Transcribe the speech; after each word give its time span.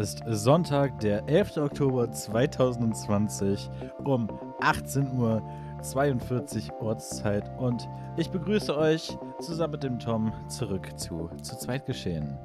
ist 0.00 0.22
Sonntag, 0.26 0.98
der 1.00 1.28
11. 1.28 1.58
Oktober 1.58 2.10
2020 2.10 3.68
um 4.02 4.30
18 4.62 5.12
Uhr 5.12 5.42
42 5.82 6.72
Ortszeit 6.80 7.50
und 7.58 7.86
ich 8.16 8.30
begrüße 8.30 8.74
euch 8.74 9.18
zusammen 9.40 9.72
mit 9.72 9.82
dem 9.82 9.98
Tom 9.98 10.32
zurück 10.48 10.98
zu 10.98 11.28
zu 11.42 11.58
zweit 11.58 11.84
geschehen. 11.84 12.38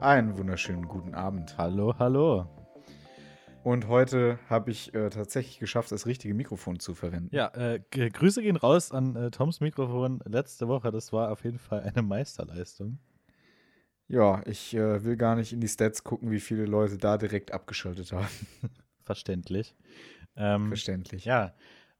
Einen 0.00 0.36
wunderschönen 0.36 0.86
guten 0.86 1.14
Abend. 1.14 1.56
Hallo, 1.56 1.94
hallo. 1.98 2.44
Und 3.64 3.88
heute 3.88 4.38
habe 4.50 4.70
ich 4.70 4.92
äh, 4.94 5.08
tatsächlich 5.08 5.58
geschafft, 5.58 5.90
das 5.92 6.04
richtige 6.04 6.34
Mikrofon 6.34 6.78
zu 6.78 6.94
verwenden. 6.94 7.34
Ja, 7.34 7.48
äh, 7.54 7.80
Grüße 7.90 8.42
gehen 8.42 8.56
raus 8.56 8.92
an 8.92 9.16
äh, 9.16 9.30
Toms 9.30 9.60
Mikrofon 9.60 10.20
letzte 10.26 10.68
Woche. 10.68 10.90
Das 10.90 11.10
war 11.10 11.32
auf 11.32 11.42
jeden 11.42 11.58
Fall 11.58 11.80
eine 11.80 12.02
Meisterleistung. 12.02 12.98
Ja, 14.08 14.40
ich 14.46 14.74
äh, 14.74 15.04
will 15.04 15.16
gar 15.16 15.34
nicht 15.34 15.52
in 15.52 15.60
die 15.60 15.68
Stats 15.68 16.04
gucken, 16.04 16.30
wie 16.30 16.40
viele 16.40 16.66
Leute 16.66 16.96
da 16.96 17.18
direkt 17.18 17.52
abgeschaltet 17.52 18.12
haben. 18.12 18.28
Verständlich. 19.02 19.74
Ähm, 20.36 20.68
Verständlich. 20.68 21.24
Ja, 21.24 21.54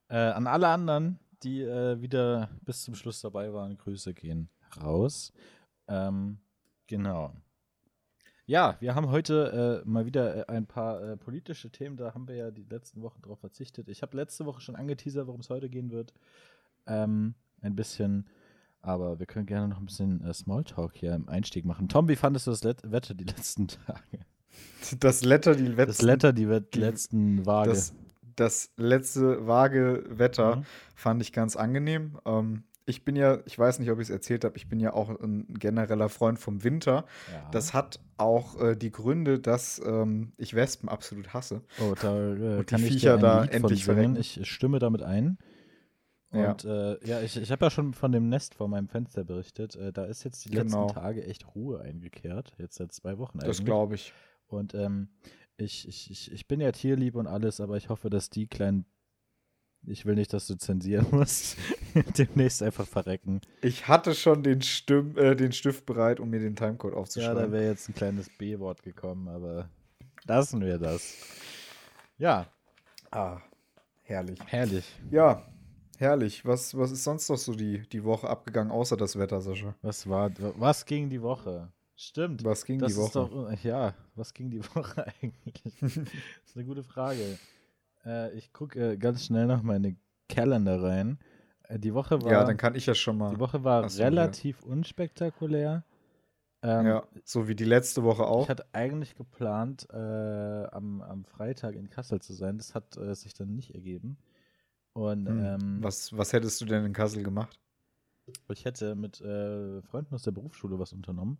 äh, 0.09 0.15
an 0.17 0.47
alle 0.47 0.69
anderen, 0.69 1.19
die 1.43 1.61
äh, 1.61 2.01
wieder 2.01 2.49
bis 2.61 2.83
zum 2.83 2.95
Schluss 2.95 3.21
dabei 3.21 3.51
waren, 3.51 3.77
Grüße 3.77 4.13
gehen 4.13 4.49
raus. 4.81 5.33
Ähm, 5.87 6.39
genau. 6.87 7.33
Ja, 8.45 8.77
wir 8.79 8.95
haben 8.95 9.09
heute 9.09 9.83
äh, 9.85 9.89
mal 9.89 10.05
wieder 10.05 10.47
äh, 10.47 10.53
ein 10.53 10.65
paar 10.65 11.01
äh, 11.01 11.17
politische 11.17 11.69
Themen. 11.69 11.97
Da 11.97 12.13
haben 12.13 12.29
wir 12.29 12.35
ja 12.35 12.51
die 12.51 12.63
letzten 12.63 13.01
Wochen 13.01 13.21
drauf 13.21 13.39
verzichtet. 13.39 13.89
Ich 13.89 14.01
habe 14.01 14.15
letzte 14.15 14.45
Woche 14.45 14.61
schon 14.61 14.77
angeteasert, 14.77 15.27
worum 15.27 15.41
es 15.41 15.49
heute 15.49 15.69
gehen 15.69 15.91
wird. 15.91 16.13
Ähm, 16.85 17.35
ein 17.59 17.75
bisschen 17.75 18.29
aber 18.81 19.19
wir 19.19 19.25
können 19.25 19.45
gerne 19.45 19.67
noch 19.67 19.79
ein 19.79 19.85
bisschen 19.85 20.23
äh, 20.23 20.33
Smalltalk 20.33 20.93
hier 20.95 21.13
im 21.13 21.27
Einstieg 21.29 21.65
machen. 21.65 21.89
Tom, 21.89 22.07
wie 22.07 22.15
fandest 22.15 22.47
du 22.47 22.51
das 22.51 22.63
Let 22.63 22.91
Wetter 22.91 23.13
die 23.13 23.23
letzten 23.25 23.67
Tage? 23.67 24.25
Das 24.99 25.23
Letter, 25.23 25.55
die 25.55 25.67
letzten. 25.67 25.87
Das 25.87 26.01
Letter, 26.01 26.33
die, 26.33 26.45
die 26.73 26.79
letzten 26.79 27.45
Waage. 27.45 27.69
Das, 27.69 27.93
das 28.35 28.71
letzte 28.77 29.47
vage 29.47 30.03
Wetter 30.09 30.57
mhm. 30.57 30.65
fand 30.95 31.21
ich 31.21 31.33
ganz 31.33 31.55
angenehm. 31.55 32.17
Ähm, 32.25 32.63
ich 32.85 33.03
bin 33.03 33.17
ja, 33.17 33.39
ich 33.45 33.59
weiß 33.59 33.79
nicht, 33.79 33.91
ob 33.91 33.99
ich 33.99 34.03
es 34.03 34.09
erzählt 34.09 34.45
habe, 34.45 34.55
ich 34.55 34.69
bin 34.69 34.79
ja 34.79 34.93
auch 34.93 35.09
ein 35.09 35.45
genereller 35.59 36.07
Freund 36.07 36.39
vom 36.39 36.63
Winter. 36.63 37.05
Ja. 37.31 37.49
Das 37.51 37.73
hat 37.73 37.99
auch 38.15 38.59
äh, 38.61 38.75
die 38.77 38.91
Gründe, 38.91 39.39
dass 39.39 39.81
ähm, 39.85 40.31
ich 40.37 40.53
Wespen 40.53 40.87
absolut 40.87 41.33
hasse. 41.33 41.61
Oh, 41.81 41.93
da 42.01 42.33
äh, 42.33 42.63
kann 42.63 42.81
ich 42.81 42.87
Viecher 42.87 43.17
da 43.17 43.43
endlich 43.43 43.83
verrecken. 43.83 44.15
Ich 44.15 44.39
stimme 44.49 44.79
damit 44.79 45.03
ein. 45.03 45.37
Und 46.29 46.63
ja, 46.63 46.93
äh, 46.93 47.07
ja 47.07 47.21
ich, 47.21 47.37
ich 47.37 47.51
habe 47.51 47.65
ja 47.65 47.71
schon 47.71 47.93
von 47.93 48.11
dem 48.11 48.27
Nest 48.29 48.53
vor 48.53 48.67
meinem 48.67 48.89
Fenster 48.89 49.23
berichtet. 49.23 49.75
Äh, 49.75 49.93
da 49.93 50.05
ist 50.05 50.23
jetzt 50.23 50.43
die 50.45 50.49
genau. 50.49 50.85
letzten 50.85 50.99
Tage 50.99 51.25
echt 51.25 51.55
Ruhe 51.55 51.81
eingekehrt. 51.81 52.53
Jetzt 52.57 52.75
seit 52.75 52.91
zwei 52.91 53.17
Wochen 53.17 53.39
eigentlich. 53.39 53.57
Das 53.57 53.65
glaube 53.65 53.95
ich. 53.95 54.13
Und 54.47 54.73
ähm, 54.73 55.09
ich, 55.57 55.87
ich, 55.87 56.11
ich, 56.11 56.31
ich 56.31 56.47
bin 56.47 56.59
ja 56.59 56.71
tierlieb 56.71 57.15
und 57.15 57.27
alles, 57.27 57.61
aber 57.61 57.77
ich 57.77 57.89
hoffe, 57.89 58.09
dass 58.09 58.29
die 58.29 58.47
kleinen. 58.47 58.85
Ich 59.85 60.05
will 60.05 60.15
nicht, 60.15 60.33
dass 60.33 60.47
du 60.47 60.55
zensieren 60.55 61.07
musst. 61.11 61.57
Demnächst 62.17 62.61
einfach 62.61 62.85
verrecken. 62.85 63.39
Ich 63.61 63.87
hatte 63.87 64.13
schon 64.13 64.43
den, 64.43 64.61
Stimm, 64.61 65.17
äh, 65.17 65.35
den 65.35 65.53
Stift 65.53 65.85
bereit, 65.85 66.19
um 66.19 66.29
mir 66.29 66.39
den 66.39 66.55
Timecode 66.55 66.93
aufzuschreiben. 66.93 67.37
Ja, 67.37 67.45
da 67.45 67.51
wäre 67.51 67.67
jetzt 67.67 67.87
ein 67.87 67.95
kleines 67.95 68.29
B-Wort 68.37 68.83
gekommen, 68.83 69.29
aber 69.29 69.69
lassen 70.25 70.61
wir 70.61 70.77
das. 70.77 71.15
Ja. 72.17 72.47
Ah, 73.11 73.39
herrlich. 74.03 74.39
Herrlich. 74.45 74.85
Ja, 75.09 75.45
Herrlich. 75.97 76.45
Was, 76.45 76.77
was 76.77 76.91
ist 76.91 77.03
sonst 77.03 77.29
noch 77.29 77.37
so 77.37 77.53
die, 77.53 77.87
die 77.89 78.03
Woche 78.03 78.29
abgegangen, 78.29 78.71
außer 78.71 78.95
das 78.95 79.17
Wetter, 79.17 79.41
Sascha? 79.41 79.75
Was 79.81 80.07
war, 80.07 80.31
was 80.57 80.85
ging 80.85 81.09
die 81.09 81.21
Woche? 81.21 81.71
Stimmt. 81.95 82.43
Was 82.43 82.63
ging 82.63 82.77
das 82.77 82.93
die 82.93 82.99
Woche? 82.99 83.11
Doch, 83.13 83.63
ja, 83.63 83.95
was 84.15 84.33
ging 84.33 84.51
die 84.51 84.63
Woche 84.75 85.07
eigentlich? 85.07 85.63
das 85.81 85.95
ist 85.95 86.55
eine 86.55 86.65
gute 86.65 86.83
Frage. 86.83 87.39
Äh, 88.05 88.31
ich 88.37 88.53
gucke 88.53 88.91
äh, 88.91 88.97
ganz 88.97 89.25
schnell 89.25 89.47
noch 89.47 89.63
meine 89.63 89.95
Kalender 90.29 90.81
rein. 90.81 91.17
Äh, 91.63 91.79
die 91.79 91.95
Woche 91.95 92.21
war. 92.21 92.31
Ja, 92.31 92.43
dann 92.43 92.57
kann 92.57 92.75
ich 92.75 92.85
ja 92.85 92.93
schon 92.93 93.17
mal. 93.17 93.33
Die 93.33 93.39
Woche 93.39 93.63
war 93.63 93.85
Achso, 93.85 94.03
relativ 94.03 94.61
ja. 94.61 94.67
unspektakulär. 94.67 95.83
Ähm, 96.61 96.85
ja, 96.85 97.03
so 97.23 97.47
wie 97.47 97.55
die 97.55 97.65
letzte 97.65 98.03
Woche 98.03 98.25
auch. 98.25 98.43
Ich 98.43 98.49
hatte 98.49 98.65
eigentlich 98.73 99.15
geplant, 99.15 99.87
äh, 99.91 99.95
am, 99.95 101.01
am 101.01 101.25
Freitag 101.25 101.75
in 101.75 101.89
Kassel 101.89 102.19
zu 102.19 102.33
sein. 102.33 102.57
Das 102.57 102.75
hat 102.75 102.97
äh, 102.97 103.15
sich 103.15 103.33
dann 103.33 103.55
nicht 103.55 103.73
ergeben. 103.73 104.17
Und, 104.97 105.29
hm. 105.29 105.45
ähm, 105.45 105.77
was, 105.79 106.17
was 106.17 106.33
hättest 106.33 106.59
du 106.59 106.65
denn 106.65 106.83
in 106.83 106.91
Kassel 106.91 107.21
gemacht? 107.21 107.59
Ich 108.51 108.65
hätte 108.65 108.95
mit 108.95 109.21
äh, 109.21 109.79
Freunden 109.83 110.15
aus 110.15 110.23
der 110.23 110.31
Berufsschule 110.31 110.79
was 110.79 110.91
unternommen. 110.91 111.37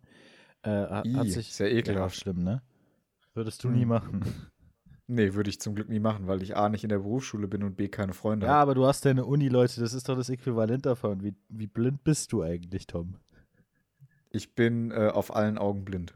Äh, 0.64 1.08
I, 1.08 1.14
hat 1.14 1.28
sich, 1.28 1.52
sehr 1.52 1.72
ekelhaft. 1.72 2.16
Ja, 2.18 2.22
schlimm, 2.22 2.44
ne? 2.44 2.62
Würdest 3.34 3.64
du 3.64 3.68
hm. 3.68 3.76
nie 3.76 3.84
machen. 3.84 4.24
Nee, 5.10 5.32
würde 5.32 5.48
ich 5.48 5.58
zum 5.58 5.74
Glück 5.74 5.88
nie 5.88 6.00
machen, 6.00 6.26
weil 6.26 6.42
ich 6.42 6.54
A 6.54 6.68
nicht 6.68 6.82
in 6.82 6.90
der 6.90 6.98
Berufsschule 6.98 7.48
bin 7.48 7.62
und 7.62 7.78
B 7.78 7.88
keine 7.88 8.12
Freunde 8.12 8.46
habe. 8.46 8.54
Ja, 8.54 8.60
aber 8.60 8.74
du 8.74 8.84
hast 8.84 9.06
deine 9.06 9.24
Uni, 9.24 9.48
Leute, 9.48 9.80
das 9.80 9.94
ist 9.94 10.06
doch 10.06 10.16
das 10.16 10.28
Äquivalent 10.28 10.84
davon. 10.84 11.22
Wie, 11.22 11.34
wie 11.48 11.66
blind 11.66 12.04
bist 12.04 12.30
du 12.30 12.42
eigentlich, 12.42 12.86
Tom? 12.86 13.14
Ich 14.28 14.54
bin 14.54 14.90
äh, 14.90 15.08
auf 15.08 15.34
allen 15.34 15.56
Augen 15.56 15.86
blind. 15.86 16.12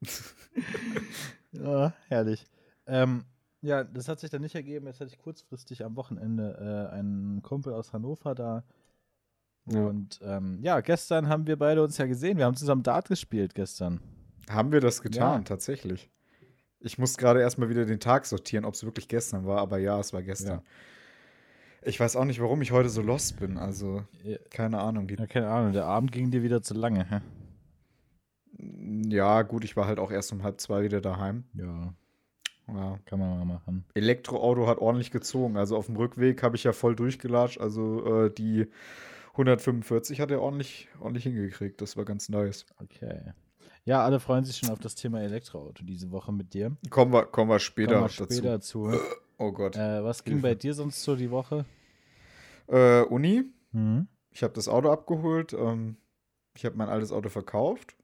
ja, 1.52 1.92
herrlich. 2.06 2.46
Ähm, 2.86 3.26
ja, 3.60 3.84
das 3.84 4.08
hat 4.08 4.20
sich 4.20 4.30
dann 4.30 4.42
nicht 4.42 4.54
ergeben. 4.54 4.86
Jetzt 4.86 5.00
hatte 5.00 5.10
ich 5.10 5.18
kurzfristig 5.18 5.84
am 5.84 5.96
Wochenende 5.96 6.88
äh, 6.90 6.94
einen 6.94 7.42
Kumpel 7.42 7.72
aus 7.72 7.92
Hannover 7.92 8.34
da. 8.34 8.64
Ja. 9.66 9.86
Und 9.86 10.20
ähm, 10.22 10.58
ja, 10.62 10.80
gestern 10.80 11.28
haben 11.28 11.46
wir 11.46 11.58
beide 11.58 11.82
uns 11.82 11.98
ja 11.98 12.06
gesehen. 12.06 12.38
Wir 12.38 12.46
haben 12.46 12.56
zusammen 12.56 12.82
Dart 12.82 13.08
gespielt 13.08 13.54
gestern. 13.54 14.00
Haben 14.48 14.72
wir 14.72 14.80
das 14.80 15.02
getan, 15.02 15.40
ja. 15.40 15.44
tatsächlich. 15.44 16.10
Ich 16.80 16.96
muss 16.96 17.16
gerade 17.16 17.40
erstmal 17.40 17.68
wieder 17.68 17.84
den 17.84 18.00
Tag 18.00 18.24
sortieren, 18.24 18.64
ob 18.64 18.74
es 18.74 18.84
wirklich 18.84 19.08
gestern 19.08 19.44
war, 19.44 19.58
aber 19.58 19.78
ja, 19.78 19.98
es 19.98 20.12
war 20.12 20.22
gestern. 20.22 20.58
Ja. 20.58 20.62
Ich 21.82 21.98
weiß 21.98 22.16
auch 22.16 22.24
nicht, 22.24 22.40
warum 22.40 22.62
ich 22.62 22.72
heute 22.72 22.88
so 22.88 23.02
lost 23.02 23.38
bin. 23.40 23.56
Also, 23.56 24.04
keine 24.50 24.80
Ahnung. 24.80 25.08
Ja, 25.08 25.26
keine 25.26 25.48
Ahnung. 25.48 25.72
Der 25.72 25.86
Abend 25.86 26.12
ging 26.12 26.30
dir 26.30 26.42
wieder 26.42 26.62
zu 26.62 26.74
lange, 26.74 27.04
hä? 27.04 27.20
Ja, 29.08 29.42
gut, 29.42 29.64
ich 29.64 29.76
war 29.76 29.86
halt 29.86 29.98
auch 29.98 30.10
erst 30.10 30.32
um 30.32 30.42
halb 30.42 30.60
zwei 30.60 30.82
wieder 30.82 31.00
daheim. 31.00 31.44
Ja. 31.54 31.94
Ja. 32.68 32.98
Kann 33.06 33.18
man 33.18 33.38
mal 33.38 33.44
machen. 33.44 33.84
Elektroauto 33.94 34.66
hat 34.66 34.78
ordentlich 34.78 35.10
gezogen. 35.10 35.56
Also 35.56 35.76
auf 35.76 35.86
dem 35.86 35.96
Rückweg 35.96 36.42
habe 36.42 36.56
ich 36.56 36.64
ja 36.64 36.72
voll 36.72 36.94
durchgelatscht. 36.94 37.60
Also 37.60 38.24
äh, 38.26 38.30
die 38.30 38.66
145 39.32 40.20
hat 40.20 40.30
er 40.30 40.42
ordentlich, 40.42 40.88
ordentlich 41.00 41.24
hingekriegt. 41.24 41.80
Das 41.80 41.96
war 41.96 42.04
ganz 42.04 42.28
nice. 42.28 42.66
Okay. 42.82 43.32
Ja, 43.84 44.04
alle 44.04 44.20
freuen 44.20 44.44
sich 44.44 44.56
schon 44.56 44.70
auf 44.70 44.80
das 44.80 44.94
Thema 44.96 45.22
Elektroauto 45.22 45.82
diese 45.82 46.10
Woche 46.10 46.32
mit 46.32 46.52
dir. 46.52 46.76
Kommen 46.90 47.12
wir, 47.12 47.24
kommen 47.24 47.50
wir 47.50 47.58
später, 47.58 47.94
kommen 47.94 48.04
wir 48.04 48.10
später 48.10 48.50
dazu. 48.50 48.90
zu. 48.90 48.98
Oh 49.40 49.52
Gott. 49.52 49.76
Äh, 49.76 50.02
was 50.02 50.24
ging 50.24 50.40
bei 50.42 50.56
dir 50.56 50.74
sonst 50.74 51.00
so 51.00 51.14
die 51.14 51.30
Woche? 51.30 51.64
Äh, 52.66 53.02
Uni. 53.02 53.44
Mhm. 53.70 54.08
Ich 54.32 54.42
habe 54.42 54.52
das 54.52 54.66
Auto 54.66 54.90
abgeholt. 54.90 55.52
Ähm, 55.52 55.96
ich 56.56 56.64
habe 56.64 56.76
mein 56.76 56.88
altes 56.88 57.12
Auto 57.12 57.28
verkauft. 57.28 57.96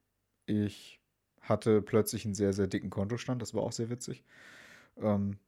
Ich 0.47 1.01
hatte 1.49 1.82
plötzlich 1.82 2.25
einen 2.25 2.34
sehr, 2.34 2.53
sehr 2.53 2.66
dicken 2.66 2.91
Kontostand. 2.91 3.43
Das 3.43 3.55
war 3.55 3.62
auch 3.62 3.72
sehr 3.72 3.91
witzig. 3.91 4.25
Ähm, 4.99 5.38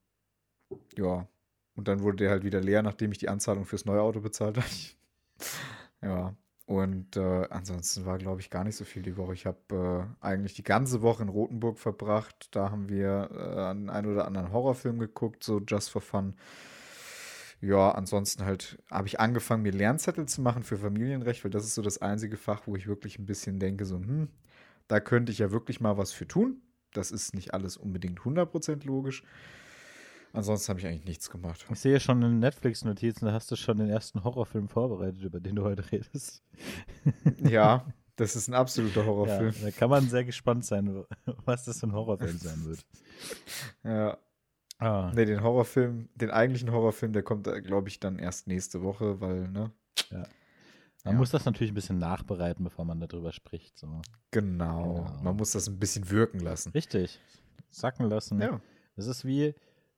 ja, 0.96 1.26
und 1.76 1.88
dann 1.88 2.00
wurde 2.00 2.18
der 2.18 2.30
halt 2.30 2.44
wieder 2.44 2.60
leer, 2.60 2.82
nachdem 2.82 3.12
ich 3.12 3.18
die 3.18 3.28
Anzahlung 3.28 3.64
fürs 3.64 3.84
neue 3.84 4.00
Auto 4.02 4.20
bezahlt 4.20 4.56
habe. 4.56 4.66
ja, 6.02 6.34
und 6.66 7.16
äh, 7.16 7.46
ansonsten 7.50 8.06
war, 8.06 8.18
glaube 8.18 8.40
ich, 8.40 8.50
gar 8.50 8.64
nicht 8.64 8.76
so 8.76 8.84
viel 8.84 9.02
die 9.02 9.16
Woche. 9.16 9.34
Ich 9.34 9.46
habe 9.46 10.08
äh, 10.20 10.24
eigentlich 10.24 10.54
die 10.54 10.64
ganze 10.64 11.00
Woche 11.00 11.22
in 11.22 11.28
Rothenburg 11.28 11.78
verbracht. 11.78 12.48
Da 12.50 12.70
haben 12.70 12.88
wir 12.88 13.30
äh, 13.32 13.70
einen 13.70 13.88
ein 13.88 14.06
oder 14.06 14.26
anderen 14.26 14.52
Horrorfilm 14.52 14.98
geguckt, 14.98 15.44
so 15.44 15.60
just 15.60 15.90
for 15.90 16.02
fun. 16.02 16.34
Ja, 17.60 17.92
ansonsten 17.92 18.44
halt 18.44 18.78
habe 18.90 19.06
ich 19.06 19.20
angefangen, 19.20 19.62
mir 19.62 19.72
Lernzettel 19.72 20.26
zu 20.26 20.42
machen 20.42 20.62
für 20.62 20.76
Familienrecht, 20.76 21.44
weil 21.44 21.50
das 21.50 21.64
ist 21.64 21.74
so 21.74 21.82
das 21.82 22.02
einzige 22.02 22.36
Fach, 22.36 22.62
wo 22.66 22.76
ich 22.76 22.86
wirklich 22.86 23.18
ein 23.18 23.26
bisschen 23.26 23.58
denke, 23.60 23.86
so, 23.86 23.96
hm, 23.96 24.28
da 24.88 25.00
könnte 25.00 25.32
ich 25.32 25.38
ja 25.38 25.50
wirklich 25.50 25.80
mal 25.80 25.96
was 25.96 26.12
für 26.12 26.26
tun. 26.26 26.62
Das 26.92 27.10
ist 27.10 27.34
nicht 27.34 27.54
alles 27.54 27.76
unbedingt 27.76 28.20
100% 28.20 28.86
logisch. 28.86 29.22
Ansonsten 30.32 30.68
habe 30.68 30.80
ich 30.80 30.86
eigentlich 30.86 31.04
nichts 31.04 31.30
gemacht. 31.30 31.64
Ich 31.70 31.80
sehe 31.80 31.98
schon 31.98 32.20
in 32.22 32.38
Netflix-Notizen, 32.40 33.24
da 33.24 33.32
hast 33.32 33.50
du 33.50 33.56
schon 33.56 33.78
den 33.78 33.88
ersten 33.88 34.22
Horrorfilm 34.22 34.68
vorbereitet, 34.68 35.22
über 35.22 35.40
den 35.40 35.56
du 35.56 35.64
heute 35.64 35.90
redest. 35.90 36.42
Ja, 37.42 37.86
das 38.16 38.36
ist 38.36 38.48
ein 38.48 38.54
absoluter 38.54 39.06
Horrorfilm. 39.06 39.54
Ja, 39.60 39.64
da 39.64 39.70
kann 39.70 39.90
man 39.90 40.08
sehr 40.08 40.24
gespannt 40.24 40.64
sein, 40.64 41.04
was 41.44 41.64
das 41.64 41.80
für 41.80 41.86
ein 41.86 41.92
Horrorfilm 41.92 42.38
sein 42.38 42.64
wird. 42.64 42.84
Ja. 43.84 44.18
Ah. 44.78 45.10
Ne, 45.14 45.24
den 45.24 45.42
Horrorfilm, 45.42 46.10
den 46.16 46.30
eigentlichen 46.30 46.70
Horrorfilm, 46.70 47.14
der 47.14 47.22
kommt, 47.22 47.48
glaube 47.64 47.88
ich, 47.88 47.98
dann 47.98 48.18
erst 48.18 48.46
nächste 48.46 48.82
Woche, 48.82 49.22
weil, 49.22 49.48
ne? 49.48 49.72
Ja. 50.10 50.24
Man 51.06 51.14
ja. 51.14 51.18
muss 51.20 51.30
das 51.30 51.44
natürlich 51.44 51.70
ein 51.70 51.76
bisschen 51.76 51.98
nachbereiten, 51.98 52.64
bevor 52.64 52.84
man 52.84 52.98
darüber 52.98 53.32
spricht. 53.32 53.78
So. 53.78 54.02
Genau. 54.32 55.04
genau. 55.04 55.22
Man 55.22 55.36
muss 55.36 55.52
das 55.52 55.68
ein 55.68 55.78
bisschen 55.78 56.10
wirken 56.10 56.40
lassen. 56.40 56.72
Richtig. 56.72 57.20
Sacken 57.70 58.08
lassen. 58.10 58.40
Ja. 58.40 58.60
Das 58.96 59.06
ist 59.06 59.24
wie 59.24 59.54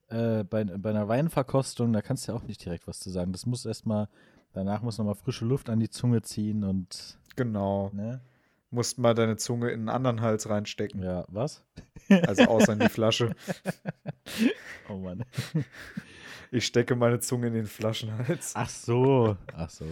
äh, 0.09 0.43
bei, 0.43 0.63
bei 0.63 0.91
einer 0.91 1.07
Weinverkostung, 1.07 1.93
da 1.93 2.03
kannst 2.03 2.27
du 2.27 2.31
ja 2.31 2.37
auch 2.37 2.43
nicht 2.43 2.63
direkt 2.63 2.85
was 2.85 2.99
zu 2.99 3.09
sagen. 3.09 3.31
Das 3.31 3.47
muss 3.47 3.65
erstmal, 3.65 4.07
danach 4.53 4.83
muss 4.83 4.99
nochmal 4.99 5.15
frische 5.15 5.45
Luft 5.45 5.71
an 5.71 5.79
die 5.79 5.89
Zunge 5.89 6.21
ziehen 6.21 6.63
und. 6.63 7.17
Genau. 7.35 7.89
Ne? 7.91 8.21
musst 8.71 8.99
mal 8.99 9.15
deine 9.15 9.37
Zunge 9.37 9.69
in 9.69 9.79
einen 9.79 9.89
anderen 9.89 10.21
Hals 10.21 10.47
reinstecken. 10.47 11.01
Ja, 11.01 11.25
was? 11.27 11.63
Also 12.09 12.43
außer 12.43 12.73
in 12.73 12.79
die 12.79 12.89
Flasche. 12.89 13.35
Oh 14.87 14.97
Mann. 14.97 15.23
Ich 16.51 16.65
stecke 16.65 16.95
meine 16.95 17.19
Zunge 17.19 17.47
in 17.47 17.53
den 17.53 17.65
Flaschenhals. 17.67 18.53
Ach 18.55 18.69
so. 18.69 19.37
Ach 19.55 19.69
so. 19.69 19.85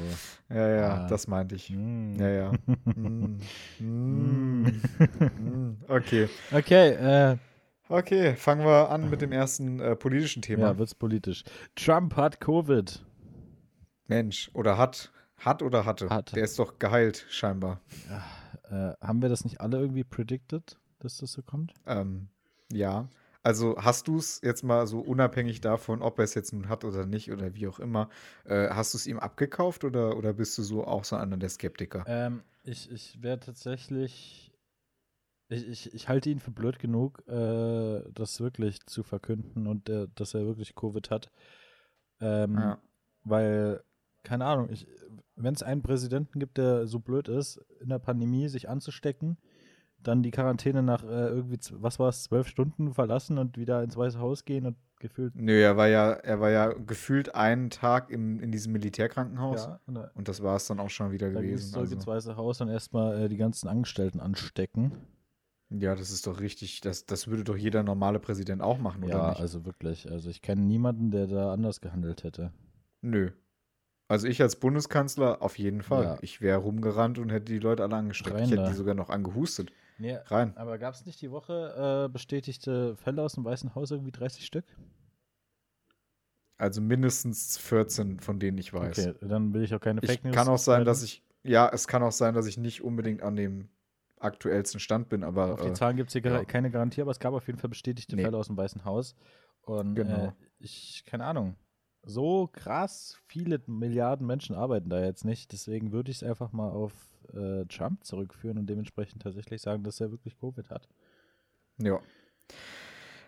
Ja, 0.50 0.68
ja, 0.70 0.90
Ah. 1.04 1.08
das 1.08 1.28
meinte 1.28 1.56
ich. 1.56 1.70
Mm. 1.70 2.16
Ja, 2.20 2.30
ja. 2.30 2.52
Mm. 2.96 3.40
Mm. 3.80 5.78
Okay. 5.88 6.30
Okay, 6.52 6.90
äh, 7.32 7.38
Okay, 7.90 8.36
fangen 8.36 8.66
wir 8.66 8.90
an 8.90 9.10
mit 9.10 9.22
dem 9.22 9.32
ersten 9.32 9.80
äh, 9.80 9.96
politischen 9.96 10.42
Thema. 10.42 10.64
ja, 10.64 10.78
wird's 10.78 10.94
politisch. 10.94 11.46
Trump 11.76 12.18
hat 12.18 12.42
Covid. 12.42 13.02
Mensch, 14.08 14.52
oder 14.54 14.78
hat. 14.78 15.12
Hat 15.38 15.62
oder 15.62 15.86
hatte? 15.86 16.10
Hat. 16.10 16.36
Der 16.36 16.44
ist 16.44 16.60
doch 16.60 16.80
geheilt, 16.80 17.26
scheinbar. 17.30 17.80
Äh, 18.70 18.92
haben 19.00 19.22
wir 19.22 19.30
das 19.30 19.46
nicht 19.46 19.62
alle 19.62 19.78
irgendwie 19.80 20.04
predicted, 20.04 20.78
dass 21.00 21.18
das 21.20 21.32
so 21.32 21.42
kommt? 21.44 21.74
Ähm, 21.86 22.28
ja. 22.74 23.08
Also 23.48 23.78
hast 23.78 24.10
du 24.10 24.18
es 24.18 24.42
jetzt 24.44 24.64
mal 24.64 24.86
so 24.88 25.00
unabhängig 25.00 25.62
davon, 25.62 26.02
ob 26.02 26.20
er 26.20 26.26
es 26.26 26.34
jetzt 26.34 26.52
nun 26.52 26.68
hat 26.68 26.84
oder 26.84 27.06
nicht 27.06 27.32
oder 27.32 27.56
wie 27.56 27.70
auch 27.70 27.80
immer, 27.80 28.10
äh, 28.44 28.68
hast 28.68 28.94
du 28.94 28.98
es 28.98 29.08
ihm 29.08 29.20
abgekauft 29.20 29.86
oder, 29.86 30.18
oder 30.18 30.34
bist 30.34 30.58
du 30.58 30.64
so 30.64 30.86
auch 30.86 31.06
so 31.06 31.16
einer 31.16 31.38
der 31.38 31.48
Skeptiker? 31.48 32.04
Ähm, 32.08 32.44
ich 32.66 32.92
ich 32.92 33.24
wäre 33.24 33.40
tatsächlich. 33.40 34.52
Ich, 35.48 35.66
ich, 35.66 35.94
ich 35.94 36.10
halte 36.10 36.30
ihn 36.30 36.42
für 36.42 36.52
blöd 36.52 36.78
genug, 36.78 37.26
äh, 37.30 38.02
das 38.14 38.42
wirklich 38.42 38.86
zu 38.86 39.02
verkünden 39.04 39.66
und 39.66 39.88
äh, 39.88 40.10
dass 40.14 40.34
er 40.34 40.46
wirklich 40.46 40.76
Covid 40.76 41.10
hat. 41.10 41.32
Ähm, 42.20 42.54
Ja. 42.56 42.82
Weil, 43.24 43.82
keine 44.24 44.44
Ahnung, 44.44 44.70
wenn 45.38 45.54
es 45.54 45.64
einen 45.64 45.84
Präsidenten 45.84 46.40
gibt, 46.42 46.58
der 46.58 46.86
so 46.86 47.00
blöd 47.00 47.30
ist, 47.30 47.62
in 47.80 47.88
der 47.88 48.00
Pandemie 48.00 48.50
sich 48.50 48.68
anzustecken, 48.68 49.38
dann 50.08 50.24
die 50.24 50.32
Quarantäne 50.32 50.82
nach 50.84 51.04
äh, 51.04 51.28
irgendwie, 51.30 51.60
was 51.74 52.00
war 52.00 52.10
es, 52.10 52.24
zwölf 52.24 52.48
Stunden 52.48 52.94
verlassen 52.94 53.38
und 53.38 53.58
wieder 53.58 53.84
ins 53.84 53.96
Weiße 53.98 54.20
Haus 54.20 54.46
gehen 54.46 54.66
und 54.66 54.78
gefühlt. 55.00 55.36
Nö, 55.36 55.60
er 55.62 55.78
war 55.78 55.88
ja, 55.88 56.12
er 56.14 56.40
war 56.40 56.50
ja 56.50 56.74
gefühlt 56.74 57.36
einen 57.36 57.70
Tag 57.70 58.10
im, 58.10 58.40
in 58.40 58.52
diesem 58.52 58.74
Militärkrankenhaus 58.74 59.66
Ja, 59.66 59.80
und 59.86 59.94
da, 59.96 60.12
und 60.16 60.28
das 60.28 60.42
war 60.42 60.56
es 60.56 60.66
dann 60.68 60.80
auch 60.80 60.90
schon 60.90 61.12
wieder 61.12 61.32
da 61.32 61.42
gewesen. 61.42 61.70
zurück 61.72 61.82
Also, 61.84 61.96
ins 61.96 62.08
Weiße 62.08 62.36
Haus 62.38 62.62
und 62.62 62.70
erstmal 62.70 63.22
äh, 63.24 63.30
die 63.30 63.38
ganzen 63.38 63.68
Angestellten 63.68 64.20
anstecken. 64.20 64.92
ja, 65.70 65.94
das 65.96 66.10
ist 66.12 66.26
doch 66.26 66.40
richtig. 66.40 66.82
Das, 66.82 67.06
das 67.06 67.28
würde 67.28 67.44
doch 67.44 67.58
jeder 67.58 67.84
normale 67.84 68.20
Präsident 68.20 68.62
auch 68.62 68.80
machen, 68.80 69.04
oder 69.04 69.14
Ja, 69.18 69.30
nicht? 69.30 69.42
also 69.42 69.66
wirklich. 69.66 70.10
Also 70.10 70.30
ich 70.30 70.42
kenne 70.42 70.62
niemanden, 70.62 71.12
der 71.12 71.28
da 71.28 71.52
anders 71.54 71.82
gehandelt 71.82 72.24
hätte. 72.24 72.52
Nö. 73.02 73.32
Also 74.10 74.26
ich 74.28 74.42
als 74.42 74.56
Bundeskanzler 74.56 75.42
auf 75.42 75.60
jeden 75.60 75.82
Fall. 75.84 76.04
Ja. 76.04 76.18
Ich 76.22 76.40
wäre 76.42 76.60
rumgerannt 76.60 77.20
und 77.20 77.30
hätte 77.30 77.52
die 77.52 77.60
Leute 77.60 77.84
alle 77.84 77.98
angesteckt. 77.98 78.34
Rein 78.36 78.46
ich 78.46 78.52
hätte 78.52 78.62
da. 78.64 78.70
die 78.70 78.74
sogar 78.74 78.96
noch 78.96 79.10
angehustet. 79.10 79.72
Nee, 80.00 80.16
Rein. 80.28 80.56
aber 80.58 80.78
gab 80.78 80.94
es 80.94 81.06
nicht 81.06 81.22
die 81.22 81.32
Woche 81.32 82.06
äh, 82.06 82.12
bestätigte 82.12 82.96
Fälle 82.98 83.22
aus 83.24 83.34
dem 83.34 83.46
Weißen 83.46 83.74
Haus, 83.76 83.92
irgendwie 83.92 84.12
30 84.12 84.46
Stück? 84.46 84.66
Also 86.58 86.82
mindestens 86.82 87.58
14, 87.58 88.20
von 88.20 88.40
denen 88.40 88.58
ich 88.58 88.74
weiß. 88.74 89.08
Okay, 89.08 89.16
dann 89.28 89.54
will 89.54 89.64
ich 89.64 89.74
auch 89.76 89.80
keine 89.80 90.02
Ich 90.04 90.10
Fake 90.10 90.24
News. 90.24 90.36
kann 90.36 90.48
auch 90.48 90.58
sein, 90.58 90.86
dass 90.86 91.04
ich, 91.04 91.24
ja, 91.44 91.70
es 91.72 91.88
kann 91.88 92.02
auch 92.04 92.12
sein, 92.12 92.34
dass 92.34 92.48
ich 92.48 92.58
nicht 92.58 92.84
unbedingt 92.84 93.22
an 93.22 93.36
dem 93.36 93.70
aktuellsten 94.20 94.80
Stand 94.80 95.10
bin, 95.10 95.24
aber 95.24 95.54
Auf 95.54 95.62
die 95.62 95.68
äh, 95.68 95.74
Zahlen 95.74 95.96
gibt 95.98 96.10
es 96.10 96.14
hier 96.14 96.24
ja. 96.24 96.44
keine 96.46 96.72
Garantie, 96.72 97.02
aber 97.02 97.12
es 97.12 97.20
gab 97.20 97.34
auf 97.34 97.46
jeden 97.46 97.60
Fall 97.60 97.70
bestätigte 97.70 98.16
Nee. 98.16 98.24
Fälle 98.24 98.38
aus 98.38 98.48
dem 98.48 98.58
Weißen 98.58 98.84
Haus. 98.86 99.16
Und 99.62 99.94
Genau. 99.96 100.28
äh, 100.28 100.32
ich, 100.58 101.04
keine 101.06 101.26
Ahnung, 101.26 101.56
so 102.08 102.48
krass 102.48 103.18
viele 103.28 103.62
Milliarden 103.68 104.26
Menschen 104.26 104.56
arbeiten 104.56 104.90
da 104.90 105.04
jetzt 105.04 105.26
nicht. 105.26 105.52
Deswegen 105.52 105.92
würde 105.92 106.12
ich 106.12 106.18
es 106.18 106.24
einfach 106.24 106.52
mal 106.52 106.70
auf 106.70 106.94
äh, 107.34 107.66
Trump 107.66 108.04
zurückführen 108.04 108.58
und 108.58 108.68
dementsprechend 108.68 109.22
tatsächlich 109.22 109.62
sagen, 109.62 109.84
dass 109.84 110.00
er 110.00 110.12
wirklich 110.12 110.40
Covid 110.40 110.70
hat. 110.70 110.88
ja. 111.78 112.00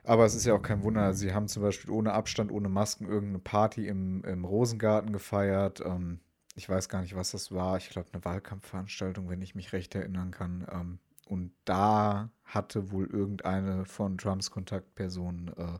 Aber 0.04 0.26
es 0.26 0.34
ist 0.34 0.46
ja 0.46 0.56
auch 0.56 0.62
kein 0.62 0.82
Wunder. 0.84 1.14
Sie 1.14 1.34
haben 1.34 1.48
zum 1.48 1.62
Beispiel 1.62 1.92
ohne 1.92 2.14
Abstand, 2.14 2.52
ohne 2.52 2.70
Masken 2.70 3.06
irgendeine 3.06 3.40
Party 3.40 3.88
im, 3.88 4.24
im 4.24 4.46
Rosengarten 4.46 5.12
gefeiert. 5.12 5.82
Ähm, 5.86 6.22
ich 6.56 6.68
weiß 6.68 6.90
gar 6.90 7.02
nicht, 7.02 7.16
was 7.16 7.32
das 7.32 7.52
war. 7.52 7.78
Ich 7.78 7.90
glaube, 7.90 8.08
eine 8.14 8.24
Wahlkampfveranstaltung, 8.24 9.30
wenn 9.30 9.42
ich 9.42 9.56
mich 9.56 9.74
recht 9.74 9.94
erinnern 9.94 10.32
kann. 10.32 10.66
Ähm, 10.72 11.00
und 11.28 11.52
da 11.66 12.32
hatte 12.44 12.92
wohl 12.92 13.06
irgendeine 13.06 13.86
von 13.86 14.18
Trumps 14.18 14.50
Kontaktpersonen 14.50 15.50
äh, 15.50 15.80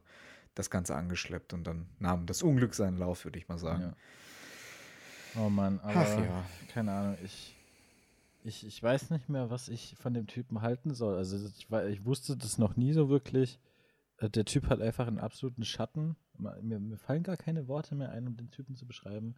das 0.60 0.70
Ganze 0.70 0.96
angeschleppt 0.96 1.54
und 1.54 1.66
dann 1.66 1.88
nahm 2.00 2.26
das 2.26 2.44
Unglück 2.44 2.74
seinen 2.76 2.98
Lauf, 2.98 3.26
würde 3.26 3.40
ich 3.40 3.48
mal 3.48 3.58
sagen. 3.58 3.82
Ja. 3.82 3.94
Oh 5.42 5.50
Mann, 5.50 5.80
aber 5.82 5.96
Ach 6.00 6.20
ja. 6.20 6.46
keine 6.74 6.92
Ahnung, 6.92 7.18
ich, 7.24 7.56
ich, 8.44 8.66
ich 8.66 8.82
weiß 8.82 9.10
nicht 9.12 9.30
mehr, 9.30 9.50
was 9.50 9.70
ich 9.70 9.96
von 10.00 10.14
dem 10.14 10.28
Typen 10.28 10.62
halten 10.62 10.94
soll. 10.94 11.16
Also 11.18 11.38
ich, 11.38 11.68
ich 11.90 12.06
wusste 12.06 12.36
das 12.38 12.58
noch 12.58 12.76
nie 12.76 12.94
so 12.94 13.10
wirklich. 13.10 13.60
Äh, 14.18 14.30
Der 14.30 14.46
Typ 14.46 14.68
hat 14.70 14.82
einfach 14.82 15.08
einen 15.08 15.20
absoluten 15.20 15.64
Schatten. 15.66 16.16
Mir, 16.62 16.80
mir 16.80 16.98
fallen 16.98 17.24
gar 17.24 17.38
keine 17.38 17.68
Worte 17.68 17.96
mehr 17.96 18.12
ein, 18.12 18.28
um 18.28 18.38
den 18.38 18.50
Typen 18.52 18.76
zu 18.76 18.86
beschreiben. 18.86 19.36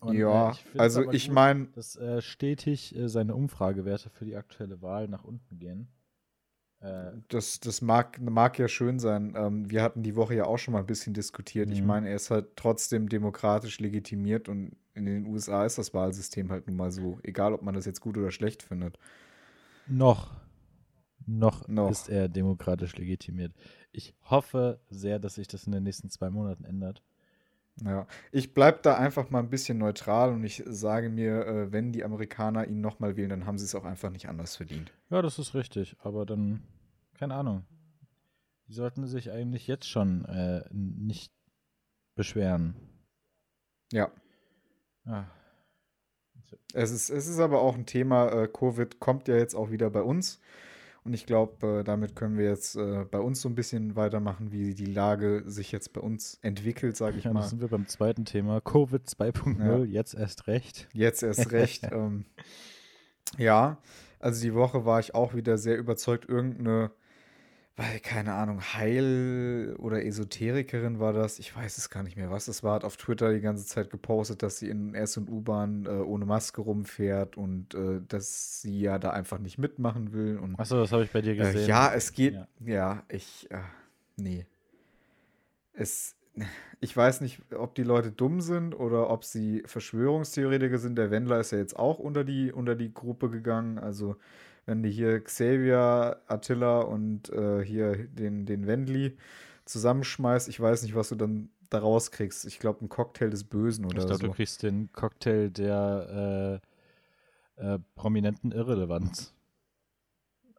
Und, 0.00 0.16
Ja, 0.16 0.50
ich 0.52 0.62
find's 0.62 0.80
also 0.80 1.10
ich 1.12 1.26
gut, 1.26 1.34
mein- 1.34 1.72
dass 1.72 1.96
äh, 1.96 2.20
stetig 2.20 2.94
äh, 2.96 3.08
seine 3.08 3.34
Umfragewerte 3.34 4.10
für 4.10 4.24
die 4.24 4.36
aktuelle 4.36 4.82
Wahl 4.82 5.08
nach 5.08 5.24
unten 5.24 5.58
gehen. 5.58 5.88
Äh, 6.84 7.12
Das, 7.28 7.60
das 7.60 7.80
mag, 7.82 8.20
mag 8.20 8.58
ja 8.58 8.68
schön 8.68 8.98
sein. 8.98 9.34
Ähm, 9.36 9.70
wir 9.70 9.82
hatten 9.82 10.02
die 10.02 10.16
Woche 10.16 10.34
ja 10.34 10.44
auch 10.46 10.58
schon 10.58 10.72
mal 10.72 10.80
ein 10.80 10.86
bisschen 10.86 11.14
diskutiert. 11.14 11.70
Ich 11.70 11.80
Mhm. 11.80 11.86
meine, 11.86 12.08
er 12.10 12.16
ist 12.16 12.30
halt 12.30 12.56
trotzdem 12.56 13.08
demokratisch 13.08 13.80
legitimiert 13.80 14.48
und 14.48 14.76
in 14.94 15.06
den 15.06 15.26
USA 15.26 15.64
ist 15.64 15.78
das 15.78 15.94
Wahlsystem 15.94 16.50
halt 16.50 16.66
nun 16.68 16.76
mal 16.76 16.92
so. 16.92 17.18
Egal, 17.22 17.52
ob 17.54 17.62
man 17.62 17.74
das 17.74 17.86
jetzt 17.86 18.00
gut 18.00 18.16
oder 18.18 18.30
schlecht 18.30 18.62
findet. 18.62 18.98
Noch. 19.86 20.30
Noch, 21.26 21.66
Noch. 21.68 21.90
ist 21.90 22.08
er 22.08 22.28
demokratisch 22.28 22.96
legitimiert. 22.96 23.52
Ich 23.92 24.14
hoffe 24.24 24.80
sehr, 24.90 25.18
dass 25.18 25.36
sich 25.36 25.48
das 25.48 25.64
in 25.64 25.72
den 25.72 25.84
nächsten 25.84 26.10
zwei 26.10 26.28
Monaten 26.30 26.64
ändert. 26.64 27.02
Ja, 27.82 28.06
ich 28.30 28.54
bleibe 28.54 28.78
da 28.82 28.96
einfach 28.96 29.30
mal 29.30 29.40
ein 29.40 29.50
bisschen 29.50 29.78
neutral 29.78 30.32
und 30.32 30.44
ich 30.44 30.62
sage 30.66 31.08
mir, 31.08 31.46
äh, 31.46 31.72
wenn 31.72 31.92
die 31.92 32.04
Amerikaner 32.04 32.68
ihn 32.68 32.80
nochmal 32.80 33.16
wählen, 33.16 33.30
dann 33.30 33.46
haben 33.46 33.58
sie 33.58 33.64
es 33.64 33.74
auch 33.74 33.84
einfach 33.84 34.10
nicht 34.10 34.28
anders 34.28 34.56
verdient. 34.56 34.92
Ja, 35.10 35.22
das 35.22 35.38
ist 35.38 35.54
richtig, 35.54 35.96
aber 36.00 36.24
dann, 36.24 36.62
keine 37.14 37.34
Ahnung. 37.34 37.64
Die 38.68 38.74
sollten 38.74 39.06
sich 39.06 39.30
eigentlich 39.32 39.66
jetzt 39.66 39.88
schon 39.88 40.24
äh, 40.24 40.64
nicht 40.72 41.32
beschweren. 42.14 42.76
Ja, 43.92 44.10
Ah, 45.06 45.24
es 46.72 46.90
ist, 46.90 47.10
es 47.10 47.26
ist 47.26 47.38
aber 47.38 47.60
auch 47.60 47.74
ein 47.74 47.84
Thema, 47.86 48.28
äh, 48.30 48.48
Covid 48.48 49.00
kommt 49.00 49.28
ja 49.28 49.36
jetzt 49.36 49.54
auch 49.54 49.70
wieder 49.70 49.90
bei 49.90 50.02
uns. 50.02 50.40
Und 51.04 51.12
ich 51.12 51.26
glaube, 51.26 51.80
äh, 51.80 51.84
damit 51.84 52.16
können 52.16 52.38
wir 52.38 52.46
jetzt 52.46 52.76
äh, 52.76 53.04
bei 53.10 53.18
uns 53.18 53.42
so 53.42 53.48
ein 53.50 53.54
bisschen 53.54 53.94
weitermachen, 53.94 54.52
wie 54.52 54.74
die 54.74 54.86
Lage 54.86 55.42
sich 55.44 55.70
jetzt 55.70 55.92
bei 55.92 56.00
uns 56.00 56.38
entwickelt, 56.40 56.96
sage 56.96 57.18
ich 57.18 57.24
ja, 57.24 57.32
mal. 57.32 57.40
dann 57.40 57.48
sind 57.50 57.60
wir 57.60 57.68
beim 57.68 57.86
zweiten 57.86 58.24
Thema. 58.24 58.62
Covid 58.62 59.02
2.0, 59.06 59.62
Ja. 59.62 59.84
jetzt 59.84 60.14
erst 60.14 60.46
recht. 60.46 60.88
Jetzt 60.94 61.22
erst 61.22 61.52
recht. 61.52 61.84
ähm, 61.92 62.24
ja, 63.36 63.76
also 64.18 64.40
die 64.40 64.54
Woche 64.54 64.86
war 64.86 64.98
ich 64.98 65.14
auch 65.14 65.34
wieder 65.34 65.58
sehr 65.58 65.76
überzeugt, 65.76 66.26
irgendeine, 66.26 66.90
weil, 67.76 67.98
keine 68.00 68.34
Ahnung, 68.34 68.60
Heil- 68.60 69.74
oder 69.78 70.04
Esoterikerin 70.04 71.00
war 71.00 71.12
das, 71.12 71.40
ich 71.40 71.54
weiß 71.56 71.76
es 71.76 71.90
gar 71.90 72.04
nicht 72.04 72.16
mehr, 72.16 72.30
was 72.30 72.46
das 72.46 72.62
war, 72.62 72.74
hat 72.76 72.84
auf 72.84 72.96
Twitter 72.96 73.32
die 73.32 73.40
ganze 73.40 73.66
Zeit 73.66 73.90
gepostet, 73.90 74.42
dass 74.44 74.58
sie 74.58 74.68
in 74.68 74.94
S- 74.94 75.16
und 75.16 75.28
U-Bahn 75.28 75.86
äh, 75.86 75.88
ohne 75.88 76.24
Maske 76.24 76.60
rumfährt 76.60 77.36
und 77.36 77.74
äh, 77.74 78.00
dass 78.06 78.62
sie 78.62 78.80
ja 78.80 79.00
da 79.00 79.10
einfach 79.10 79.38
nicht 79.40 79.58
mitmachen 79.58 80.12
will. 80.12 80.38
Und 80.38 80.58
Achso, 80.58 80.76
das 80.76 80.92
habe 80.92 81.02
ich 81.04 81.10
bei 81.10 81.20
dir 81.20 81.34
gesehen. 81.34 81.64
äh, 81.64 81.66
ja, 81.66 81.92
es 81.92 82.12
geht. 82.12 82.34
Ja. 82.34 82.46
Ja, 82.64 83.02
ich. 83.08 83.50
Äh, 83.50 83.58
nee. 84.16 84.46
Es. 85.72 86.14
Ich 86.80 86.96
weiß 86.96 87.20
nicht, 87.20 87.40
ob 87.56 87.74
die 87.76 87.84
Leute 87.84 88.10
dumm 88.10 88.40
sind 88.40 88.74
oder 88.74 89.08
ob 89.08 89.24
sie 89.24 89.62
Verschwörungstheoretiker 89.66 90.78
sind. 90.78 90.96
Der 90.96 91.10
Wendler 91.10 91.38
ist 91.40 91.52
ja 91.52 91.58
jetzt 91.58 91.78
auch 91.78 91.98
unter 91.98 92.24
die, 92.24 92.52
unter 92.52 92.74
die 92.74 92.92
Gruppe 92.92 93.30
gegangen. 93.30 93.78
Also, 93.78 94.16
wenn 94.66 94.82
du 94.82 94.88
hier 94.88 95.22
Xavier, 95.22 96.20
Attila 96.26 96.80
und 96.80 97.30
äh, 97.30 97.64
hier 97.64 98.06
den, 98.08 98.46
den 98.46 98.66
Wendli 98.66 99.16
zusammenschmeißt, 99.64 100.48
ich 100.48 100.60
weiß 100.60 100.82
nicht, 100.82 100.94
was 100.94 101.08
du 101.10 101.14
dann 101.14 101.50
daraus 101.70 102.10
kriegst. 102.10 102.44
Ich 102.44 102.58
glaube, 102.58 102.84
ein 102.84 102.88
Cocktail 102.88 103.30
des 103.30 103.44
Bösen 103.44 103.84
oder 103.84 103.98
ich 103.98 104.06
glaube, 104.06 104.20
so. 104.20 104.26
du 104.28 104.32
kriegst 104.32 104.62
den 104.62 104.92
Cocktail 104.92 105.50
der 105.50 106.60
äh, 107.56 107.74
äh, 107.74 107.78
prominenten 107.94 108.52
Irrelevanz. 108.52 109.34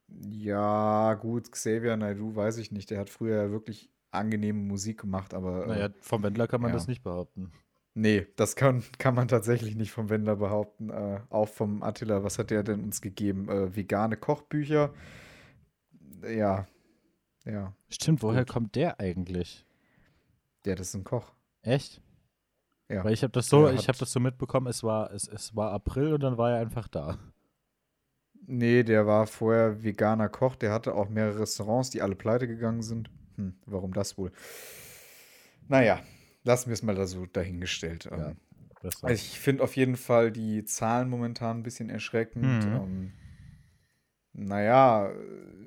Ja, 0.07 1.13
gut, 1.15 1.51
Xavier 1.51 1.97
Naidoo 1.97 2.35
weiß 2.35 2.57
ich 2.57 2.71
nicht. 2.71 2.89
Der 2.89 2.99
hat 2.99 3.09
früher 3.09 3.43
ja 3.43 3.51
wirklich 3.51 3.89
angenehme 4.11 4.59
Musik 4.59 5.01
gemacht, 5.01 5.33
aber. 5.33 5.65
äh, 5.65 5.67
Naja, 5.67 5.89
vom 5.99 6.23
Wendler 6.23 6.47
kann 6.47 6.61
man 6.61 6.69
ja. 6.69 6.75
das 6.75 6.87
nicht 6.87 7.03
behaupten. 7.03 7.51
Nee, 7.97 8.27
das 8.35 8.57
kann, 8.57 8.83
kann 8.97 9.15
man 9.15 9.29
tatsächlich 9.29 9.77
nicht 9.77 9.91
vom 9.91 10.09
Wendler 10.09 10.35
behaupten. 10.35 10.89
Äh, 10.89 11.21
auch 11.29 11.47
vom 11.47 11.81
Attila, 11.81 12.25
was 12.25 12.37
hat 12.37 12.51
der 12.51 12.61
denn 12.61 12.83
uns 12.83 12.99
gegeben? 13.01 13.47
Äh, 13.47 13.73
vegane 13.73 14.17
Kochbücher. 14.17 14.93
Ja. 16.29 16.67
Ja. 17.45 17.73
Stimmt, 17.87 18.21
woher 18.21 18.43
Gut. 18.43 18.53
kommt 18.53 18.75
der 18.75 18.99
eigentlich? 18.99 19.65
Der, 20.65 20.75
das 20.75 20.89
ist 20.89 20.95
ein 20.95 21.05
Koch. 21.05 21.31
Echt? 21.61 22.01
Ja. 22.89 23.05
Weil 23.05 23.13
ich 23.13 23.23
habe 23.23 23.31
das 23.31 23.47
so, 23.47 23.69
ich 23.69 23.87
habe 23.87 23.97
das 23.97 24.11
so 24.11 24.19
mitbekommen, 24.19 24.67
es 24.67 24.83
war, 24.83 25.11
es, 25.13 25.29
es 25.29 25.55
war 25.55 25.71
April 25.71 26.13
und 26.13 26.21
dann 26.21 26.37
war 26.37 26.51
er 26.51 26.59
einfach 26.59 26.89
da. 26.89 27.17
Nee, 28.45 28.83
der 28.83 29.07
war 29.07 29.25
vorher 29.25 29.83
veganer 29.83 30.27
Koch. 30.27 30.57
Der 30.57 30.73
hatte 30.73 30.95
auch 30.95 31.07
mehrere 31.07 31.39
Restaurants, 31.39 31.91
die 31.91 32.01
alle 32.01 32.15
pleite 32.15 32.45
gegangen 32.45 32.81
sind. 32.81 33.09
Hm, 33.37 33.55
warum 33.65 33.93
das 33.93 34.17
wohl? 34.17 34.33
Naja, 35.67 36.01
lassen 36.45 36.69
wir 36.69 36.73
es 36.73 36.83
mal 36.83 36.95
da 36.95 37.05
so 37.05 37.25
dahingestellt. 37.25 38.05
Ja, 38.05 38.33
also 38.81 39.07
ich 39.07 39.39
finde 39.39 39.63
auf 39.63 39.75
jeden 39.75 39.97
Fall 39.97 40.31
die 40.31 40.63
Zahlen 40.63 41.09
momentan 41.09 41.59
ein 41.59 41.63
bisschen 41.63 41.89
erschreckend. 41.89 42.65
Mhm. 42.65 42.73
Ähm, 42.73 43.11
naja, 44.33 45.11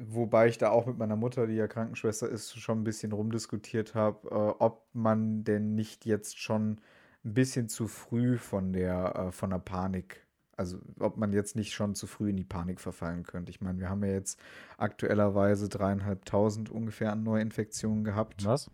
wobei 0.00 0.48
ich 0.48 0.58
da 0.58 0.70
auch 0.70 0.86
mit 0.86 0.98
meiner 0.98 1.16
Mutter, 1.16 1.46
die 1.46 1.54
ja 1.54 1.66
Krankenschwester 1.66 2.28
ist, 2.28 2.58
schon 2.58 2.80
ein 2.80 2.84
bisschen 2.84 3.12
rumdiskutiert 3.12 3.94
habe, 3.94 4.28
äh, 4.28 4.62
ob 4.62 4.86
man 4.92 5.44
denn 5.44 5.74
nicht 5.74 6.06
jetzt 6.06 6.38
schon 6.38 6.80
ein 7.24 7.34
bisschen 7.34 7.68
zu 7.68 7.88
früh 7.88 8.38
von 8.38 8.72
der, 8.72 9.14
äh, 9.16 9.32
von 9.32 9.50
der 9.50 9.58
Panik 9.58 10.28
also 10.58 10.78
ob 10.98 11.16
man 11.16 11.32
jetzt 11.32 11.54
nicht 11.54 11.72
schon 11.72 11.94
zu 11.94 12.08
früh 12.08 12.30
in 12.30 12.36
die 12.36 12.44
Panik 12.44 12.80
verfallen 12.80 13.22
könnte. 13.22 13.50
Ich 13.50 13.60
meine, 13.60 13.78
wir 13.78 13.88
haben 13.88 14.02
ja 14.02 14.10
jetzt 14.10 14.40
aktuellerweise 14.76 15.68
dreieinhalbtausend 15.68 16.68
ungefähr 16.68 17.12
an 17.12 17.22
Neuinfektionen 17.22 18.02
gehabt. 18.02 18.44
Was? 18.44 18.68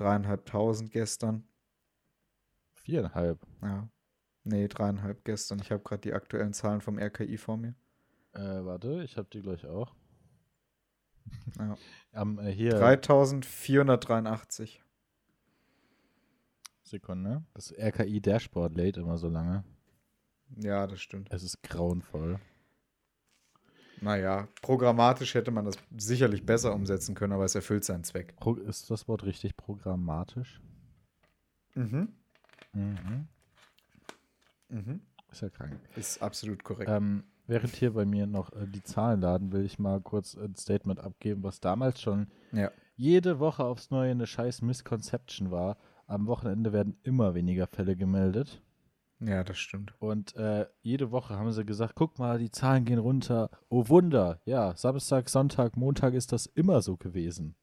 Dreieinhalbtausend 0.00 0.90
gestern. 0.92 1.44
Viereinhalb? 2.72 3.46
Ja. 3.60 3.90
Nee, 4.44 4.66
dreieinhalb 4.66 5.26
gestern. 5.26 5.60
Ich 5.60 5.70
habe 5.70 5.82
gerade 5.82 6.00
die 6.00 6.14
aktuellen 6.14 6.54
Zahlen 6.54 6.80
vom 6.80 6.98
RKI 6.98 7.36
vor 7.36 7.58
mir. 7.58 7.74
Äh, 8.32 8.64
warte, 8.64 9.02
ich 9.02 9.18
habe 9.18 9.28
die 9.30 9.42
gleich 9.42 9.66
auch. 9.66 9.94
Ja. 11.58 11.76
um, 12.22 12.38
äh, 12.38 12.50
hier. 12.50 12.76
3483. 12.76 14.82
Sekunde. 16.82 17.44
Das 17.52 17.70
RKI-Dashboard 17.70 18.74
lädt 18.74 18.96
immer 18.96 19.18
so 19.18 19.28
lange. 19.28 19.64
Ja, 20.56 20.86
das 20.86 21.02
stimmt. 21.02 21.28
Es 21.30 21.42
ist 21.42 21.62
grauenvoll. 21.62 22.40
Naja, 24.00 24.48
programmatisch 24.62 25.34
hätte 25.34 25.50
man 25.50 25.66
das 25.66 25.76
sicherlich 25.96 26.44
besser 26.44 26.74
umsetzen 26.74 27.14
können, 27.14 27.32
aber 27.32 27.44
es 27.44 27.54
erfüllt 27.54 27.84
seinen 27.84 28.04
Zweck. 28.04 28.34
Ist 28.66 28.90
das 28.90 29.08
Wort 29.08 29.24
richtig 29.24 29.56
programmatisch? 29.56 30.60
Mhm. 31.74 32.08
Mhm. 32.72 33.28
Mhm. 34.68 35.00
Ist 35.30 35.42
ja 35.42 35.50
krank. 35.50 35.78
Ist 35.96 36.22
absolut 36.22 36.64
korrekt. 36.64 36.90
Ähm, 36.90 37.24
während 37.46 37.74
hier 37.76 37.92
bei 37.92 38.04
mir 38.04 38.26
noch 38.26 38.52
äh, 38.52 38.66
die 38.66 38.82
Zahlen 38.82 39.20
laden, 39.20 39.52
will 39.52 39.64
ich 39.64 39.78
mal 39.78 40.00
kurz 40.00 40.36
ein 40.36 40.56
Statement 40.56 41.00
abgeben, 41.00 41.42
was 41.42 41.60
damals 41.60 42.00
schon 42.00 42.28
ja. 42.52 42.70
jede 42.96 43.38
Woche 43.38 43.64
aufs 43.64 43.90
Neue 43.90 44.12
eine 44.12 44.26
scheiß 44.26 44.62
Misconception 44.62 45.50
war. 45.50 45.76
Am 46.06 46.26
Wochenende 46.26 46.72
werden 46.72 46.96
immer 47.02 47.34
weniger 47.34 47.66
Fälle 47.66 47.96
gemeldet. 47.96 48.62
Ja, 49.20 49.44
das 49.44 49.58
stimmt. 49.58 49.94
Und 49.98 50.34
äh, 50.36 50.66
jede 50.80 51.10
Woche 51.10 51.36
haben 51.36 51.52
sie 51.52 51.64
gesagt, 51.64 51.94
guck 51.94 52.18
mal, 52.18 52.38
die 52.38 52.50
Zahlen 52.50 52.86
gehen 52.86 52.98
runter. 52.98 53.50
Oh 53.68 53.88
Wunder. 53.88 54.40
Ja, 54.46 54.74
Samstag, 54.76 55.28
Sonntag, 55.28 55.76
Montag 55.76 56.14
ist 56.14 56.32
das 56.32 56.46
immer 56.46 56.80
so 56.80 56.96
gewesen. 56.96 57.54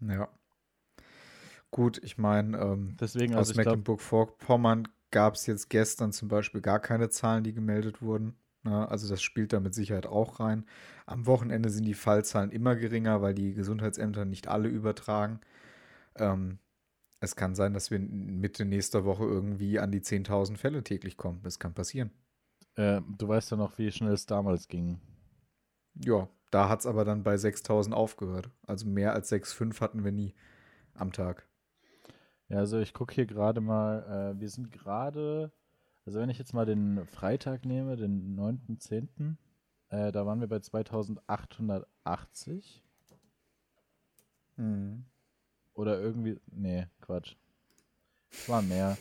Ja. 0.00 0.28
Gut, 1.70 2.02
ich 2.02 2.16
meine, 2.16 2.56
ähm, 2.58 2.96
Deswegen, 2.98 3.34
aus 3.34 3.48
also 3.48 3.60
Mecklenburg-Vorpommern 3.60 4.88
gab 5.10 5.34
es 5.34 5.46
jetzt 5.46 5.68
gestern 5.68 6.12
zum 6.12 6.28
Beispiel 6.28 6.62
gar 6.62 6.80
keine 6.80 7.10
Zahlen, 7.10 7.44
die 7.44 7.52
gemeldet 7.52 8.00
wurden. 8.00 8.36
Ne? 8.62 8.88
also 8.88 9.08
das 9.08 9.22
spielt 9.22 9.52
da 9.52 9.60
mit 9.60 9.74
Sicherheit 9.74 10.06
auch 10.06 10.40
rein. 10.40 10.64
Am 11.06 11.26
Wochenende 11.26 11.68
sind 11.68 11.84
die 11.84 11.94
Fallzahlen 11.94 12.50
immer 12.50 12.74
geringer, 12.74 13.20
weil 13.20 13.34
die 13.34 13.54
Gesundheitsämter 13.54 14.24
nicht 14.24 14.48
alle 14.48 14.68
übertragen. 14.68 15.40
Ähm, 16.16 16.58
es 17.20 17.36
kann 17.36 17.54
sein, 17.54 17.74
dass 17.74 17.90
wir 17.90 17.98
Mitte 17.98 18.64
nächster 18.64 19.04
Woche 19.04 19.24
irgendwie 19.24 19.78
an 19.78 19.90
die 19.90 20.00
10.000 20.00 20.56
Fälle 20.56 20.84
täglich 20.84 21.16
kommen. 21.16 21.42
Das 21.42 21.58
kann 21.58 21.74
passieren. 21.74 22.10
Äh, 22.76 23.00
du 23.16 23.28
weißt 23.28 23.50
ja 23.50 23.56
noch, 23.56 23.78
wie 23.78 23.90
schnell 23.90 24.12
es 24.12 24.26
damals 24.26 24.68
ging. 24.68 25.00
Ja, 25.94 26.28
da 26.50 26.68
hat 26.68 26.80
es 26.80 26.86
aber 26.86 27.04
dann 27.04 27.24
bei 27.24 27.34
6.000 27.34 27.92
aufgehört. 27.92 28.50
Also 28.66 28.86
mehr 28.86 29.14
als 29.14 29.32
6,5 29.32 29.80
hatten 29.80 30.04
wir 30.04 30.12
nie 30.12 30.34
am 30.94 31.12
Tag. 31.12 31.48
Ja, 32.48 32.58
also 32.58 32.78
ich 32.78 32.94
gucke 32.94 33.14
hier 33.14 33.26
gerade 33.26 33.60
mal, 33.60 34.34
äh, 34.36 34.40
wir 34.40 34.48
sind 34.48 34.70
gerade, 34.70 35.50
also 36.06 36.20
wenn 36.20 36.30
ich 36.30 36.38
jetzt 36.38 36.54
mal 36.54 36.66
den 36.66 37.04
Freitag 37.06 37.64
nehme, 37.64 37.96
den 37.96 38.38
9.10., 38.38 39.34
äh, 39.90 40.12
da 40.12 40.24
waren 40.24 40.40
wir 40.40 40.48
bei 40.48 40.60
2880. 40.60 42.84
Mhm. 44.56 45.04
Oder 45.78 46.00
irgendwie. 46.00 46.40
Nee, 46.50 46.88
Quatsch. 47.00 47.36
Es 48.32 48.48
waren 48.48 48.68
mehr. 48.68 48.98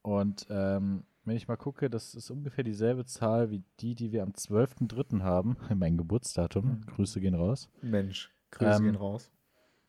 Und 0.00 0.46
ähm, 0.48 1.04
wenn 1.26 1.36
ich 1.36 1.46
mal 1.46 1.56
gucke, 1.56 1.90
das 1.90 2.14
ist 2.14 2.30
ungefähr 2.30 2.64
dieselbe 2.64 3.04
Zahl 3.04 3.50
wie 3.50 3.62
die, 3.80 3.94
die 3.94 4.10
wir 4.10 4.22
am 4.22 4.30
12.03. 4.30 5.20
haben. 5.20 5.58
Mein 5.76 5.98
Geburtsdatum. 5.98 6.64
Mhm. 6.64 6.86
Grüße 6.86 7.20
gehen 7.20 7.34
raus. 7.34 7.68
Mensch, 7.82 8.32
Grüße 8.50 8.78
ähm, 8.78 8.84
gehen 8.84 8.94
raus. 8.96 9.30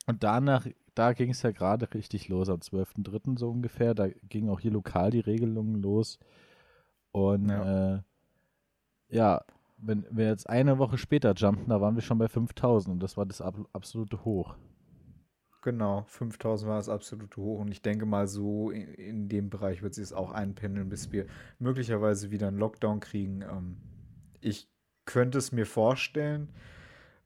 Und 0.05 0.21
danach, 0.23 0.67
da 0.95 1.13
ging 1.13 1.29
es 1.29 1.41
ja 1.43 1.51
gerade 1.51 1.91
richtig 1.93 2.27
los, 2.27 2.49
am 2.49 2.59
12.03. 2.59 3.39
so 3.39 3.49
ungefähr. 3.49 3.93
Da 3.93 4.09
ging 4.09 4.49
auch 4.49 4.59
hier 4.59 4.71
lokal 4.71 5.11
die 5.11 5.21
Regelungen 5.21 5.75
los. 5.81 6.19
Und 7.11 7.47
ja, 7.47 7.95
äh, 7.95 8.01
ja 9.07 9.45
wenn 9.77 10.05
wir 10.11 10.27
jetzt 10.27 10.49
eine 10.49 10.77
Woche 10.77 10.97
später 10.97 11.33
jumpen, 11.35 11.69
da 11.69 11.79
waren 11.79 11.95
wir 11.95 12.01
schon 12.01 12.17
bei 12.17 12.27
5000 12.27 12.93
und 12.95 12.99
das 13.01 13.15
war 13.15 13.25
das 13.25 13.39
ab 13.39 13.55
absolute 13.71 14.25
Hoch. 14.25 14.55
Genau, 15.65 16.03
5000 16.09 16.69
war 16.69 16.77
das 16.77 16.89
absolute 16.89 17.37
Hoch 17.37 17.59
und 17.59 17.71
ich 17.71 17.81
denke 17.81 18.05
mal, 18.05 18.27
so 18.27 18.69
in, 18.69 18.83
in 18.93 19.29
dem 19.29 19.49
Bereich 19.49 19.81
wird 19.81 19.95
sich 19.95 20.03
es 20.03 20.13
auch 20.13 20.31
einpendeln, 20.31 20.89
bis 20.89 21.11
wir 21.11 21.25
möglicherweise 21.57 22.29
wieder 22.29 22.49
einen 22.49 22.59
Lockdown 22.59 22.99
kriegen. 22.99 23.41
Ähm, 23.41 23.77
ich 24.41 24.69
könnte 25.05 25.39
es 25.39 25.51
mir 25.51 25.65
vorstellen, 25.65 26.49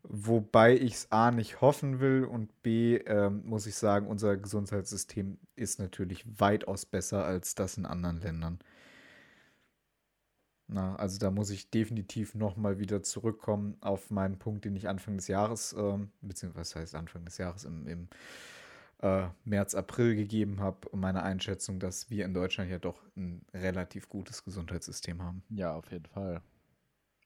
wobei 0.04 0.74
ich 0.78 0.94
es 0.94 1.12
A 1.12 1.32
nicht 1.32 1.60
hoffen 1.60 2.00
will 2.00 2.24
und 2.24 2.64
B 2.64 2.96
ähm, 2.96 3.42
muss 3.44 3.68
ich 3.68 3.76
sagen, 3.76 4.08
unser 4.08 4.38
Gesundheitssystem 4.38 5.38
ist 5.58 5.80
natürlich 5.80 6.24
weitaus 6.40 6.86
besser 6.86 7.26
als 7.26 7.56
das 7.56 7.76
in 7.76 7.86
anderen 7.86 8.22
Ländern. 8.22 8.60
Na, 10.72 10.96
also 10.98 11.18
da 11.18 11.32
muss 11.32 11.50
ich 11.50 11.72
definitiv 11.72 12.36
nochmal 12.36 12.78
wieder 12.78 13.02
zurückkommen 13.02 13.76
auf 13.82 14.12
meinen 14.12 14.38
Punkt, 14.38 14.66
den 14.66 14.76
ich 14.76 14.88
Anfang 14.88 15.18
des 15.18 15.28
Jahres, 15.28 15.74
ähm, 15.74 16.12
beziehungsweise 16.22 16.80
heißt 16.80 16.94
Anfang 16.94 17.26
des 17.26 17.40
Jahres 17.40 17.64
im, 17.66 17.88
im 17.88 18.08
äh, 19.02 19.30
März, 19.46 19.74
April 19.74 20.16
gegeben 20.16 20.60
habe, 20.60 20.96
meine 20.96 21.24
Einschätzung, 21.24 21.80
dass 21.80 22.12
wir 22.12 22.24
in 22.24 22.36
Deutschland 22.36 22.70
ja 22.70 22.78
doch 22.78 23.02
ein 23.18 23.44
relativ 23.52 24.10
gutes 24.10 24.44
Gesundheitssystem 24.44 25.24
haben. 25.24 25.44
Ja, 25.50 25.74
auf 25.74 25.92
jeden 25.92 26.06
Fall. 26.06 26.44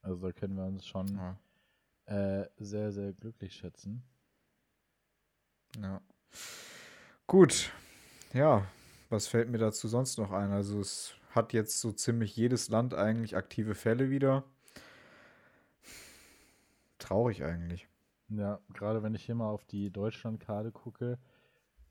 Also 0.01 0.25
da 0.25 0.31
können 0.31 0.55
wir 0.55 0.65
uns 0.65 0.88
schon 0.88 1.07
ja. 1.13 2.41
äh, 2.41 2.50
sehr, 2.59 2.93
sehr 2.93 3.12
glücklich 3.12 3.55
schätzen. 3.55 4.03
Ja. 5.81 6.01
Gut. 7.27 7.73
Ja, 8.31 8.65
was 9.09 9.27
fällt 9.27 9.50
mir 9.50 9.57
dazu 9.57 9.89
sonst 9.89 10.17
noch 10.17 10.31
ein? 10.31 10.51
Also 10.51 10.79
es 10.79 11.13
hat 11.33 11.53
jetzt 11.53 11.79
so 11.81 11.91
ziemlich 11.91 12.35
jedes 12.35 12.69
Land 12.69 12.93
eigentlich 12.93 13.35
aktive 13.35 13.75
Fälle 13.75 14.09
wieder. 14.09 14.43
Traurig 16.99 17.43
eigentlich. 17.43 17.87
Ja, 18.29 18.59
gerade 18.73 19.03
wenn 19.03 19.15
ich 19.15 19.25
hier 19.25 19.35
mal 19.35 19.49
auf 19.49 19.65
die 19.65 19.91
Deutschlandkarte 19.91 20.71
gucke, 20.71 21.19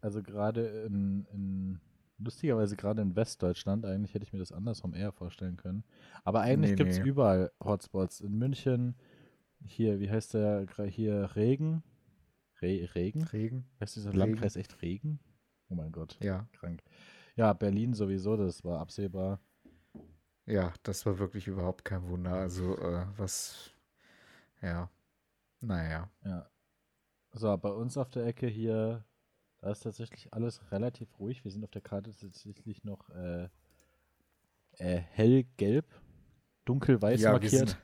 also 0.00 0.22
gerade 0.22 0.84
in, 0.86 1.26
in, 1.32 1.80
lustigerweise 2.18 2.76
gerade 2.76 3.02
in 3.02 3.14
Westdeutschland, 3.14 3.84
eigentlich 3.84 4.14
hätte 4.14 4.24
ich 4.24 4.32
mir 4.32 4.38
das 4.38 4.52
andersrum 4.52 4.94
eher 4.94 5.12
vorstellen 5.12 5.56
können. 5.56 5.84
Aber 6.24 6.40
eigentlich 6.40 6.72
nee, 6.72 6.76
gibt 6.76 6.90
es 6.90 6.98
nee. 6.98 7.08
überall 7.08 7.52
Hotspots. 7.62 8.20
In 8.20 8.38
München, 8.38 8.96
hier, 9.64 10.00
wie 10.00 10.10
heißt 10.10 10.34
der, 10.34 10.66
hier 10.88 11.30
Regen? 11.36 11.82
Re 12.60 12.88
Regen? 12.94 13.24
Regen. 13.24 13.64
Heißt 13.80 13.96
dieser 13.96 14.10
Regen. 14.10 14.18
Landkreis 14.18 14.56
echt 14.56 14.82
Regen? 14.82 15.18
Oh 15.68 15.74
mein 15.74 15.92
Gott. 15.92 16.16
Ja. 16.20 16.46
Krank. 16.52 16.82
Ja, 17.34 17.52
Berlin 17.52 17.94
sowieso, 17.94 18.36
das 18.36 18.64
war 18.64 18.80
absehbar. 18.80 19.40
Ja, 20.44 20.72
das 20.82 21.06
war 21.06 21.18
wirklich 21.18 21.46
überhaupt 21.46 21.84
kein 21.84 22.06
Wunder. 22.08 22.34
Also, 22.34 22.76
äh, 22.76 23.06
was, 23.16 23.70
ja, 24.60 24.90
naja. 25.60 26.10
Ja. 26.24 26.50
So, 27.32 27.56
bei 27.56 27.70
uns 27.70 27.96
auf 27.96 28.10
der 28.10 28.26
Ecke 28.26 28.46
hier, 28.46 29.04
da 29.58 29.70
ist 29.70 29.80
tatsächlich 29.80 30.32
alles 30.34 30.60
relativ 30.70 31.18
ruhig. 31.18 31.44
Wir 31.44 31.50
sind 31.50 31.64
auf 31.64 31.70
der 31.70 31.80
Karte 31.80 32.14
tatsächlich 32.14 32.84
noch 32.84 33.08
äh, 33.10 33.48
äh, 34.78 34.96
hellgelb, 34.96 35.86
dunkelweiß 36.64 37.22
ja, 37.22 37.32
markiert. 37.32 37.52
Wir 37.52 37.58
sind, 37.58 37.78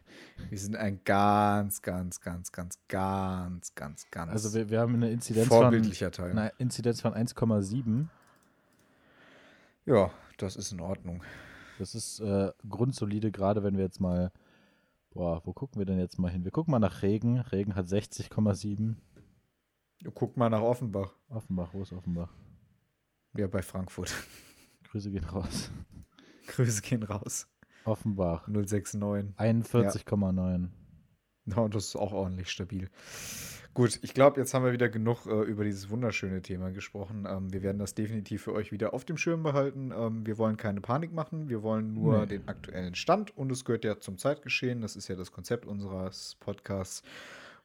wir 0.50 0.58
sind, 0.58 0.76
ein 0.76 1.02
ganz, 1.04 1.80
ganz, 1.80 2.20
ganz, 2.20 2.52
ganz, 2.52 2.78
ganz, 2.88 3.74
ganz, 3.74 4.10
ganz. 4.10 4.32
Also 4.32 4.52
wir, 4.52 4.68
wir 4.68 4.80
haben 4.80 4.94
eine 4.94 5.10
Inzidenz 5.10 5.48
von, 5.48 5.70
Teil. 5.70 6.52
Inzidenz 6.58 7.00
von 7.00 7.14
1,7. 7.14 8.08
Ja, 9.88 10.10
das 10.36 10.56
ist 10.56 10.70
in 10.70 10.80
Ordnung. 10.80 11.22
Das 11.78 11.94
ist 11.94 12.20
äh, 12.20 12.52
grundsolide, 12.68 13.32
gerade 13.32 13.62
wenn 13.62 13.78
wir 13.78 13.84
jetzt 13.84 14.00
mal. 14.00 14.30
Boah, 15.14 15.40
wo 15.46 15.54
gucken 15.54 15.80
wir 15.80 15.86
denn 15.86 15.98
jetzt 15.98 16.18
mal 16.18 16.30
hin? 16.30 16.44
Wir 16.44 16.50
gucken 16.50 16.72
mal 16.72 16.78
nach 16.78 17.00
Regen. 17.00 17.38
Regen 17.38 17.74
hat 17.74 17.86
60,7. 17.86 18.96
Guck 20.12 20.36
mal 20.36 20.50
nach 20.50 20.60
Offenbach. 20.60 21.14
Offenbach, 21.30 21.72
wo 21.72 21.80
ist 21.80 21.94
Offenbach? 21.94 22.30
Ja, 23.34 23.46
bei 23.46 23.62
Frankfurt. 23.62 24.14
Grüße 24.84 25.10
gehen 25.10 25.24
raus. 25.24 25.70
Grüße 26.48 26.82
gehen 26.82 27.02
raus. 27.02 27.48
Offenbach. 27.84 28.46
069. 28.46 29.34
41,9. 29.38 30.68
Ja, 31.46 31.68
das 31.68 31.86
ist 31.86 31.96
auch 31.96 32.12
ordentlich 32.12 32.50
stabil. 32.50 32.90
Gut, 33.78 34.00
ich 34.02 34.12
glaube, 34.12 34.40
jetzt 34.40 34.54
haben 34.54 34.64
wir 34.64 34.72
wieder 34.72 34.88
genug 34.88 35.26
äh, 35.26 35.42
über 35.42 35.62
dieses 35.62 35.88
wunderschöne 35.88 36.42
Thema 36.42 36.72
gesprochen. 36.72 37.28
Ähm, 37.30 37.52
wir 37.52 37.62
werden 37.62 37.78
das 37.78 37.94
definitiv 37.94 38.42
für 38.42 38.52
euch 38.52 38.72
wieder 38.72 38.92
auf 38.92 39.04
dem 39.04 39.16
Schirm 39.16 39.44
behalten. 39.44 39.92
Ähm, 39.96 40.26
wir 40.26 40.36
wollen 40.36 40.56
keine 40.56 40.80
Panik 40.80 41.12
machen, 41.12 41.48
wir 41.48 41.62
wollen 41.62 41.94
nur 41.94 42.22
nee. 42.22 42.26
den 42.26 42.48
aktuellen 42.48 42.96
Stand 42.96 43.36
und 43.36 43.52
es 43.52 43.64
gehört 43.64 43.84
ja 43.84 44.00
zum 44.00 44.18
Zeitgeschehen. 44.18 44.80
Das 44.80 44.96
ist 44.96 45.06
ja 45.06 45.14
das 45.14 45.30
Konzept 45.30 45.64
unseres 45.64 46.36
Podcasts. 46.40 47.04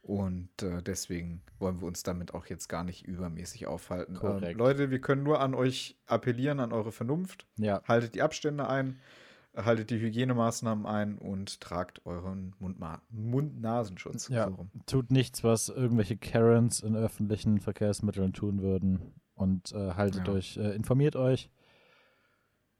Und 0.04 0.50
äh, 0.62 0.84
deswegen 0.84 1.42
wollen 1.58 1.82
wir 1.82 1.88
uns 1.88 2.04
damit 2.04 2.36
auch 2.36 2.46
jetzt 2.46 2.68
gar 2.68 2.84
nicht 2.84 3.08
übermäßig 3.08 3.66
aufhalten. 3.66 4.20
Ähm, 4.22 4.56
Leute, 4.56 4.92
wir 4.92 5.02
können 5.02 5.24
nur 5.24 5.40
an 5.40 5.56
euch 5.56 5.98
appellieren, 6.06 6.60
an 6.60 6.74
eure 6.74 6.92
Vernunft. 6.92 7.48
Ja. 7.58 7.82
Haltet 7.88 8.14
die 8.14 8.22
Abstände 8.22 8.70
ein 8.70 9.00
haltet 9.56 9.90
die 9.92 10.00
Hygienemaßnahmen 10.00 10.86
ein 10.86 11.18
und 11.18 11.62
tragt 11.62 12.06
euren 12.06 12.56
Mund-Nasenschutz. 12.60 14.30
Ja, 14.30 14.50
so 14.50 14.68
tut 14.86 15.12
nichts, 15.12 15.44
was 15.44 15.70
irgendwelche 15.70 16.18
Karens 16.18 16.80
in 16.80 16.96
öffentlichen 16.96 17.60
Verkehrsmitteln 17.60 18.34
tun 18.34 18.62
würden. 18.62 19.14
Und 19.36 19.72
äh, 19.72 19.94
haltet 19.94 20.28
ja. 20.28 20.34
euch, 20.34 20.58
äh, 20.58 20.76
informiert 20.76 21.16
euch. 21.16 21.50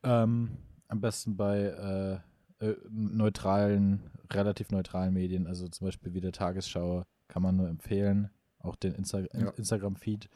Ähm, 0.04 0.58
am 0.88 1.02
besten 1.02 1.36
bei 1.36 2.22
äh, 2.60 2.66
äh, 2.66 2.76
neutralen, 2.90 4.12
relativ 4.32 4.70
neutralen 4.72 5.14
Medien, 5.14 5.48
also 5.48 5.68
zum 5.68 5.86
Beispiel 5.86 6.14
wie 6.14 6.22
der 6.22 6.32
Tagesschau, 6.32 7.04
kann 7.28 7.42
man 7.44 7.56
nur 7.56 7.70
empfehlen. 7.70 8.30
Auch 8.60 8.76
den 8.76 8.94
Insta 8.94 9.20
ja. 9.20 9.50
Instagram-Feed. 9.50 10.30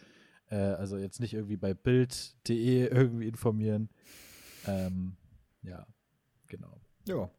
Äh, 0.49 0.55
also 0.55 0.97
jetzt 0.97 1.19
nicht 1.19 1.33
irgendwie 1.33 1.57
bei 1.57 1.73
Bild.de 1.73 2.87
irgendwie 2.91 3.27
informieren. 3.27 3.89
Ähm, 4.65 5.15
ja, 5.61 5.85
Genau. 6.47 6.79
Ja. 7.07 7.29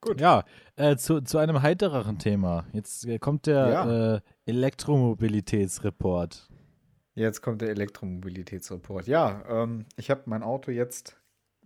Gut. 0.00 0.20
Ja, 0.20 0.44
äh, 0.76 0.96
zu, 0.96 1.22
zu 1.22 1.38
einem 1.38 1.62
heitereren 1.62 2.18
Thema. 2.18 2.66
Jetzt 2.72 3.06
äh, 3.06 3.18
kommt 3.18 3.46
der 3.46 3.68
ja. 3.68 4.16
äh, 4.16 4.20
Elektromobilitätsreport. 4.44 6.50
Jetzt 7.14 7.40
kommt 7.40 7.62
der 7.62 7.70
Elektromobilitätsreport. 7.70 9.06
Ja, 9.06 9.42
ähm, 9.48 9.86
ich 9.96 10.10
habe 10.10 10.24
mein 10.26 10.42
Auto 10.42 10.70
jetzt 10.70 11.16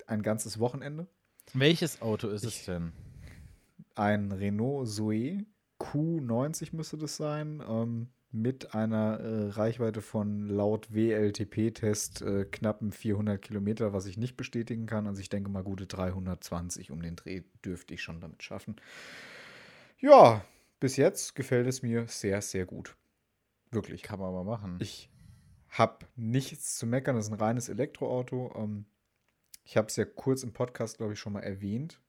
ein 0.06 0.22
ganzes 0.22 0.60
Wochenende. 0.60 1.08
Welches 1.52 2.00
Auto 2.00 2.28
ist 2.28 2.44
ich, 2.44 2.60
es 2.60 2.66
denn? 2.66 2.92
Ein 3.96 4.30
Renault 4.30 4.88
Zoe 4.88 5.44
Q90 5.80 6.76
müsste 6.76 6.98
das 6.98 7.16
sein. 7.16 7.60
Ähm, 7.68 8.08
mit 8.30 8.74
einer 8.74 9.20
äh, 9.20 9.48
Reichweite 9.50 10.02
von 10.02 10.48
laut 10.48 10.92
WLTP-Test 10.92 12.22
äh, 12.22 12.44
knappen 12.44 12.92
400 12.92 13.40
Kilometer, 13.40 13.92
was 13.92 14.06
ich 14.06 14.18
nicht 14.18 14.36
bestätigen 14.36 14.86
kann. 14.86 15.06
Also 15.06 15.20
ich 15.20 15.30
denke 15.30 15.50
mal 15.50 15.62
gute 15.62 15.86
320 15.86 16.90
um 16.90 17.00
den 17.00 17.16
Dreh 17.16 17.42
dürfte 17.64 17.94
ich 17.94 18.02
schon 18.02 18.20
damit 18.20 18.42
schaffen. 18.42 18.76
Ja, 19.98 20.44
bis 20.78 20.96
jetzt 20.96 21.34
gefällt 21.34 21.66
es 21.66 21.82
mir 21.82 22.06
sehr, 22.06 22.42
sehr 22.42 22.66
gut. 22.66 22.96
Wirklich. 23.70 24.02
Kann 24.02 24.20
man 24.20 24.32
mal 24.32 24.44
machen. 24.44 24.78
Ich 24.80 25.10
habe 25.70 26.06
nichts 26.16 26.76
zu 26.76 26.86
meckern. 26.86 27.16
Das 27.16 27.26
ist 27.26 27.32
ein 27.32 27.40
reines 27.40 27.68
Elektroauto. 27.68 28.52
Ähm, 28.56 28.84
ich 29.64 29.76
habe 29.76 29.88
es 29.88 29.96
ja 29.96 30.04
kurz 30.04 30.42
im 30.42 30.52
Podcast, 30.52 30.98
glaube 30.98 31.14
ich, 31.14 31.18
schon 31.18 31.32
mal 31.32 31.42
erwähnt 31.42 32.00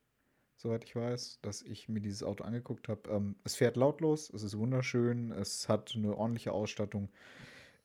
soweit 0.59 0.83
ich 0.83 0.95
weiß, 0.95 1.39
dass 1.41 1.61
ich 1.61 1.87
mir 1.87 2.01
dieses 2.01 2.21
Auto 2.21 2.43
angeguckt 2.43 2.89
habe. 2.89 3.09
Ähm, 3.09 3.35
es 3.43 3.55
fährt 3.55 3.77
lautlos, 3.77 4.29
es 4.29 4.43
ist 4.43 4.57
wunderschön, 4.57 5.31
es 5.31 5.69
hat 5.69 5.93
eine 5.95 6.15
ordentliche 6.15 6.51
Ausstattung. 6.51 7.09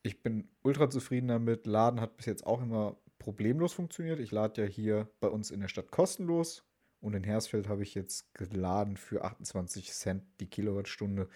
Ich 0.03 0.23
bin 0.23 0.49
ultra 0.63 0.91
zufrieden 0.91 1.29
damit. 1.29 1.67
Laden 1.67 2.01
hat 2.01 2.17
bis 2.17 2.27
jetzt 2.27 2.45
auch 2.45 2.61
immer 2.61 2.97
problemlos 3.19 3.73
funktioniert. 3.73 4.19
Ich 4.19 4.33
lade 4.33 4.63
ja 4.63 4.69
hier 4.69 5.09
bei 5.21 5.29
uns 5.29 5.51
in 5.51 5.61
der 5.61 5.69
Stadt 5.69 5.91
kostenlos 5.93 6.65
und 7.01 7.15
in 7.15 7.23
Hersfeld 7.23 7.69
habe 7.69 7.85
ich 7.85 7.95
jetzt 7.95 8.35
geladen 8.35 8.97
für 8.97 9.25
28 9.25 9.93
Cent 9.93 10.25
die 10.41 10.47
Kilowattstunde. 10.47 11.29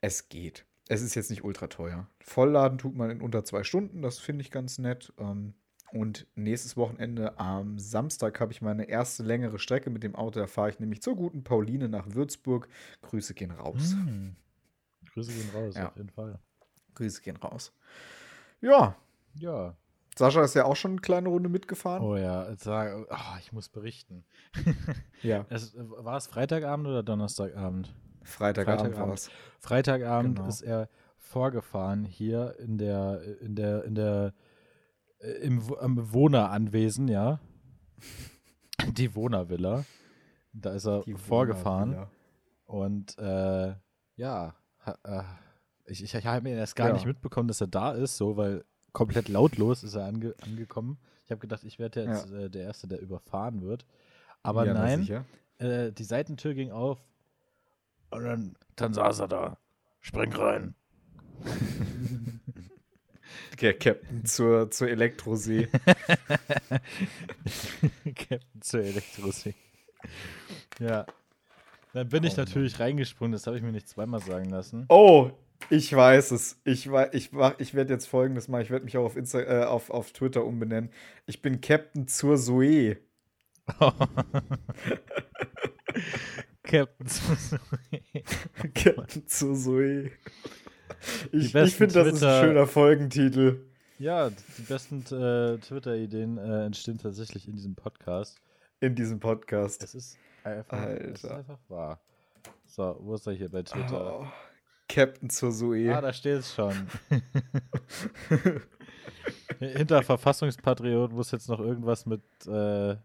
Es 0.00 0.28
geht. 0.28 0.66
Es 0.88 1.02
ist 1.02 1.14
jetzt 1.14 1.30
nicht 1.30 1.44
ultra 1.44 1.68
teuer. 1.68 2.08
Vollladen 2.20 2.78
tut 2.78 2.96
man 2.96 3.10
in 3.10 3.20
unter 3.22 3.44
zwei 3.44 3.62
Stunden, 3.62 4.02
das 4.02 4.18
finde 4.18 4.42
ich 4.42 4.50
ganz 4.50 4.78
nett. 4.78 5.12
Ähm, 5.18 5.54
und 5.92 6.26
nächstes 6.34 6.76
Wochenende 6.76 7.38
am 7.38 7.78
Samstag 7.78 8.40
habe 8.40 8.52
ich 8.52 8.62
meine 8.62 8.84
erste 8.84 9.22
längere 9.22 9.58
Strecke 9.58 9.90
mit 9.90 10.02
dem 10.02 10.14
Auto. 10.14 10.40
Da 10.40 10.46
fahre 10.46 10.70
ich 10.70 10.80
nämlich 10.80 11.02
zur 11.02 11.16
guten 11.16 11.44
Pauline 11.44 11.88
nach 11.88 12.06
Würzburg. 12.14 12.68
Grüße 13.02 13.34
gehen 13.34 13.50
raus. 13.50 13.92
Hm. 13.92 14.36
Grüße 15.12 15.32
gehen 15.32 15.50
raus, 15.54 15.74
ja. 15.76 15.88
auf 15.88 15.96
jeden 15.96 16.08
Fall. 16.08 16.38
Grüße 16.94 17.20
gehen 17.20 17.36
raus. 17.36 17.74
Ja. 18.62 18.96
Ja. 19.34 19.76
Sascha 20.16 20.42
ist 20.42 20.54
ja 20.54 20.64
auch 20.64 20.76
schon 20.76 20.92
eine 20.92 21.00
kleine 21.00 21.28
Runde 21.28 21.48
mitgefahren. 21.48 22.02
Oh 22.02 22.16
ja, 22.16 22.46
oh, 22.50 23.38
ich 23.40 23.52
muss 23.52 23.68
berichten. 23.68 24.24
ja. 25.22 25.46
Es, 25.50 25.74
war 25.76 26.16
es 26.16 26.26
Freitagabend 26.26 26.86
oder 26.86 27.02
Donnerstagabend? 27.02 27.94
Freitagabend, 28.22 28.80
Freitagabend 28.80 29.08
war 29.08 29.14
es. 29.14 29.30
Freitagabend 29.58 30.36
genau. 30.36 30.48
ist 30.48 30.62
er 30.62 30.88
vorgefahren 31.18 32.04
hier 32.04 32.56
in 32.58 32.78
der, 32.78 33.22
in 33.40 33.54
der, 33.54 33.84
in 33.84 33.94
der 33.94 34.34
im, 35.42 35.62
im 35.80 36.12
Wohneranwesen, 36.12 37.08
ja. 37.08 37.40
Die 38.92 39.14
Wohnervilla. 39.14 39.84
Da 40.52 40.72
ist 40.72 40.86
er 40.86 41.02
Die 41.02 41.14
vorgefahren. 41.14 42.06
Und 42.66 43.16
äh, 43.18 43.74
ja, 44.16 44.54
ha, 44.84 44.98
äh, 45.04 45.22
ich, 45.86 46.02
ich, 46.02 46.14
ich 46.14 46.26
habe 46.26 46.42
mir 46.42 46.56
erst 46.56 46.76
gar 46.76 46.88
ja. 46.88 46.94
nicht 46.94 47.06
mitbekommen, 47.06 47.48
dass 47.48 47.60
er 47.60 47.66
da 47.66 47.92
ist, 47.92 48.16
so, 48.16 48.36
weil 48.36 48.64
komplett 48.92 49.28
lautlos 49.28 49.82
ist 49.82 49.94
er 49.94 50.06
ange, 50.06 50.34
angekommen. 50.42 50.98
Ich 51.24 51.30
habe 51.30 51.40
gedacht, 51.40 51.64
ich 51.64 51.78
werde 51.78 52.04
jetzt 52.04 52.30
ja. 52.30 52.38
äh, 52.40 52.50
der 52.50 52.64
Erste, 52.64 52.88
der 52.88 53.00
überfahren 53.00 53.62
wird. 53.62 53.86
Aber 54.42 54.66
ja, 54.66 54.74
nein, 54.74 55.24
äh, 55.58 55.92
die 55.92 56.04
Seitentür 56.04 56.54
ging 56.54 56.72
auf 56.72 56.98
und 58.10 58.24
dann, 58.24 58.56
dann 58.76 58.92
saß 58.92 59.20
er 59.20 59.28
da. 59.28 59.58
Spring 60.00 60.32
rein. 60.32 60.74
Der 63.60 63.74
Captain 63.74 64.24
zur, 64.24 64.70
zur 64.70 64.88
Elektrosee. 64.88 65.68
Captain 68.04 68.62
zur 68.62 68.82
Elektrosee. 68.82 69.54
Ja. 70.80 71.06
Dann 71.92 72.08
bin 72.08 72.24
oh, 72.24 72.26
ich 72.26 72.36
natürlich 72.36 72.72
Mann. 72.74 72.82
reingesprungen, 72.82 73.32
das 73.32 73.46
habe 73.46 73.56
ich 73.56 73.62
mir 73.62 73.72
nicht 73.72 73.88
zweimal 73.88 74.20
sagen 74.20 74.48
lassen. 74.50 74.86
Oh, 74.88 75.30
ich 75.70 75.94
weiß 75.94 76.30
es. 76.32 76.58
Ich, 76.64 76.88
ich, 77.12 77.30
ich 77.58 77.74
werde 77.74 77.92
jetzt 77.92 78.06
folgendes 78.06 78.48
machen. 78.48 78.62
Ich 78.62 78.70
werde 78.70 78.84
mich 78.84 78.96
auch 78.96 79.04
auf, 79.04 79.16
Insta, 79.16 79.40
äh, 79.40 79.64
auf, 79.64 79.90
auf 79.90 80.12
Twitter 80.12 80.44
umbenennen. 80.44 80.90
Ich 81.26 81.42
bin 81.42 81.60
Captain 81.60 82.08
zur 82.08 82.36
Zoe. 82.38 82.96
Captain 86.62 87.06
zur 87.06 87.36
Zoe. 87.38 87.60
Captain 88.74 89.26
zur 89.28 89.54
Zoe. 89.54 90.10
Ich, 91.32 91.54
ich 91.54 91.74
finde, 91.76 91.94
das 91.94 92.14
ist 92.14 92.22
ein 92.22 92.44
schöner 92.44 92.66
Folgentitel. 92.66 93.60
Ja, 93.98 94.30
die 94.30 94.62
besten 94.62 95.00
äh, 95.14 95.58
Twitter-Ideen 95.58 96.38
äh, 96.38 96.66
entstehen 96.66 96.98
tatsächlich 96.98 97.46
in 97.46 97.54
diesem 97.54 97.74
Podcast. 97.74 98.40
In 98.80 98.94
diesem 98.94 99.20
Podcast. 99.20 99.82
Es 99.82 99.94
ist 99.94 100.18
einfach, 100.42 100.86
Es 100.86 101.22
ist 101.22 101.30
einfach 101.30 101.58
wahr. 101.68 102.00
So, 102.66 102.96
wo 103.00 103.14
ist 103.14 103.26
er 103.26 103.34
hier 103.34 103.48
bei 103.48 103.62
Twitter? 103.62 104.20
Oh, 104.20 104.26
Captain 104.88 105.30
zur 105.30 105.52
Zoe. 105.52 105.94
Ah, 105.94 106.00
da 106.00 106.12
steht 106.12 106.38
es 106.38 106.54
schon. 106.54 106.74
Hinter 109.58 110.02
Verfassungspatriot 110.02 111.12
muss 111.12 111.30
jetzt 111.30 111.48
noch 111.48 111.60
irgendwas 111.60 112.04
mit 112.06 112.22
äh, 112.46 112.96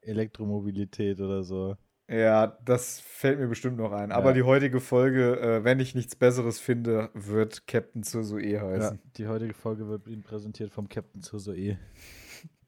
Elektromobilität 0.00 1.20
oder 1.20 1.42
so. 1.42 1.76
Ja, 2.08 2.46
das 2.64 3.00
fällt 3.00 3.40
mir 3.40 3.48
bestimmt 3.48 3.78
noch 3.78 3.90
ein. 3.92 4.12
Aber 4.12 4.28
ja. 4.28 4.34
die 4.34 4.42
heutige 4.44 4.80
Folge, 4.80 5.40
äh, 5.40 5.64
wenn 5.64 5.80
ich 5.80 5.96
nichts 5.96 6.14
Besseres 6.14 6.60
finde, 6.60 7.10
wird 7.14 7.66
Captain 7.66 8.04
Zozoe 8.04 8.60
heißen. 8.60 8.96
Ja, 8.96 9.10
die 9.16 9.26
heutige 9.26 9.54
Folge 9.54 9.88
wird 9.88 10.06
Ihnen 10.06 10.22
präsentiert 10.22 10.70
vom 10.70 10.88
Captain 10.88 11.20
Zozoe. 11.20 11.78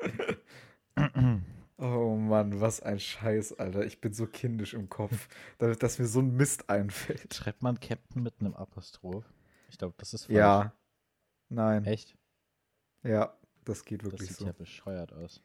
oh 1.79 2.17
Mann, 2.17 2.61
was 2.61 2.83
ein 2.83 2.99
Scheiß, 2.99 3.61
Alter. 3.61 3.85
Ich 3.85 4.01
bin 4.01 4.13
so 4.13 4.27
kindisch 4.27 4.75
im 4.75 4.89
Kopf, 4.89 5.29
dass 5.59 6.01
mir 6.01 6.07
so 6.07 6.19
ein 6.19 6.35
Mist 6.35 6.69
einfällt. 6.69 7.33
Schreibt 7.33 7.63
man 7.63 7.79
Captain 7.79 8.25
mit 8.25 8.35
einem 8.41 8.55
Apostroph? 8.55 9.25
Ich 9.71 9.79
glaube, 9.79 9.95
das 9.99 10.15
ist 10.15 10.25
falsch. 10.25 10.37
Ja. 10.37 10.73
Nein. 11.49 11.85
Echt? 11.85 12.17
Ja, 13.05 13.39
das 13.65 13.85
geht 13.85 14.03
wirklich 14.03 14.23
so. 14.23 14.27
Das 14.27 14.37
sieht 14.37 14.39
so. 14.39 14.47
ja 14.47 14.53
bescheuert 14.53 15.13
aus. 15.13 15.43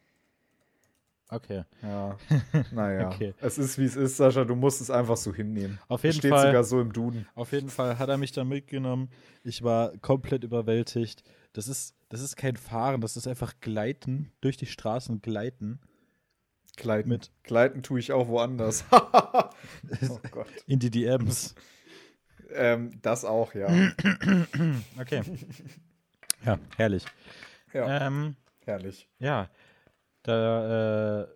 Okay. 1.28 1.64
Ja. 1.82 2.16
Naja. 2.72 3.08
okay. 3.08 3.34
Es 3.40 3.58
ist 3.58 3.78
wie 3.78 3.84
es 3.84 3.96
ist, 3.96 4.16
Sascha. 4.16 4.44
Du 4.44 4.54
musst 4.54 4.80
es 4.80 4.90
einfach 4.90 5.16
so 5.16 5.32
hinnehmen. 5.34 5.78
Auf 5.88 6.02
jeden 6.02 6.12
es 6.12 6.18
steht 6.18 6.30
Fall. 6.30 6.46
sogar 6.46 6.64
so 6.64 6.80
im 6.80 6.92
Duden. 6.92 7.26
Auf 7.34 7.52
jeden 7.52 7.70
Fall 7.70 7.98
hat 7.98 8.08
er 8.08 8.18
mich 8.18 8.32
da 8.32 8.44
mitgenommen. 8.44 9.10
Ich 9.42 9.62
war 9.62 9.96
komplett 9.98 10.44
überwältigt. 10.44 11.22
Das 11.52 11.68
ist, 11.68 11.94
das 12.08 12.20
ist 12.20 12.36
kein 12.36 12.56
Fahren, 12.56 13.00
das 13.00 13.16
ist 13.16 13.26
einfach 13.26 13.54
Gleiten. 13.60 14.32
Durch 14.40 14.56
die 14.56 14.66
Straßen 14.66 15.22
gleiten. 15.22 15.80
Gleiten. 16.76 17.08
Mit 17.08 17.30
Gleiten 17.42 17.82
tue 17.82 18.00
ich 18.00 18.12
auch 18.12 18.28
woanders. 18.28 18.84
oh 18.92 20.20
Gott. 20.30 20.48
In 20.66 20.78
die 20.80 20.90
DMs. 20.90 21.54
Ähm, 22.52 22.98
das 23.02 23.24
auch, 23.24 23.54
ja. 23.54 23.68
okay. 25.00 25.22
Ja, 26.44 26.58
herrlich. 26.76 27.06
Ja. 27.72 28.06
Ähm, 28.06 28.36
herrlich. 28.66 29.08
Ja. 29.18 29.48
Da 30.24 31.22
äh, 31.22 31.26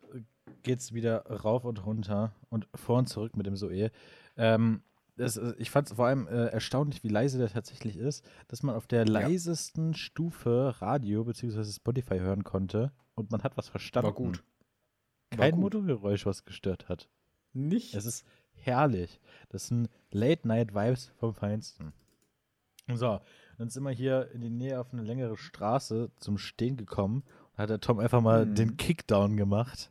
geht 0.63 0.81
es 0.81 0.93
wieder 0.93 1.25
rauf 1.27 1.65
und 1.65 1.85
runter 1.87 2.35
und 2.51 2.69
vor 2.75 2.99
und 2.99 3.09
zurück 3.09 3.37
mit 3.37 3.47
dem 3.47 3.57
Zoe. 3.57 3.91
Ähm, 4.37 4.83
das, 5.17 5.37
äh, 5.37 5.55
ich 5.59 5.71
fand 5.71 5.89
es 5.89 5.95
vor 5.95 6.07
allem 6.07 6.27
äh, 6.27 6.47
erstaunlich, 6.47 7.05
wie 7.05 7.09
leise 7.09 7.39
der 7.39 7.51
tatsächlich 7.51 7.97
ist, 7.97 8.25
dass 8.49 8.63
man 8.63 8.75
auf 8.75 8.87
der 8.87 9.05
ja. 9.05 9.13
leisesten 9.13 9.95
Stufe 9.95 10.75
Radio 10.81 11.25
bzw. 11.25 11.65
Spotify 11.65 12.19
hören 12.19 12.45
konnte 12.45 12.93
und 13.15 13.31
man 13.31 13.43
hat 13.43 13.57
was 13.57 13.69
verstanden. 13.69 14.07
War 14.07 14.15
gut. 14.15 14.43
Kein 15.31 15.53
War 15.53 15.59
Motorgeräusch, 15.59 16.25
was 16.25 16.45
gestört 16.45 16.89
hat. 16.89 17.09
Nicht? 17.53 17.95
Es 17.95 18.07
ist 18.07 18.27
herrlich. 18.53 19.21
Das 19.51 19.67
sind 19.69 19.89
Late-Night-Vibes 20.11 21.13
vom 21.19 21.35
Feinsten. 21.35 21.93
So, 22.95 23.21
dann 23.59 23.69
sind 23.69 23.83
wir 23.83 23.91
hier 23.91 24.31
in 24.33 24.41
die 24.41 24.51
Nähe 24.51 24.81
auf 24.81 24.93
eine 24.93 25.03
längere 25.03 25.37
Straße 25.37 26.11
zum 26.17 26.39
Stehen 26.39 26.77
gekommen. 26.77 27.23
Hat 27.59 27.71
der 27.71 27.81
Tom 27.81 27.99
einfach 27.99 28.21
mal 28.21 28.47
mhm. 28.47 28.55
den 28.55 28.77
Kickdown 28.77 29.37
gemacht. 29.37 29.91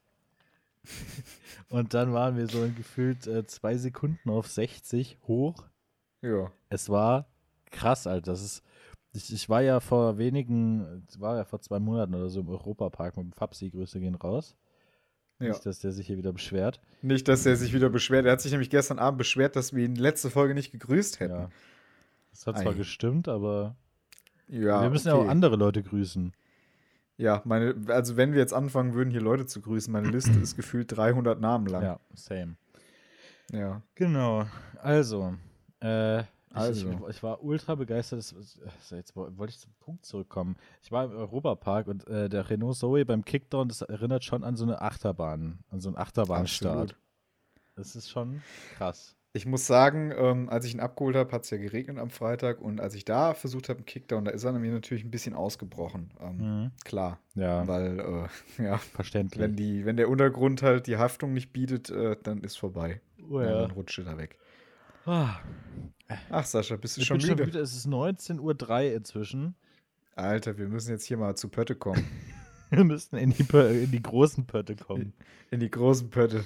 Und 1.70 1.94
dann 1.94 2.14
waren 2.14 2.38
wir 2.38 2.48
so 2.48 2.64
in 2.64 2.76
gefühlt 2.76 3.28
äh, 3.28 3.46
zwei 3.46 3.76
Sekunden 3.78 4.30
auf 4.30 4.48
60 4.48 5.18
hoch. 5.28 5.66
Ja. 6.22 6.52
Es 6.70 6.90
war 6.90 7.28
krass, 7.70 8.08
Alter. 8.08 8.32
Das 8.32 8.42
ist, 8.42 8.64
ich, 9.12 9.34
ich 9.34 9.50
war 9.50 9.62
ja 9.62 9.82
vor 9.82 10.18
wenigen, 10.18 11.06
war 11.20 11.36
ja 11.36 11.44
vor 11.44 11.60
zwei 11.60 11.80
Monaten 11.80 12.16
oder 12.16 12.30
so 12.30 12.40
im 12.40 12.48
Europapark 12.48 13.18
mit 13.18 13.26
dem 13.26 13.34
Fabsi, 13.34 13.70
Grüße 13.70 14.00
gehen 14.00 14.16
raus. 14.16 14.56
Ja. 15.40 15.50
Nicht, 15.50 15.66
dass 15.66 15.80
der 15.80 15.92
sich 15.92 16.08
hier 16.08 16.18
wieder 16.18 16.32
beschwert. 16.32 16.80
Nicht, 17.02 17.28
dass 17.28 17.46
er 17.46 17.58
sich 17.58 17.74
wieder 17.74 17.90
beschwert. 17.90 18.26
Er 18.26 18.32
hat 18.32 18.42
sich 18.42 18.52
nämlich 18.52 18.70
gestern 18.70 18.98
Abend 18.98 19.20
beschwert, 19.20 19.56
dass 19.56 19.74
wir 19.74 19.86
ihn 19.86 19.96
letzte 19.96 20.30
Folge 20.30 20.56
nicht 20.56 20.72
gegrüßt 20.72 21.20
hätten. 21.20 21.34
Ja. 21.34 21.50
Das 22.32 22.48
hat 22.48 22.60
zwar 22.60 22.72
Ei. 22.72 22.78
gestimmt, 22.78 23.28
aber 23.28 23.76
ja, 24.48 24.82
wir 24.82 24.90
müssen 24.90 25.10
okay. 25.10 25.18
ja 25.18 25.26
auch 25.26 25.30
andere 25.30 25.58
Leute 25.58 25.84
grüßen. 25.84 26.34
Ja, 27.18 27.42
meine, 27.46 27.76
also 27.88 28.16
wenn 28.16 28.34
wir 28.34 28.40
jetzt 28.40 28.54
anfangen 28.54 28.94
würden, 28.94 29.10
hier 29.10 29.22
Leute 29.22 29.48
zu 29.48 29.60
grüßen, 29.60 29.92
meine 29.92 30.10
Liste 30.10 30.40
ist 30.40 30.56
gefühlt 30.56 30.96
300 30.96 31.42
Namen 31.42 31.66
lang. 31.66 31.84
Ja, 31.84 32.00
same. 32.14 32.56
Ja. 33.52 33.82
Genau. 33.96 34.46
Also, 34.82 35.34
äh, 35.80 36.24
also. 36.54 36.90
Ich, 36.90 37.16
ich, 37.16 37.24
war 37.24 37.44
ultra 37.44 37.76
begeistert. 37.76 38.20
Jetzt 38.92 39.16
wollte 39.16 39.50
ich 39.50 39.60
zum 39.60 39.74
Punkt 39.80 40.06
zurückkommen. 40.06 40.58
Ich 40.82 40.92
war 40.92 41.06
im 41.06 41.12
Europapark 41.12 41.88
und 41.88 42.08
äh, 42.08 42.30
der 42.30 42.50
Renault 42.50 42.78
Zoe 42.78 43.04
beim 43.04 43.26
Kickdown, 43.26 43.68
das 43.68 43.82
erinnert 43.82 44.24
schon 44.24 44.44
an 44.44 44.56
so 44.56 44.64
eine 44.64 44.82
Achterbahn, 44.82 45.60
an 45.70 45.80
so 45.80 45.90
einen 45.90 45.98
Achterbahnstart. 45.98 46.92
Absolut. 46.92 46.96
Das 47.76 47.96
ist 47.96 48.10
schon 48.10 48.42
krass. 48.76 49.17
Ich 49.38 49.46
muss 49.46 49.68
sagen, 49.68 50.12
ähm, 50.18 50.50
als 50.50 50.66
ich 50.66 50.74
ihn 50.74 50.80
abgeholt 50.80 51.16
habe, 51.16 51.32
hat 51.32 51.44
es 51.44 51.52
ja 51.52 51.58
geregnet 51.58 52.00
am 52.00 52.10
Freitag 52.10 52.60
und 52.60 52.82
als 52.82 52.96
ich 52.96 53.06
da 53.06 53.36
versucht 53.36 53.70
habe, 53.70 53.78
einen 53.78 53.86
Kickdown, 53.86 54.26
da 54.26 54.32
ist 54.32 54.44
er 54.44 54.52
mir 54.52 54.72
natürlich 54.72 55.04
ein 55.04 55.12
bisschen 55.12 55.36
ausgebrochen. 55.36 56.10
Ähm, 56.20 56.38
mhm. 56.38 56.72
Klar. 56.84 57.20
Ja. 57.36 57.68
Weil, 57.68 58.00
äh, 58.00 58.64
ja. 58.64 58.78
Verständlich. 58.80 59.40
Wenn, 59.40 59.56
die, 59.56 59.86
wenn 59.86 59.96
der 59.96 60.10
Untergrund 60.10 60.64
halt 60.64 60.88
die 60.88 60.98
Haftung 60.98 61.34
nicht 61.34 61.54
bietet, 61.54 61.92
äh, 61.92 62.18
dann 62.24 62.42
ist 62.42 62.58
vorbei. 62.58 63.00
Oh, 63.30 63.40
ja. 63.40 63.62
Dann 63.62 63.72
rutscht 63.72 64.00
er 64.00 64.06
da 64.06 64.18
weg. 64.18 64.40
Oh. 65.06 65.28
Ach, 66.32 66.46
Sascha, 66.46 66.76
bist 66.76 66.98
du 66.98 67.02
ich 67.02 67.08
schon, 67.08 67.20
bin 67.20 67.28
müde? 67.28 67.44
schon 67.44 67.46
müde? 67.46 67.60
Es 67.60 67.76
ist 67.76 67.88
19.03 67.88 68.40
Uhr 68.40 68.96
inzwischen. 68.96 69.54
Alter, 70.16 70.58
wir 70.58 70.68
müssen 70.68 70.90
jetzt 70.90 71.06
hier 71.06 71.18
mal 71.18 71.36
zu 71.36 71.50
Pötte 71.50 71.76
kommen. 71.76 72.04
wir 72.72 72.84
müssen 72.84 73.18
in 73.18 73.30
die, 73.30 73.46
in 73.84 73.92
die 73.92 74.02
großen 74.02 74.48
Pötte 74.48 74.76
kommen. 74.76 75.02
In, 75.02 75.14
in 75.52 75.60
die 75.60 75.70
großen 75.70 76.10
Pötte. 76.10 76.44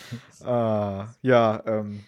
ah, 0.44 1.08
ja, 1.22 1.62
ähm, 1.66 2.04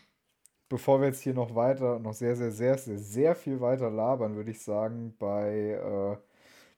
bevor 0.68 1.00
wir 1.00 1.08
jetzt 1.08 1.20
hier 1.20 1.34
noch 1.34 1.54
weiter, 1.54 1.98
noch 1.98 2.14
sehr, 2.14 2.36
sehr, 2.36 2.52
sehr, 2.52 2.78
sehr, 2.78 2.98
sehr 2.98 3.34
viel 3.34 3.60
weiter 3.60 3.90
labern, 3.90 4.36
würde 4.36 4.50
ich 4.50 4.62
sagen, 4.62 5.14
bei, 5.18 5.80
äh, 5.82 6.16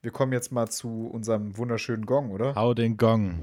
wir 0.02 0.10
kommen 0.10 0.32
jetzt 0.32 0.50
mal 0.50 0.68
zu 0.68 1.10
unserem 1.12 1.56
wunderschönen 1.56 2.06
Gong, 2.06 2.30
oder? 2.30 2.54
Hau 2.54 2.74
den 2.74 2.96
Gong. 2.96 3.38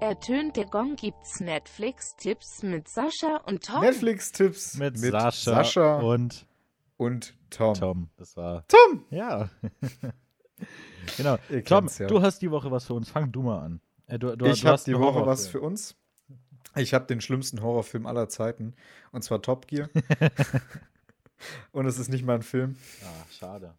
Ertönt 0.00 0.56
der 0.56 0.64
Gong 0.64 0.96
gibt's 0.96 1.40
Netflix-Tipps 1.40 2.62
mit 2.62 2.88
Sascha 2.88 3.36
und 3.46 3.64
Tom. 3.64 3.80
Netflix-Tipps 3.82 4.78
mit, 4.78 4.98
mit 4.98 5.12
Sascha, 5.12 5.30
Sascha, 5.30 6.00
und 6.00 6.46
und 6.96 7.34
Tom. 7.50 7.74
Tom, 7.74 8.08
das 8.16 8.36
war. 8.36 8.64
Tom! 8.68 9.04
Ja. 9.10 9.50
genau. 11.16 11.36
Tom, 11.64 11.88
ja. 11.98 12.06
du 12.06 12.22
hast 12.22 12.40
die 12.42 12.50
Woche 12.50 12.70
was 12.70 12.86
für 12.86 12.94
uns. 12.94 13.10
Fang 13.10 13.30
du 13.32 13.42
mal 13.42 13.60
an. 13.60 13.80
Äh, 14.06 14.18
du, 14.18 14.36
du, 14.36 14.46
ich 14.46 14.64
habe 14.64 14.80
die 14.84 14.98
Woche 14.98 15.26
was 15.26 15.48
für 15.48 15.60
uns. 15.60 15.96
Ich 16.76 16.94
habe 16.94 17.06
den 17.06 17.20
schlimmsten 17.20 17.62
Horrorfilm 17.62 18.06
aller 18.06 18.28
Zeiten. 18.28 18.74
Und 19.12 19.22
zwar 19.22 19.42
Top 19.42 19.66
Gear. 19.66 19.88
und 21.72 21.86
es 21.86 21.98
ist 21.98 22.08
nicht 22.08 22.24
mal 22.24 22.34
ein 22.34 22.42
Film. 22.42 22.76
Ah, 23.02 23.26
schade. 23.30 23.74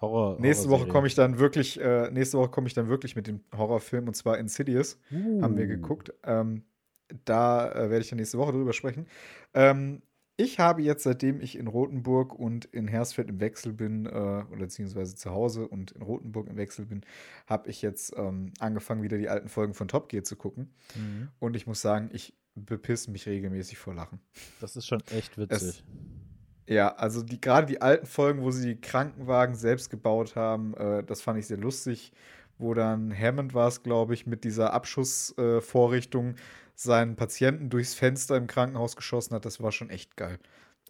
Horror. 0.00 0.38
Nächste 0.40 0.68
Woche 0.68 0.86
komme 0.86 1.06
ich 1.06 1.14
dann 1.14 1.38
wirklich, 1.38 1.80
äh, 1.80 2.10
nächste 2.10 2.38
Woche 2.38 2.50
komme 2.50 2.66
ich 2.66 2.74
dann 2.74 2.88
wirklich 2.88 3.16
mit 3.16 3.26
dem 3.26 3.40
Horrorfilm 3.56 4.08
und 4.08 4.14
zwar 4.14 4.38
Insidious. 4.38 4.98
Uh. 5.10 5.42
Haben 5.42 5.56
wir 5.56 5.66
geguckt. 5.66 6.12
Ähm, 6.24 6.64
da 7.24 7.70
äh, 7.70 7.90
werde 7.90 8.00
ich 8.00 8.08
dann 8.08 8.18
nächste 8.18 8.38
Woche 8.38 8.52
drüber 8.52 8.72
sprechen. 8.72 9.06
Ähm, 9.54 10.02
ich 10.36 10.58
habe 10.58 10.82
jetzt, 10.82 11.04
seitdem 11.04 11.40
ich 11.40 11.56
in 11.56 11.68
Rothenburg 11.68 12.34
und 12.34 12.64
in 12.64 12.88
Hersfeld 12.88 13.28
im 13.28 13.40
Wechsel 13.40 13.72
bin, 13.72 14.06
äh, 14.06 14.08
oder 14.08 14.58
beziehungsweise 14.58 15.14
zu 15.14 15.30
Hause 15.30 15.68
und 15.68 15.92
in 15.92 16.02
Rothenburg 16.02 16.48
im 16.48 16.56
Wechsel 16.56 16.86
bin, 16.86 17.02
habe 17.46 17.70
ich 17.70 17.82
jetzt 17.82 18.14
ähm, 18.16 18.52
angefangen, 18.58 19.02
wieder 19.02 19.18
die 19.18 19.28
alten 19.28 19.48
Folgen 19.48 19.74
von 19.74 19.86
Top 19.86 20.08
Gear 20.08 20.24
zu 20.24 20.36
gucken. 20.36 20.74
Mhm. 20.96 21.28
Und 21.38 21.54
ich 21.54 21.66
muss 21.66 21.80
sagen, 21.80 22.10
ich 22.12 22.34
bepisse 22.56 23.10
mich 23.10 23.26
regelmäßig 23.26 23.78
vor 23.78 23.94
Lachen. 23.94 24.20
Das 24.60 24.76
ist 24.76 24.86
schon 24.86 25.02
echt 25.10 25.38
witzig. 25.38 25.58
Es, 25.58 25.84
ja, 26.66 26.94
also 26.94 27.22
die, 27.22 27.40
gerade 27.40 27.66
die 27.66 27.82
alten 27.82 28.06
Folgen, 28.06 28.42
wo 28.42 28.50
sie 28.50 28.74
die 28.74 28.80
Krankenwagen 28.80 29.54
selbst 29.54 29.90
gebaut 29.90 30.34
haben, 30.34 30.74
äh, 30.74 31.04
das 31.04 31.20
fand 31.20 31.38
ich 31.38 31.46
sehr 31.46 31.58
lustig. 31.58 32.12
Wo 32.58 32.74
dann 32.74 33.16
Hammond 33.16 33.54
war 33.54 33.68
es, 33.68 33.82
glaube 33.82 34.14
ich, 34.14 34.26
mit 34.26 34.44
dieser 34.44 34.72
Abschussvorrichtung 34.72 36.34
äh, 36.34 36.40
seinen 36.74 37.16
Patienten 37.16 37.70
durchs 37.70 37.94
Fenster 37.94 38.36
im 38.36 38.46
Krankenhaus 38.46 38.96
geschossen 38.96 39.34
hat, 39.34 39.44
das 39.44 39.60
war 39.60 39.72
schon 39.72 39.90
echt 39.90 40.16
geil. 40.16 40.38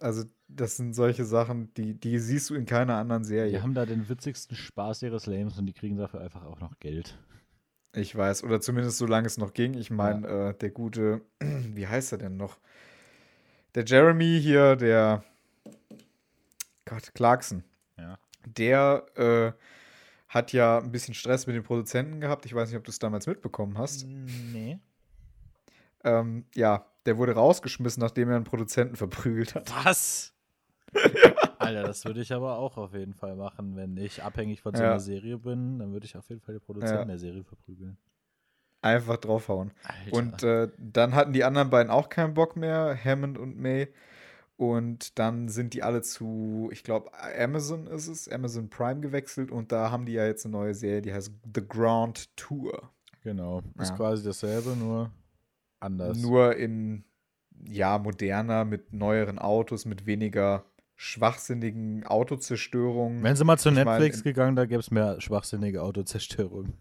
Also, 0.01 0.25
das 0.49 0.77
sind 0.77 0.95
solche 0.95 1.25
Sachen, 1.25 1.73
die, 1.75 1.95
die 1.95 2.19
siehst 2.19 2.51
du 2.51 2.55
in 2.55 2.67
keiner 2.67 2.97
anderen 2.97 3.25
Serie. 3.25 3.53
Die 3.53 3.63
haben 3.63 3.75
da 3.75 3.87
den 3.87 4.09
witzigsten 4.09 4.57
Spaß 4.57 5.03
ihres 5.03 5.27
Lebens 5.27 5.59
und 5.59 5.67
die 5.67 5.73
kriegen 5.73 5.97
dafür 5.97 6.21
einfach 6.21 6.45
auch 6.45 6.61
noch 6.61 6.79
Geld. 6.81 7.17
Ich 7.95 8.15
weiß, 8.15 8.43
oder 8.43 8.61
zumindest 8.61 8.99
solange 8.99 9.27
es 9.27 9.39
noch 9.39 9.53
ging. 9.53 9.75
Ich 9.75 9.91
meine, 9.91 10.27
ja. 10.27 10.51
äh, 10.51 10.55
der 10.55 10.71
gute, 10.71 11.21
wie 11.41 11.87
heißt 11.87 12.13
er 12.13 12.19
denn 12.19 12.37
noch? 12.37 12.59
Der 13.75 13.85
Jeremy 13.85 14.41
hier, 14.41 14.77
der 14.77 15.25
Gott, 16.85 17.15
Clarkson. 17.15 17.65
Ja. 17.97 18.19
Der 18.45 19.07
äh, 19.17 19.53
hat 20.35 20.53
ja 20.53 20.79
ein 20.79 20.91
bisschen 20.91 21.15
Stress 21.15 21.47
mit 21.47 21.55
den 21.55 21.63
Produzenten 21.63 22.21
gehabt. 22.21 22.45
Ich 22.45 22.55
weiß 22.55 22.69
nicht, 22.69 22.77
ob 22.77 22.85
du 22.85 22.91
es 22.91 22.99
damals 22.99 23.29
mitbekommen 23.29 23.79
hast. 23.79 24.05
Nee. 24.53 24.81
Ähm, 26.03 26.45
ja, 26.55 26.87
der 27.07 27.17
wurde 27.19 27.35
rausgeschmissen, 27.35 28.01
nachdem 28.01 28.31
er 28.31 28.37
einen 28.37 28.45
Produzenten 28.45 28.97
verprügelt 28.97 29.55
hat. 29.55 29.73
Was? 29.85 30.35
Alter, 31.59 31.85
das 31.85 32.05
würde 32.05 32.21
ich 32.21 32.33
aber 32.33 32.59
auch 32.59 32.77
auf 32.77 32.95
jeden 32.95 33.15
Fall 33.15 33.37
machen. 33.37 33.77
Wenn 33.77 33.97
ich 33.97 34.23
abhängig 34.25 34.61
von 34.61 34.75
so 34.75 34.83
einer 34.83 34.93
ja. 34.93 34.99
Serie 34.99 35.39
bin, 35.39 35.79
dann 35.79 35.93
würde 35.93 36.07
ich 36.07 36.17
auf 36.17 36.29
jeden 36.29 36.41
Fall 36.41 36.55
die 36.55 36.61
Produzenten 36.61 36.99
ja. 36.99 37.05
der 37.05 37.19
Serie 37.19 37.45
verprügeln. 37.45 37.97
Einfach 38.83 39.17
draufhauen. 39.17 39.73
Alter. 39.85 40.17
Und 40.17 40.43
äh, 40.43 40.69
dann 40.79 41.15
hatten 41.15 41.33
die 41.33 41.45
anderen 41.45 41.71
beiden 41.71 41.91
auch 41.91 42.09
keinen 42.09 42.35
Bock 42.35 42.57
mehr, 42.57 42.99
Hammond 43.03 43.39
und 43.39 43.57
May. 43.57 43.89
Und 44.57 45.19
dann 45.19 45.49
sind 45.49 45.75
die 45.75 45.83
alle 45.83 46.03
zu, 46.03 46.69
ich 46.73 46.85
glaube, 46.85 47.11
Amazon 47.39 47.87
ist 47.89 48.07
es, 48.07 48.29
Amazon 48.29 48.71
Prime 48.71 49.01
gewechselt. 49.01 49.51
Und 49.51 49.73
da 49.73 49.91
haben 49.91 50.07
die 50.07 50.13
ja 50.13 50.27
jetzt 50.27 50.45
eine 50.45 50.53
neue 50.53 50.75
Serie, 50.75 51.03
die 51.03 51.13
heißt 51.13 51.33
The 51.55 51.67
Grand 51.67 52.37
Tour. 52.37 52.91
Genau. 53.23 53.63
Ist 53.81 53.91
ja. 53.91 53.97
quasi 53.97 54.23
dasselbe, 54.23 54.77
nur 54.77 55.11
anders. 55.81 56.19
Nur 56.19 56.57
in, 56.57 57.05
ja, 57.67 57.99
moderner, 57.99 58.65
mit 58.65 58.93
neueren 58.93 59.39
Autos, 59.39 59.87
mit 59.87 60.07
weniger 60.07 60.65
schwachsinnigen 60.95 62.07
Autozerstörungen. 62.07 63.23
Wenn 63.23 63.35
sie 63.35 63.45
mal 63.45 63.59
zu 63.59 63.71
ich 63.71 63.75
Netflix 63.75 64.19
mein, 64.19 64.25
gegangen, 64.25 64.57
da 64.57 64.67
gäbe 64.67 64.81
es 64.81 64.91
mehr 64.91 65.21
schwachsinnige 65.21 65.83
Autozerstörungen. 65.83 66.75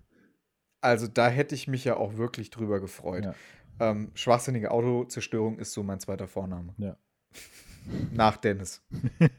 Also 0.81 1.07
da 1.07 1.27
hätte 1.27 1.55
ich 1.55 1.67
mich 1.67 1.85
ja 1.85 1.97
auch 1.97 2.17
wirklich 2.17 2.49
drüber 2.49 2.79
gefreut. 2.79 3.25
Ja. 3.25 3.33
Ähm, 3.79 4.11
schwachsinnige 4.13 4.69
Autozerstörung 4.69 5.57
ist 5.57 5.73
so 5.73 5.81
mein 5.81 5.99
zweiter 5.99 6.27
Vorname. 6.27 6.75
Ja. 6.77 6.97
Nach 8.11 8.37
Dennis. 8.37 8.81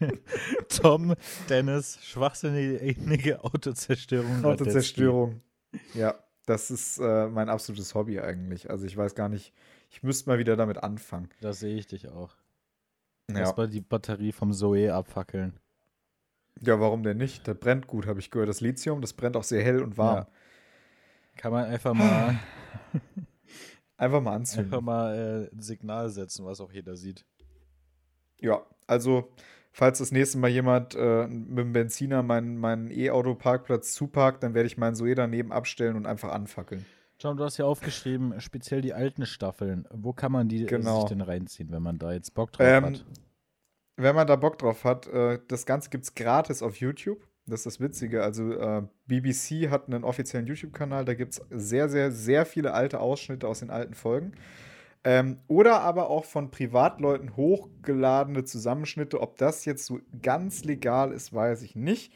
Tom, 0.68 1.14
Dennis, 1.48 1.98
schwachsinnige 2.02 3.42
Autozerstörung. 3.42 4.44
Autozerstörung. 4.44 5.40
Ja. 5.94 6.14
Das 6.46 6.70
ist 6.70 6.98
äh, 6.98 7.26
mein 7.28 7.48
absolutes 7.48 7.94
Hobby 7.94 8.20
eigentlich. 8.20 8.68
Also 8.68 8.84
ich 8.84 8.96
weiß 8.96 9.14
gar 9.14 9.30
nicht, 9.30 9.54
ich 9.90 10.02
müsste 10.02 10.28
mal 10.28 10.38
wieder 10.38 10.56
damit 10.56 10.82
anfangen. 10.82 11.30
Da 11.40 11.52
sehe 11.52 11.76
ich 11.76 11.86
dich 11.86 12.08
auch. 12.08 12.36
Ja. 13.30 13.38
Erstmal 13.38 13.68
die 13.68 13.80
Batterie 13.80 14.32
vom 14.32 14.52
Zoe 14.52 14.92
abfackeln. 14.92 15.58
Ja, 16.60 16.78
warum 16.80 17.02
denn 17.02 17.16
nicht? 17.16 17.48
Das 17.48 17.58
brennt 17.58 17.86
gut, 17.86 18.06
habe 18.06 18.20
ich 18.20 18.30
gehört. 18.30 18.48
Das 18.48 18.60
Lithium, 18.60 19.00
das 19.00 19.14
brennt 19.14 19.36
auch 19.36 19.44
sehr 19.44 19.64
hell 19.64 19.82
und 19.82 19.96
warm. 19.96 20.16
Ja. 20.16 20.28
Kann 21.36 21.52
man 21.52 21.64
einfach 21.64 21.94
mal. 21.94 22.38
einfach 23.96 24.20
mal 24.20 24.34
anzünden. 24.34 24.66
Einfach 24.66 24.84
mal 24.84 25.48
äh, 25.50 25.54
ein 25.54 25.62
Signal 25.62 26.10
setzen, 26.10 26.44
was 26.44 26.60
auch 26.60 26.72
jeder 26.72 26.96
sieht. 26.96 27.24
Ja, 28.40 28.64
also 28.86 29.32
falls 29.72 29.98
das 29.98 30.12
nächste 30.12 30.38
Mal 30.38 30.50
jemand 30.50 30.94
äh, 30.94 31.26
mit 31.26 31.58
dem 31.58 31.72
Benziner 31.72 32.22
meinen 32.22 32.56
mein 32.56 32.90
E-Auto-Parkplatz 32.90 33.92
zuparkt, 33.92 34.42
dann 34.42 34.54
werde 34.54 34.66
ich 34.66 34.78
meinen 34.78 34.94
Zoe 34.94 35.14
daneben 35.14 35.52
abstellen 35.52 35.96
und 35.96 36.06
einfach 36.06 36.32
anfackeln. 36.32 36.86
John, 37.18 37.36
du 37.36 37.44
hast 37.44 37.58
ja 37.58 37.64
aufgeschrieben, 37.64 38.40
speziell 38.40 38.80
die 38.80 38.92
alten 38.92 39.24
Staffeln. 39.24 39.86
Wo 39.90 40.12
kann 40.12 40.32
man 40.32 40.48
die 40.48 40.66
genau. 40.66 41.00
sich 41.00 41.10
denn 41.10 41.20
reinziehen, 41.20 41.70
wenn 41.70 41.82
man 41.82 41.98
da 41.98 42.12
jetzt 42.12 42.34
Bock 42.34 42.52
drauf 42.52 42.66
ähm, 42.66 42.84
hat? 42.84 43.04
Wenn 43.96 44.14
man 44.14 44.26
da 44.26 44.36
Bock 44.36 44.58
drauf 44.58 44.84
hat, 44.84 45.06
äh, 45.06 45.38
das 45.48 45.66
Ganze 45.66 45.90
gibt 45.90 46.04
es 46.04 46.14
gratis 46.14 46.62
auf 46.62 46.76
YouTube. 46.76 47.20
Das 47.46 47.60
ist 47.60 47.66
das 47.66 47.80
Witzige. 47.80 48.22
Also 48.22 48.52
äh, 48.52 48.82
BBC 49.06 49.70
hat 49.70 49.86
einen 49.86 50.02
offiziellen 50.02 50.46
YouTube-Kanal, 50.46 51.04
da 51.04 51.14
gibt 51.14 51.34
es 51.34 51.42
sehr, 51.50 51.88
sehr, 51.88 52.10
sehr 52.10 52.46
viele 52.46 52.72
alte 52.72 53.00
Ausschnitte 53.00 53.46
aus 53.46 53.60
den 53.60 53.70
alten 53.70 53.94
Folgen. 53.94 54.32
Ähm, 55.04 55.38
oder 55.48 55.82
aber 55.82 56.08
auch 56.08 56.24
von 56.24 56.50
Privatleuten 56.50 57.36
hochgeladene 57.36 58.44
Zusammenschnitte. 58.44 59.20
Ob 59.20 59.36
das 59.36 59.66
jetzt 59.66 59.84
so 59.84 60.00
ganz 60.22 60.64
legal 60.64 61.12
ist, 61.12 61.32
weiß 61.32 61.62
ich 61.62 61.76
nicht. 61.76 62.12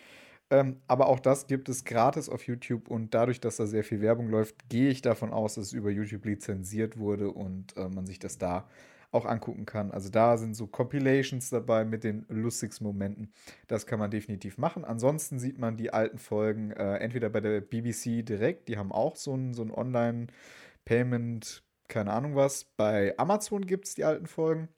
Ähm, 0.51 0.81
aber 0.87 1.09
auch 1.09 1.21
das 1.21 1.47
gibt 1.47 1.69
es 1.69 1.85
gratis 1.85 2.31
auf 2.31 2.47
YouTube 2.47 2.89
und 2.89 3.13
dadurch, 3.13 3.41
dass 3.41 3.57
da 3.57 3.67
sehr 3.67 3.85
viel 3.85 4.01
Werbung 4.01 4.31
läuft, 4.31 4.71
gehe 4.71 4.89
ich 4.89 5.03
davon 5.03 5.31
aus, 5.31 5.57
dass 5.57 5.67
es 5.67 5.73
über 5.75 5.91
YouTube 5.91 6.25
lizenziert 6.25 6.99
wurde 6.99 7.31
und 7.31 7.77
äh, 7.77 7.89
man 7.89 8.07
sich 8.07 8.19
das 8.19 8.39
da 8.39 8.67
auch 9.11 9.27
angucken 9.27 9.67
kann. 9.67 9.91
Also 9.91 10.11
da 10.11 10.37
sind 10.37 10.55
so 10.55 10.67
Compilations 10.67 11.51
dabei 11.51 11.85
mit 11.85 12.05
den 12.05 12.27
lustigsten 12.29 12.87
Momenten. 12.87 13.33
Das 13.67 13.87
kann 13.87 13.99
man 13.99 14.11
definitiv 14.11 14.59
machen. 14.59 14.85
Ansonsten 14.85 15.39
sieht 15.39 15.59
man 15.59 15.77
die 15.77 15.93
alten 15.93 16.19
Folgen 16.19 16.73
äh, 16.73 16.97
entweder 16.97 17.31
bei 17.31 17.41
der 17.41 17.61
BBC 17.61 18.25
direkt, 18.25 18.69
die 18.69 18.79
haben 18.79 18.93
auch 18.93 19.17
so 19.17 19.35
ein, 19.35 19.55
so 19.55 19.63
Online-Payment, 19.63 21.63
keine 21.89 22.13
Ahnung 22.13 22.37
was. 22.37 22.65
Bei 22.65 23.15
Amazon 23.19 23.67
gibt 23.67 23.87
es 23.87 23.95
die 23.95 24.05
alten 24.05 24.27
Folgen. 24.27 24.69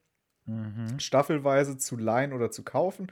Mhm. 0.47 0.99
Staffelweise 0.99 1.77
zu 1.79 1.97
leihen 1.97 2.33
oder 2.33 2.51
zu 2.51 2.65
kaufen. 2.65 3.11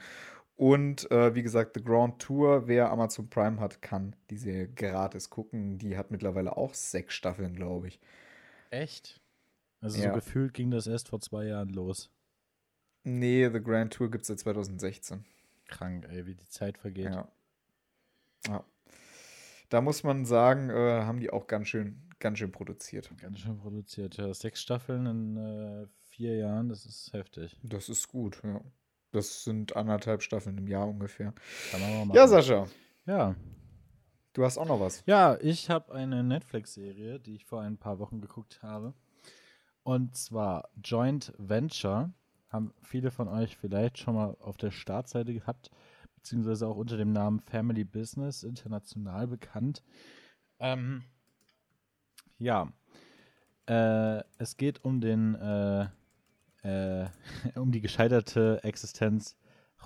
Und 0.55 1.09
äh, 1.09 1.35
wie 1.35 1.43
gesagt, 1.43 1.71
The 1.75 1.83
Grand 1.83 2.19
Tour, 2.19 2.67
wer 2.67 2.91
Amazon 2.91 3.29
Prime 3.29 3.61
hat, 3.61 3.81
kann 3.81 4.15
die 4.29 4.37
Serie 4.37 4.67
gratis 4.67 5.29
gucken. 5.29 5.77
Die 5.77 5.95
hat 5.95 6.11
mittlerweile 6.11 6.57
auch 6.57 6.73
sechs 6.73 7.13
Staffeln, 7.13 7.55
glaube 7.55 7.87
ich. 7.87 8.01
Echt? 8.69 9.21
Also 9.79 10.01
ja. 10.01 10.09
so 10.09 10.15
gefühlt 10.15 10.53
ging 10.53 10.71
das 10.71 10.87
erst 10.87 11.09
vor 11.09 11.21
zwei 11.21 11.45
Jahren 11.45 11.69
los. 11.69 12.11
Nee, 13.03 13.49
The 13.49 13.61
Grand 13.61 13.93
Tour 13.93 14.11
gibt 14.11 14.23
es 14.23 14.27
seit 14.27 14.39
2016. 14.39 15.23
Krank, 15.67 16.07
ey, 16.09 16.25
wie 16.25 16.35
die 16.35 16.49
Zeit 16.49 16.77
vergeht. 16.77 17.13
Ja. 17.13 17.27
ja. 18.47 18.65
Da 19.69 19.81
muss 19.81 20.03
man 20.03 20.25
sagen, 20.25 20.69
äh, 20.69 21.03
haben 21.03 21.19
die 21.19 21.29
auch 21.29 21.47
ganz 21.47 21.69
schön, 21.69 22.01
ganz 22.19 22.39
schön 22.39 22.51
produziert. 22.51 23.09
Ganz 23.17 23.39
schön 23.39 23.57
produziert, 23.57 24.17
ja. 24.17 24.33
Sechs 24.33 24.61
Staffeln 24.61 25.05
in 25.05 25.37
äh, 25.37 25.87
vier 26.09 26.35
Jahren, 26.37 26.69
das 26.69 26.85
ist 26.85 27.13
heftig. 27.13 27.57
Das 27.63 27.89
ist 27.89 28.07
gut, 28.07 28.41
ja. 28.43 28.61
Das 29.11 29.43
sind 29.43 29.75
anderthalb 29.75 30.21
Staffeln 30.21 30.57
im 30.57 30.67
Jahr 30.67 30.87
ungefähr. 30.87 31.33
Kann 31.71 31.81
man 31.81 31.91
mal 31.91 32.05
machen. 32.05 32.15
Ja, 32.15 32.27
Sascha. 32.27 32.67
Ja. 33.05 33.35
Du 34.33 34.43
hast 34.45 34.57
auch 34.57 34.67
noch 34.67 34.79
was. 34.79 35.03
Ja, 35.07 35.37
ich 35.41 35.69
habe 35.69 35.93
eine 35.93 36.23
Netflix-Serie, 36.23 37.19
die 37.19 37.35
ich 37.35 37.45
vor 37.45 37.61
ein 37.61 37.77
paar 37.77 37.97
Wochen 37.97 38.21
geguckt 38.21 38.61
habe. 38.61 38.93
Und 39.83 40.15
zwar 40.15 40.69
Joint 40.83 41.33
Venture. 41.37 42.13
Haben 42.49 42.73
viele 42.81 43.11
von 43.11 43.27
euch 43.27 43.57
vielleicht 43.57 43.97
schon 43.97 44.15
mal 44.15 44.35
auf 44.39 44.57
der 44.57 44.71
Startseite 44.71 45.33
gehabt, 45.33 45.71
beziehungsweise 46.15 46.67
auch 46.67 46.77
unter 46.77 46.97
dem 46.97 47.11
Namen 47.11 47.39
Family 47.39 47.83
Business 47.83 48.43
international 48.43 49.27
bekannt. 49.27 49.83
Ähm, 50.59 51.03
ja, 52.39 52.71
äh, 53.67 54.23
es 54.37 54.57
geht 54.57 54.83
um 54.83 55.01
den, 55.01 55.35
äh, 55.35 55.87
äh, 56.63 57.07
um 57.55 57.71
die 57.71 57.81
gescheiterte 57.81 58.59
Existenz 58.63 59.37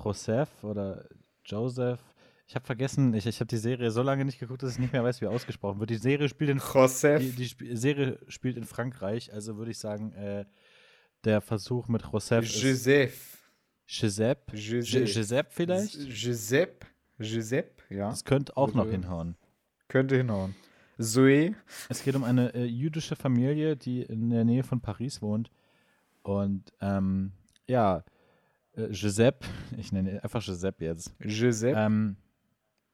Joseph 0.03 0.63
oder 0.63 1.05
Joseph 1.45 1.99
ich 2.47 2.55
habe 2.55 2.65
vergessen, 2.65 3.13
ich, 3.13 3.25
ich 3.25 3.39
habe 3.39 3.47
die 3.47 3.57
Serie 3.57 3.89
so 3.89 4.01
lange 4.01 4.25
nicht 4.25 4.39
geguckt, 4.39 4.63
dass 4.63 4.73
ich 4.73 4.79
nicht 4.79 4.93
mehr 4.93 5.03
weiß, 5.03 5.21
wie 5.21 5.27
ausgesprochen 5.27 5.79
wird. 5.79 5.89
Die 5.89 5.95
Serie 5.95 6.29
spielt 6.29 6.49
in, 6.49 6.59
Joseph. 6.59 7.19
Die, 7.19 7.31
die 7.31 7.75
Serie 7.75 8.19
spielt 8.27 8.57
in 8.57 8.65
Frankreich, 8.65 9.33
also 9.33 9.57
würde 9.57 9.71
ich 9.71 9.79
sagen, 9.79 10.11
äh, 10.13 10.45
der 11.23 11.41
Versuch 11.41 11.87
mit 11.87 12.03
Joseph 12.03 12.45
Joseph. 12.45 13.39
Giuseppe. 13.87 14.55
Giuseppe 14.55 15.49
vielleicht? 15.49 15.93
Giuseppe. 15.93 16.85
Giuseppe, 17.17 17.83
ja. 17.89 18.09
Das 18.09 18.23
könnte 18.23 18.55
auch 18.57 18.73
noch 18.73 18.89
hinhauen. 18.89 19.35
Könnte 19.87 20.15
hinhauen. 20.15 20.55
Zoe. 20.99 21.55
Es 21.89 22.03
geht 22.03 22.15
um 22.15 22.23
eine 22.23 22.53
äh, 22.53 22.65
jüdische 22.65 23.15
Familie, 23.15 23.75
die 23.75 24.01
in 24.01 24.29
der 24.29 24.45
Nähe 24.45 24.63
von 24.63 24.81
Paris 24.81 25.21
wohnt. 25.21 25.51
Und 26.21 26.71
ähm, 26.81 27.31
ja, 27.67 28.03
äh, 28.75 28.89
Giuseppe, 28.89 29.45
ich 29.77 29.91
nenne 29.91 30.23
einfach 30.23 30.43
Giuseppe 30.43 30.85
jetzt. 30.85 31.13
Giuseppe. 31.19 31.79
Ähm, 31.79 32.17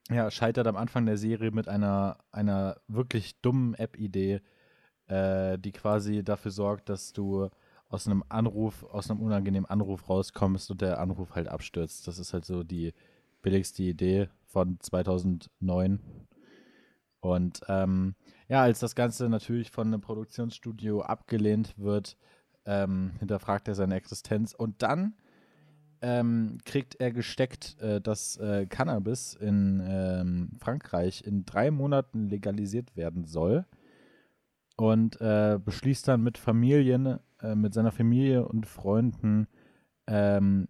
ja, 0.09 0.31
scheitert 0.31 0.67
am 0.67 0.75
Anfang 0.75 1.05
der 1.05 1.17
Serie 1.17 1.51
mit 1.51 1.67
einer, 1.67 2.17
einer 2.31 2.77
wirklich 2.87 3.39
dummen 3.41 3.75
App-Idee, 3.75 4.41
äh, 5.07 5.59
die 5.59 5.71
quasi 5.71 6.23
dafür 6.23 6.51
sorgt, 6.51 6.89
dass 6.89 7.13
du 7.13 7.49
aus 7.89 8.07
einem 8.07 8.23
Anruf, 8.29 8.83
aus 8.83 9.09
einem 9.09 9.19
unangenehmen 9.19 9.69
Anruf 9.69 10.09
rauskommst 10.09 10.71
und 10.71 10.81
der 10.81 10.99
Anruf 10.99 11.35
halt 11.35 11.47
abstürzt. 11.47 12.07
Das 12.07 12.19
ist 12.19 12.33
halt 12.33 12.45
so 12.45 12.63
die 12.63 12.93
billigste 13.41 13.83
Idee 13.83 14.29
von 14.45 14.79
2009. 14.79 15.99
Und 17.21 17.61
ähm, 17.67 18.15
ja, 18.47 18.61
als 18.61 18.79
das 18.79 18.95
Ganze 18.95 19.29
natürlich 19.29 19.71
von 19.71 19.87
einem 19.87 20.01
Produktionsstudio 20.01 21.01
abgelehnt 21.01 21.77
wird, 21.77 22.17
ähm, 22.65 23.11
hinterfragt 23.19 23.67
er 23.67 23.75
seine 23.75 23.95
Existenz. 23.95 24.53
Und 24.53 24.81
dann 24.81 25.15
ähm, 26.01 26.59
kriegt 26.65 26.95
er 26.95 27.11
gesteckt, 27.11 27.77
äh, 27.81 27.99
dass 27.99 28.37
äh, 28.37 28.65
Cannabis 28.67 29.33
in 29.33 29.81
ähm, 29.83 30.51
Frankreich 30.59 31.23
in 31.25 31.45
drei 31.45 31.71
Monaten 31.71 32.29
legalisiert 32.29 32.95
werden 32.95 33.25
soll. 33.25 33.65
Und 34.77 35.19
äh, 35.19 35.59
beschließt 35.63 36.07
dann 36.07 36.23
mit 36.23 36.37
Familien, 36.37 37.19
äh, 37.41 37.55
mit 37.55 37.73
seiner 37.73 37.91
Familie 37.91 38.47
und 38.47 38.65
Freunden 38.65 39.47
ähm, 40.07 40.69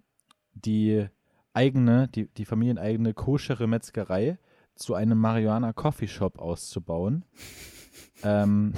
die 0.53 1.07
eigene, 1.53 2.07
die, 2.07 2.27
die 2.27 2.45
familieneigene 2.45 3.13
koschere 3.13 3.67
Metzgerei 3.67 4.39
zu 4.79 4.95
einem 4.95 5.17
Marihuana 5.17 5.73
Coffee 5.73 6.07
Shop 6.07 6.39
auszubauen. 6.39 7.25
ähm, 8.23 8.73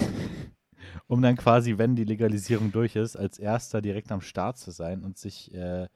um 1.08 1.22
dann 1.22 1.36
quasi, 1.38 1.78
wenn 1.78 1.96
die 1.96 2.06
Legalisierung 2.06 2.72
durch 2.72 2.96
ist, 2.96 3.16
als 3.16 3.40
erster 3.40 3.82
direkt 3.82 4.12
am 4.12 4.22
Start 4.22 4.58
zu 4.58 4.72
sein 4.72 5.04
und 5.04 5.18
sich 5.18 5.54
äh, 5.54 5.88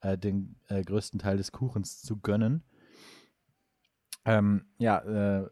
äh, 0.00 0.18
den 0.18 0.56
äh, 0.68 0.82
größten 0.82 1.20
Teil 1.20 1.36
des 1.36 1.52
Kuchens 1.52 2.02
zu 2.02 2.18
gönnen. 2.18 2.62
Ähm, 4.24 4.66
ja, 4.78 4.98
äh, 5.42 5.48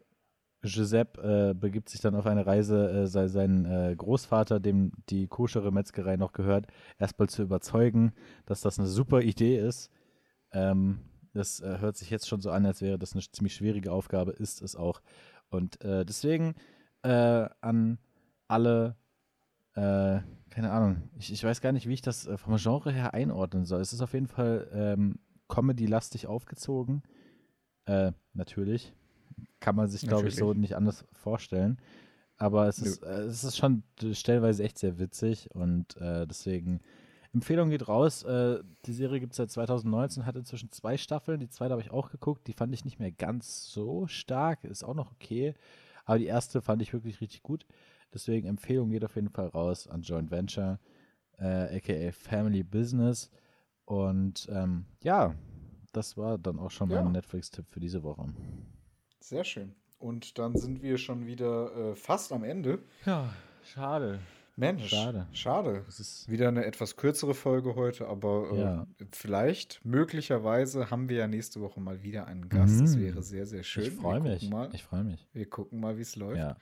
Giuseppe 0.61 1.51
äh, 1.51 1.53
begibt 1.53 1.89
sich 1.89 2.01
dann 2.01 2.15
auf 2.15 2.25
eine 2.25 2.45
Reise, 2.45 2.89
äh, 2.89 3.07
sei, 3.07 3.27
seinen 3.27 3.65
äh, 3.65 3.95
Großvater, 3.95 4.59
dem 4.59 4.91
die 5.09 5.27
koschere 5.27 5.71
Metzgerei 5.71 6.17
noch 6.17 6.33
gehört, 6.33 6.67
erstmal 6.97 7.29
zu 7.29 7.43
überzeugen, 7.43 8.13
dass 8.45 8.61
das 8.61 8.79
eine 8.79 8.87
super 8.87 9.21
Idee 9.21 9.59
ist. 9.59 9.91
Ähm, 10.51 10.99
das 11.35 11.59
äh, 11.59 11.79
hört 11.79 11.97
sich 11.97 12.09
jetzt 12.09 12.27
schon 12.27 12.41
so 12.41 12.51
an, 12.51 12.65
als 12.65 12.81
wäre 12.81 12.99
das 12.99 13.13
eine 13.13 13.21
ziemlich 13.21 13.55
schwierige 13.55 13.91
Aufgabe, 13.91 14.31
ist 14.31 14.61
es 14.61 14.75
auch. 14.75 15.01
Und 15.49 15.81
äh, 15.81 16.05
deswegen 16.05 16.55
äh, 17.03 17.47
an 17.61 17.99
alle 18.47 18.95
keine 20.55 20.71
Ahnung, 20.71 21.09
ich, 21.17 21.33
ich 21.33 21.43
weiß 21.43 21.59
gar 21.59 21.73
nicht, 21.73 21.85
wie 21.85 21.93
ich 21.93 22.01
das 22.01 22.27
äh, 22.27 22.37
vom 22.37 22.55
Genre 22.55 22.89
her 22.89 23.13
einordnen 23.13 23.65
soll. 23.65 23.81
Es 23.81 23.91
ist 23.91 23.99
auf 23.99 24.13
jeden 24.13 24.27
Fall 24.27 24.69
ähm, 24.71 25.19
Comedy-lastig 25.49 26.27
aufgezogen. 26.27 27.03
Äh, 27.85 28.13
natürlich. 28.33 28.93
Kann 29.59 29.75
man 29.75 29.89
sich, 29.89 30.07
glaube 30.07 30.29
ich, 30.29 30.35
so 30.37 30.53
nicht 30.53 30.77
anders 30.77 31.03
vorstellen. 31.11 31.77
Aber 32.37 32.69
es 32.69 32.79
ist, 32.79 33.03
äh, 33.03 33.23
es 33.23 33.43
ist 33.43 33.57
schon 33.57 33.83
stellenweise 34.13 34.63
echt 34.63 34.77
sehr 34.77 34.97
witzig 34.97 35.53
und 35.53 35.97
äh, 35.97 36.25
deswegen 36.25 36.79
Empfehlung 37.35 37.69
geht 37.69 37.89
raus. 37.89 38.23
Äh, 38.23 38.63
die 38.85 38.93
Serie 38.93 39.19
gibt 39.19 39.33
es 39.33 39.37
seit 39.37 39.51
2019, 39.51 40.25
hat 40.25 40.37
inzwischen 40.37 40.71
zwei 40.71 40.95
Staffeln. 40.95 41.41
Die 41.41 41.49
zweite 41.49 41.73
habe 41.73 41.81
ich 41.81 41.91
auch 41.91 42.09
geguckt. 42.09 42.47
Die 42.47 42.53
fand 42.53 42.73
ich 42.73 42.85
nicht 42.85 42.97
mehr 42.97 43.11
ganz 43.11 43.65
so 43.65 44.07
stark. 44.07 44.63
Ist 44.63 44.85
auch 44.85 44.93
noch 44.93 45.11
okay. 45.11 45.53
Aber 46.05 46.17
die 46.17 46.27
erste 46.27 46.61
fand 46.61 46.81
ich 46.81 46.93
wirklich 46.93 47.19
richtig 47.19 47.43
gut. 47.43 47.65
Deswegen 48.13 48.47
Empfehlung 48.47 48.89
geht 48.89 49.03
auf 49.03 49.15
jeden 49.15 49.29
Fall 49.29 49.47
raus 49.47 49.85
an 49.85 50.01
Joint 50.01 50.31
Venture, 50.31 50.79
äh, 51.37 51.75
aka 51.75 52.13
Family 52.13 52.63
Business. 52.63 53.29
Und 53.83 54.47
ähm, 54.49 54.85
ja, 55.03 55.35
das 55.91 56.15
war 56.15 56.37
dann 56.37 56.57
auch 56.57 56.71
schon 56.71 56.89
ja. 56.89 57.01
mein 57.03 57.11
Netflix-Tipp 57.11 57.65
für 57.69 57.81
diese 57.81 58.01
Woche. 58.01 58.33
Sehr 59.19 59.43
schön. 59.43 59.75
Und 59.99 60.39
dann 60.39 60.55
sind 60.55 60.81
wir 60.81 60.97
schon 60.97 61.25
wieder 61.25 61.75
äh, 61.75 61.95
fast 61.95 62.31
am 62.31 62.45
Ende. 62.45 62.79
Ja, 63.05 63.33
schade. 63.61 64.19
Mensch, 64.57 64.89
schade. 64.89 65.27
Schade. 65.33 65.85
Es 65.87 65.99
ist 65.99 66.29
wieder 66.29 66.47
eine 66.47 66.65
etwas 66.65 66.95
kürzere 66.95 67.33
Folge 67.33 67.75
heute, 67.75 68.07
aber 68.07 68.49
äh, 68.51 68.59
ja. 68.59 68.87
vielleicht, 69.11 69.83
möglicherweise 69.83 70.89
haben 70.89 71.09
wir 71.09 71.17
ja 71.17 71.27
nächste 71.27 71.59
Woche 71.59 71.81
mal 71.81 72.03
wieder 72.03 72.27
einen 72.27 72.47
Gast. 72.47 72.75
Mhm. 72.75 72.81
Das 72.81 72.99
wäre 72.99 73.21
sehr, 73.21 73.45
sehr 73.45 73.63
schön. 73.63 73.83
Ich 73.83 73.91
freue 73.91 74.21
mich. 74.21 74.49
Mal. 74.49 74.69
Ich 74.73 74.83
freue 74.83 75.03
mich. 75.03 75.27
Wir 75.33 75.49
gucken 75.49 75.81
mal, 75.81 75.97
wie 75.97 76.01
es 76.01 76.15
läuft. 76.15 76.37
Ja. 76.37 76.55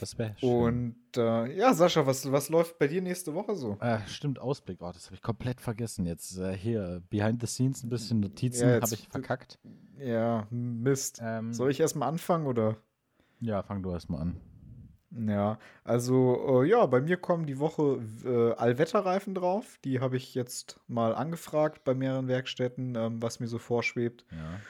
Das 0.00 0.18
wäre 0.18 0.34
schön. 0.38 0.48
Und 0.48 1.16
äh, 1.16 1.54
ja, 1.54 1.74
Sascha, 1.74 2.06
was, 2.06 2.32
was 2.32 2.48
läuft 2.48 2.78
bei 2.78 2.88
dir 2.88 3.02
nächste 3.02 3.34
Woche 3.34 3.54
so? 3.56 3.76
Äh, 3.80 3.98
stimmt, 4.08 4.38
Ausblick. 4.38 4.78
Oh, 4.80 4.90
das 4.90 5.06
habe 5.06 5.14
ich 5.14 5.22
komplett 5.22 5.60
vergessen 5.60 6.06
jetzt. 6.06 6.38
Äh, 6.38 6.56
hier, 6.56 7.02
behind 7.10 7.40
the 7.42 7.46
scenes 7.46 7.82
ein 7.82 7.90
bisschen 7.90 8.20
Notizen 8.20 8.68
Ja, 8.68 8.80
habe 8.80 8.94
ich 8.94 9.06
verkackt. 9.08 9.58
Ja, 9.98 10.46
Mist. 10.50 11.20
Ähm, 11.22 11.52
Soll 11.52 11.70
ich 11.70 11.78
erstmal 11.78 12.08
anfangen 12.08 12.46
oder? 12.46 12.78
Ja, 13.40 13.62
fang 13.62 13.82
du 13.82 13.90
erstmal 13.90 14.22
an. 14.22 14.40
Ja, 15.14 15.58
also 15.84 16.62
äh, 16.62 16.68
ja, 16.68 16.86
bei 16.86 17.00
mir 17.00 17.18
kommen 17.18 17.46
die 17.46 17.58
Woche 17.58 18.02
äh, 18.24 18.52
Allwetterreifen 18.54 19.34
drauf. 19.34 19.78
Die 19.84 20.00
habe 20.00 20.16
ich 20.16 20.34
jetzt 20.34 20.80
mal 20.88 21.14
angefragt 21.14 21.84
bei 21.84 21.94
mehreren 21.94 22.28
Werkstätten, 22.28 22.94
ähm, 22.96 23.22
was 23.22 23.38
mir 23.38 23.48
so 23.48 23.58
vorschwebt. 23.58 24.24
Ja. 24.30 24.60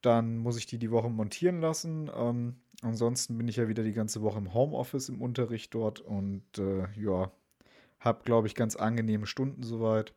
Dann 0.00 0.38
muss 0.38 0.56
ich 0.56 0.66
die 0.66 0.78
die 0.78 0.92
Woche 0.92 1.10
montieren 1.10 1.60
lassen. 1.60 2.10
Ähm, 2.16 2.56
ansonsten 2.82 3.36
bin 3.36 3.48
ich 3.48 3.56
ja 3.56 3.66
wieder 3.66 3.82
die 3.82 3.92
ganze 3.92 4.22
Woche 4.22 4.38
im 4.38 4.54
Homeoffice 4.54 5.08
im 5.08 5.20
Unterricht 5.20 5.74
dort 5.74 6.00
und 6.00 6.44
äh, 6.58 6.86
ja, 6.94 7.32
habe, 7.98 8.22
glaube 8.24 8.46
ich, 8.46 8.54
ganz 8.54 8.76
angenehme 8.76 9.26
Stunden 9.26 9.64
soweit. 9.64 10.14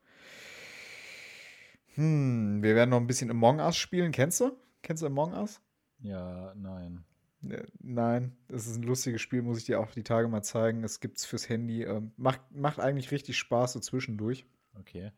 Hm, 1.96 2.62
wir 2.62 2.76
werden 2.76 2.92
noch 2.92 2.98
ein 3.00 3.08
bisschen 3.08 3.32
Among 3.32 3.60
Us 3.60 3.78
spielen. 3.78 4.12
Kennst 4.12 4.40
du? 4.42 4.52
Kennst 4.84 5.02
du 5.02 5.08
Among 5.08 5.34
Us? 5.34 5.60
Ja, 6.00 6.54
nein. 6.56 7.04
Ne, 7.42 7.66
Nein, 7.80 8.38
es 8.50 8.68
ist 8.68 8.78
ein 8.78 8.84
lustiges 8.84 9.22
Spiel, 9.22 9.42
muss 9.42 9.58
ich 9.58 9.66
dir 9.66 9.80
auch 9.80 9.92
die 9.92 10.04
Tage 10.04 10.28
mal 10.28 10.44
zeigen. 10.44 10.84
Es 10.84 11.00
gibt 11.00 11.18
es 11.18 11.26
fürs 11.26 11.50
Handy. 11.50 11.84
Ähm, 11.84 12.12
macht, 12.18 12.42
macht 12.52 12.80
eigentlich 12.80 13.12
richtig 13.12 13.38
Spaß 13.38 13.74
so 13.74 13.80
zwischendurch. 13.80 14.46
Okay. 14.80 15.12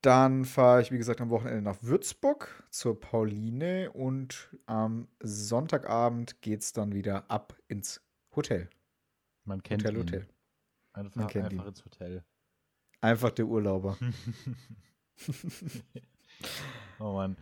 Dann 0.00 0.44
fahre 0.44 0.80
ich, 0.80 0.92
wie 0.92 0.98
gesagt, 0.98 1.20
am 1.20 1.30
Wochenende 1.30 1.60
nach 1.60 1.82
Würzburg 1.82 2.64
zur 2.70 2.98
Pauline 2.98 3.90
und 3.92 4.56
am 4.66 5.08
Sonntagabend 5.20 6.40
geht 6.40 6.62
es 6.62 6.72
dann 6.72 6.94
wieder 6.94 7.30
ab 7.30 7.58
ins 7.66 8.00
Hotel. 8.34 8.70
Man 9.44 9.62
kennt 9.62 9.82
Hotel, 9.82 9.96
ihn. 9.96 10.02
Hotel. 10.02 10.28
Einfach, 10.92 11.28
kennt 11.28 11.46
einfach 11.46 11.64
ihn. 11.64 11.68
ins 11.68 11.84
Hotel. 11.84 12.24
Einfach 13.00 13.30
der 13.32 13.46
Urlauber. 13.46 13.98
oh 17.00 17.12
Mann. 17.12 17.36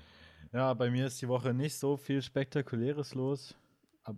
Ja, 0.52 0.74
bei 0.74 0.90
mir 0.90 1.06
ist 1.06 1.20
die 1.20 1.28
Woche 1.28 1.52
nicht 1.52 1.76
so 1.76 1.96
viel 1.96 2.22
Spektakuläres 2.22 3.14
los. 3.14 3.54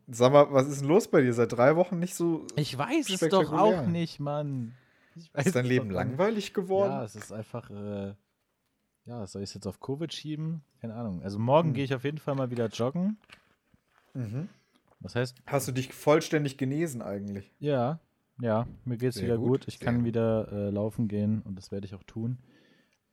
Sag 0.08 0.32
mal, 0.32 0.52
was 0.52 0.68
ist 0.68 0.82
denn 0.82 0.88
los 0.88 1.08
bei 1.08 1.22
dir? 1.22 1.32
Seit 1.32 1.52
drei 1.52 1.74
Wochen 1.76 1.98
nicht 1.98 2.14
so. 2.14 2.46
Ich 2.56 2.76
weiß 2.76 3.08
es 3.08 3.28
doch 3.30 3.52
auch 3.52 3.86
nicht, 3.86 4.20
Mann. 4.20 4.74
Ist 5.34 5.56
dein 5.56 5.64
es 5.64 5.70
Leben 5.70 5.90
langweilig 5.90 6.48
Ja, 6.48 6.54
geworden? 6.54 7.02
es 7.04 7.16
ist 7.16 7.32
einfach, 7.32 7.70
äh, 7.70 8.14
ja, 9.06 9.26
soll 9.26 9.42
ich 9.42 9.50
es 9.50 9.54
jetzt 9.54 9.66
auf 9.66 9.80
Covid 9.80 10.12
schieben? 10.12 10.62
Keine 10.80 10.94
Ahnung. 10.94 11.22
Also 11.22 11.38
morgen 11.38 11.68
Hm. 11.68 11.74
gehe 11.74 11.84
ich 11.84 11.94
auf 11.94 12.04
jeden 12.04 12.18
Fall 12.18 12.34
mal 12.34 12.50
wieder 12.50 12.66
joggen. 12.68 13.16
Mhm. 14.14 14.48
Das 15.00 15.14
heißt, 15.14 15.36
Hast 15.46 15.68
du 15.68 15.72
dich 15.72 15.92
vollständig 15.94 16.58
genesen 16.58 17.02
eigentlich? 17.02 17.50
ja, 17.60 17.98
ja, 18.40 18.66
mir 18.84 18.98
geht's 18.98 19.16
Sehr 19.16 19.24
wieder 19.26 19.38
gut, 19.38 19.60
gut. 19.60 19.68
Ich 19.68 19.78
sehr 19.78 19.86
kann 19.86 20.04
wieder 20.04 20.52
äh, 20.52 20.70
laufen 20.70 21.08
gehen 21.08 21.42
und 21.42 21.56
das 21.56 21.72
werde 21.72 21.86
ich 21.86 21.94
auch 21.94 22.02
tun. 22.04 22.38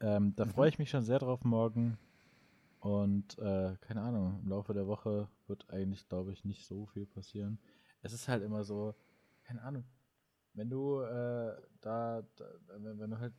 Ähm, 0.02 0.34
da 0.36 0.46
Mhm. 0.46 0.50
freue 0.52 0.70
ich 0.70 0.78
mich 0.80 0.90
schon 0.90 1.04
sehr 1.04 1.20
drauf 1.20 1.44
morgen. 1.46 1.98
Und 2.86 3.40
äh, 3.40 3.76
keine 3.82 4.04
Ahnung, 4.04 4.42
im 4.44 4.50
Laufe 4.50 4.76
der 4.76 4.86
Woche 4.86 5.28
wird 5.48 5.68
eigentlich, 5.72 6.08
glaube 6.08 6.32
ich, 6.32 6.46
nicht 6.46 6.68
so 6.68 6.86
viel 6.86 7.08
passieren. 7.08 7.58
Es 8.04 8.14
ist 8.14 8.28
halt 8.28 8.44
immer 8.44 8.64
so, 8.64 8.94
keine 9.42 9.64
Ahnung, 9.64 9.86
wenn 10.54 10.70
du 10.70 11.02
äh, 11.02 11.56
da, 11.82 12.22
da 12.36 12.46
wenn, 12.78 13.00
wenn 13.00 13.10
du 13.10 13.18
halt 13.18 13.34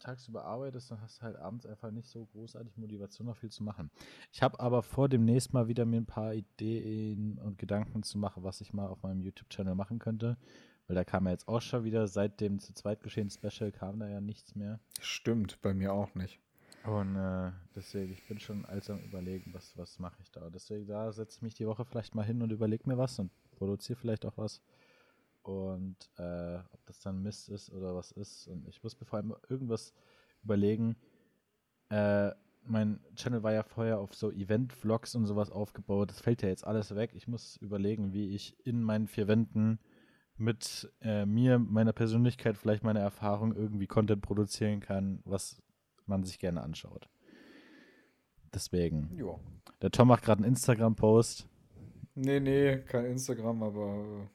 tagsüber 0.00 0.42
arbeitest, 0.46 0.90
dann 0.90 1.00
hast 1.00 1.18
du 1.18 1.22
halt 1.22 1.36
abends 1.36 1.64
einfach 1.64 1.92
nicht 1.92 2.08
so 2.08 2.26
großartig 2.26 2.76
Motivation, 2.76 3.28
noch 3.28 3.36
viel 3.36 3.52
zu 3.52 3.62
machen. 3.62 3.88
Ich 4.32 4.42
habe 4.42 4.58
aber 4.58 4.82
vor, 4.82 5.08
demnächst 5.08 5.52
mal 5.52 5.68
wieder 5.68 5.84
mir 5.84 6.00
ein 6.00 6.06
paar 6.06 6.34
Ideen 6.34 7.38
und 7.38 7.56
Gedanken 7.56 8.02
zu 8.02 8.18
machen, 8.18 8.42
was 8.42 8.60
ich 8.60 8.72
mal 8.72 8.88
auf 8.88 9.04
meinem 9.04 9.20
YouTube-Channel 9.20 9.76
machen 9.76 10.00
könnte. 10.00 10.36
Weil 10.88 10.96
da 10.96 11.04
kam 11.04 11.26
ja 11.26 11.30
jetzt 11.30 11.46
auch 11.46 11.62
schon 11.62 11.84
wieder, 11.84 12.08
seit 12.08 12.40
dem 12.40 12.58
zu 12.58 12.74
zweit 12.74 13.04
geschehen 13.04 13.30
Special 13.30 13.70
kam 13.70 14.00
da 14.00 14.08
ja 14.08 14.20
nichts 14.20 14.56
mehr. 14.56 14.80
Stimmt, 15.00 15.62
bei 15.62 15.72
mir 15.72 15.92
auch 15.92 16.16
nicht. 16.16 16.40
Und 16.84 17.16
äh, 17.16 17.52
deswegen, 17.74 18.12
ich 18.12 18.26
bin 18.26 18.38
schon 18.38 18.64
alles 18.64 18.88
am 18.88 19.00
überlegen, 19.00 19.52
was, 19.52 19.76
was 19.76 19.98
mache 19.98 20.16
ich 20.22 20.30
da. 20.30 20.48
Deswegen, 20.50 20.86
da 20.86 21.12
setze 21.12 21.36
ich 21.36 21.42
mich 21.42 21.54
die 21.54 21.66
Woche 21.66 21.84
vielleicht 21.84 22.14
mal 22.14 22.24
hin 22.24 22.40
und 22.42 22.50
überlege 22.50 22.88
mir 22.88 22.98
was 22.98 23.18
und 23.18 23.30
produziere 23.52 23.98
vielleicht 23.98 24.24
auch 24.24 24.36
was. 24.36 24.62
Und 25.42 25.96
äh, 26.16 26.58
ob 26.72 26.84
das 26.86 27.00
dann 27.00 27.22
Mist 27.22 27.48
ist 27.48 27.70
oder 27.72 27.94
was 27.94 28.12
ist. 28.12 28.46
Und 28.48 28.66
ich 28.68 28.82
muss 28.82 28.98
mir 28.98 29.06
vor 29.06 29.18
allem 29.18 29.34
irgendwas 29.48 29.92
überlegen. 30.42 30.96
Äh, 31.90 32.32
mein 32.64 33.00
Channel 33.14 33.42
war 33.42 33.52
ja 33.52 33.62
vorher 33.62 33.98
auf 33.98 34.14
so 34.14 34.30
Event-Vlogs 34.30 35.14
und 35.14 35.26
sowas 35.26 35.50
aufgebaut. 35.50 36.10
Das 36.10 36.20
fällt 36.20 36.42
ja 36.42 36.48
jetzt 36.48 36.66
alles 36.66 36.94
weg. 36.94 37.12
Ich 37.14 37.26
muss 37.26 37.56
überlegen, 37.56 38.12
wie 38.12 38.34
ich 38.34 38.56
in 38.66 38.82
meinen 38.82 39.08
vier 39.08 39.26
Wänden 39.26 39.78
mit 40.36 40.90
äh, 41.00 41.26
mir, 41.26 41.58
meiner 41.58 41.92
Persönlichkeit, 41.92 42.56
vielleicht 42.56 42.84
meine 42.84 43.00
Erfahrung 43.00 43.54
irgendwie 43.54 43.86
Content 43.86 44.22
produzieren 44.22 44.80
kann, 44.80 45.20
was 45.24 45.62
man 46.08 46.24
sich 46.24 46.38
gerne 46.38 46.62
anschaut. 46.62 47.08
Deswegen. 48.54 49.10
Ja. 49.16 49.38
Der 49.82 49.90
Tom 49.90 50.08
macht 50.08 50.24
gerade 50.24 50.42
einen 50.42 50.52
Instagram-Post. 50.52 51.46
Nee, 52.14 52.40
nee, 52.40 52.78
kein 52.78 53.04
Instagram, 53.06 53.62
aber 53.62 54.04
äh, 54.04 54.26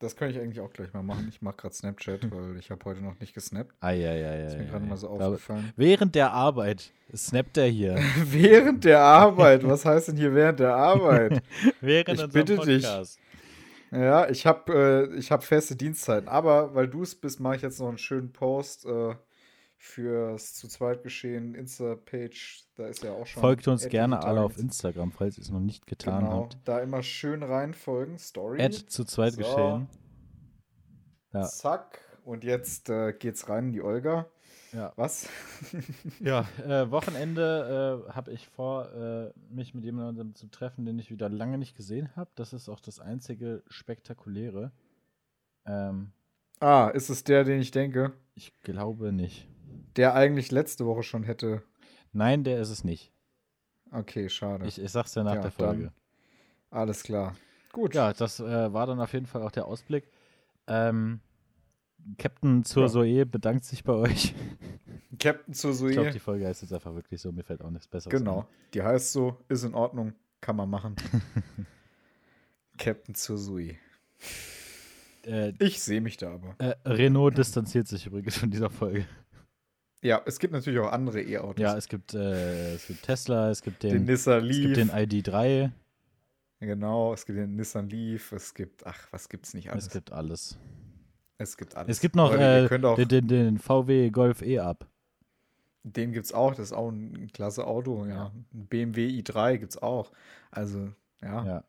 das 0.00 0.16
kann 0.16 0.30
ich 0.30 0.38
eigentlich 0.38 0.60
auch 0.60 0.72
gleich 0.72 0.92
mal 0.92 1.02
machen. 1.02 1.28
Ich 1.28 1.40
mache 1.42 1.56
gerade 1.56 1.74
Snapchat, 1.74 2.30
weil 2.30 2.56
ich 2.58 2.70
habe 2.70 2.84
heute 2.84 3.00
noch 3.00 3.18
nicht 3.20 3.34
gesnappt. 3.34 3.72
Eieiei. 3.80 4.46
Ist 4.46 4.58
mir 4.58 4.66
gerade 4.66 4.84
mal 4.84 4.96
so 4.96 5.08
aufgefallen. 5.08 5.72
Während 5.76 6.14
der 6.14 6.32
Arbeit 6.32 6.92
snappt 7.14 7.56
er 7.56 7.68
hier. 7.68 7.98
während 8.24 8.84
der 8.84 9.00
Arbeit. 9.00 9.66
Was 9.66 9.84
heißt 9.84 10.08
denn 10.08 10.16
hier 10.16 10.34
während 10.34 10.60
der 10.60 10.74
Arbeit? 10.74 11.42
Während 11.80 12.20
Ich 12.20 12.28
bitte 12.30 12.56
dich. 12.58 12.82
Podcast. 12.82 13.18
Ja, 13.92 14.28
ich 14.28 14.44
habe 14.44 15.08
äh, 15.14 15.18
ich 15.18 15.30
hab 15.30 15.44
feste 15.44 15.76
Dienstzeiten. 15.76 16.28
Aber 16.28 16.74
weil 16.74 16.88
du 16.88 17.02
es 17.02 17.14
bist, 17.14 17.38
mache 17.38 17.56
ich 17.56 17.62
jetzt 17.62 17.78
noch 17.78 17.88
einen 17.88 17.98
schönen 17.98 18.32
Post 18.32 18.86
äh, 18.86 19.14
fürs 19.84 20.54
zu 20.54 20.66
zweit 20.66 21.02
geschehen 21.02 21.54
Insta-Page. 21.54 22.64
Da 22.76 22.86
ist 22.86 23.02
ja 23.04 23.12
auch 23.12 23.26
schon. 23.26 23.40
Folgt 23.40 23.68
uns 23.68 23.86
gerne 23.88 24.22
alle 24.22 24.40
auf. 24.40 24.56
Instagram, 24.58 25.12
falls 25.12 25.36
ihr 25.36 25.42
es 25.42 25.50
noch 25.50 25.60
nicht 25.60 25.86
getan 25.86 26.24
Genau, 26.24 26.42
habt. 26.44 26.56
da 26.64 26.80
immer 26.80 27.02
schön 27.02 27.42
reinfolgen. 27.42 28.18
Story. 28.18 28.62
Add 28.62 28.86
zu 28.86 29.04
zweit 29.04 29.34
So. 29.34 29.38
geschehen. 29.42 29.88
Ja. 31.32 31.42
Zack. 31.44 32.00
Und 32.24 32.44
jetzt 32.44 32.88
äh, 32.88 33.12
geht's 33.12 33.48
rein 33.50 33.66
in 33.66 33.72
die 33.72 33.82
Olga. 33.82 34.26
Ja, 34.72 34.92
Was? 34.96 35.28
ja 36.20 36.48
äh, 36.66 36.90
Wochenende 36.90 38.04
äh, 38.08 38.12
habe 38.12 38.32
ich 38.32 38.48
vor, 38.48 38.90
äh, 38.92 39.32
mich 39.50 39.74
mit 39.74 39.84
jemandem 39.84 40.34
zu 40.34 40.48
treffen, 40.48 40.84
den 40.86 40.98
ich 40.98 41.10
wieder 41.10 41.28
lange 41.28 41.58
nicht 41.58 41.76
gesehen 41.76 42.10
habe. 42.16 42.30
Das 42.34 42.52
ist 42.52 42.68
auch 42.68 42.80
das 42.80 42.98
einzige 42.98 43.62
Spektakuläre. 43.68 44.72
Ähm, 45.66 46.10
ah, 46.58 46.88
ist 46.88 47.10
es 47.10 47.22
der, 47.22 47.44
den 47.44 47.60
ich 47.60 47.70
denke? 47.70 48.12
ich 48.34 48.52
glaube 48.62 49.12
nicht. 49.12 49.46
Der 49.96 50.14
eigentlich 50.14 50.50
letzte 50.50 50.86
Woche 50.86 51.02
schon 51.02 51.22
hätte. 51.24 51.62
Nein, 52.12 52.44
der 52.44 52.60
ist 52.60 52.70
es 52.70 52.84
nicht. 52.84 53.12
Okay, 53.90 54.28
schade. 54.28 54.66
Ich, 54.66 54.80
ich 54.80 54.90
sag's 54.90 55.12
dir 55.12 55.22
nach 55.24 55.34
Ja, 55.36 55.42
der 55.42 55.50
Folge. 55.50 55.92
Alles 56.70 57.02
klar. 57.02 57.36
Gut. 57.72 57.94
Ja, 57.94 58.12
das 58.12 58.40
äh, 58.40 58.72
war 58.72 58.86
dann 58.86 59.00
auf 59.00 59.12
jeden 59.12 59.26
Fall 59.26 59.42
auch 59.42 59.50
der 59.52 59.66
Ausblick. 59.66 60.08
Ähm, 60.66 61.20
Captain 62.18 62.64
zur 62.64 62.84
Ja. 62.84 62.88
Zoe 62.88 63.26
bedankt 63.26 63.64
sich 63.64 63.84
bei 63.84 63.92
euch. 63.92 64.34
Captain 65.18 65.54
zur 65.54 65.72
Ich 65.88 65.92
glaube, 65.92 66.10
die 66.10 66.18
Folge 66.18 66.46
heißt 66.46 66.62
jetzt 66.62 66.72
einfach 66.72 66.94
wirklich 66.94 67.20
so. 67.20 67.30
Mir 67.32 67.44
fällt 67.44 67.62
auch 67.62 67.70
nichts 67.70 67.86
Besseres 67.86 68.16
Genau. 68.18 68.46
Die 68.74 68.82
heißt 68.82 69.12
so, 69.12 69.38
ist 69.48 69.62
in 69.64 69.74
Ordnung, 69.74 70.12
kann 70.40 70.56
man 70.56 70.68
machen. 70.68 70.96
Captain 72.78 73.14
zur 73.14 73.36
Zoe. 73.38 73.76
ein. 75.26 75.32
Äh, 75.32 75.52
Ich 75.60 75.80
sehe 75.80 76.00
mich 76.00 76.16
da 76.16 76.34
aber. 76.34 76.54
äh, 76.58 76.74
Renault 76.84 77.38
distanziert 77.38 77.86
sich 77.86 78.06
übrigens 78.06 78.36
von 78.36 78.50
dieser 78.50 78.70
Folge. 78.70 79.06
Ja, 80.04 80.20
es 80.26 80.38
gibt 80.38 80.52
natürlich 80.52 80.78
auch 80.80 80.92
andere 80.92 81.22
E-Autos. 81.22 81.62
Ja, 81.62 81.76
es 81.76 81.88
gibt, 81.88 82.12
äh, 82.14 82.74
es 82.74 82.86
gibt 82.86 83.02
Tesla, 83.04 83.50
es 83.50 83.62
gibt 83.62 83.82
den 83.82 83.90
den, 83.92 84.04
Nissan 84.04 84.44
es 84.48 84.56
Leaf. 84.56 84.62
gibt 84.64 84.76
den 84.76 84.90
ID3, 84.90 85.70
genau, 86.60 87.14
es 87.14 87.24
gibt 87.24 87.38
den 87.38 87.56
Nissan 87.56 87.88
Leaf. 87.88 88.32
Es 88.32 88.52
gibt, 88.52 88.84
ach, 88.86 89.08
was 89.12 89.28
gibt's 89.30 89.54
nicht 89.54 89.70
alles? 89.70 89.86
es 89.86 89.92
gibt 89.92 90.12
alles. 90.12 90.58
es 91.38 91.56
gibt 91.56 91.74
alles. 91.76 91.88
Es 91.96 92.00
gibt 92.00 92.16
noch 92.16 92.32
äh, 92.34 92.68
den, 92.68 93.08
den, 93.08 93.28
den 93.28 93.58
VW 93.58 94.10
Golf 94.10 94.42
E 94.42 94.58
ab. 94.58 94.86
den 95.84 96.12
gibt's 96.12 96.32
auch. 96.32 96.50
Das 96.54 96.66
ist 96.66 96.72
auch 96.74 96.90
ein 96.90 97.30
klasse 97.32 97.66
Auto. 97.66 98.04
Ja, 98.04 98.30
ein 98.52 98.66
BMW 98.66 99.08
i3 99.08 99.56
gibt's 99.56 99.78
auch. 99.78 100.12
Also 100.50 100.92
ja, 101.22 101.44
Ja. 101.46 101.64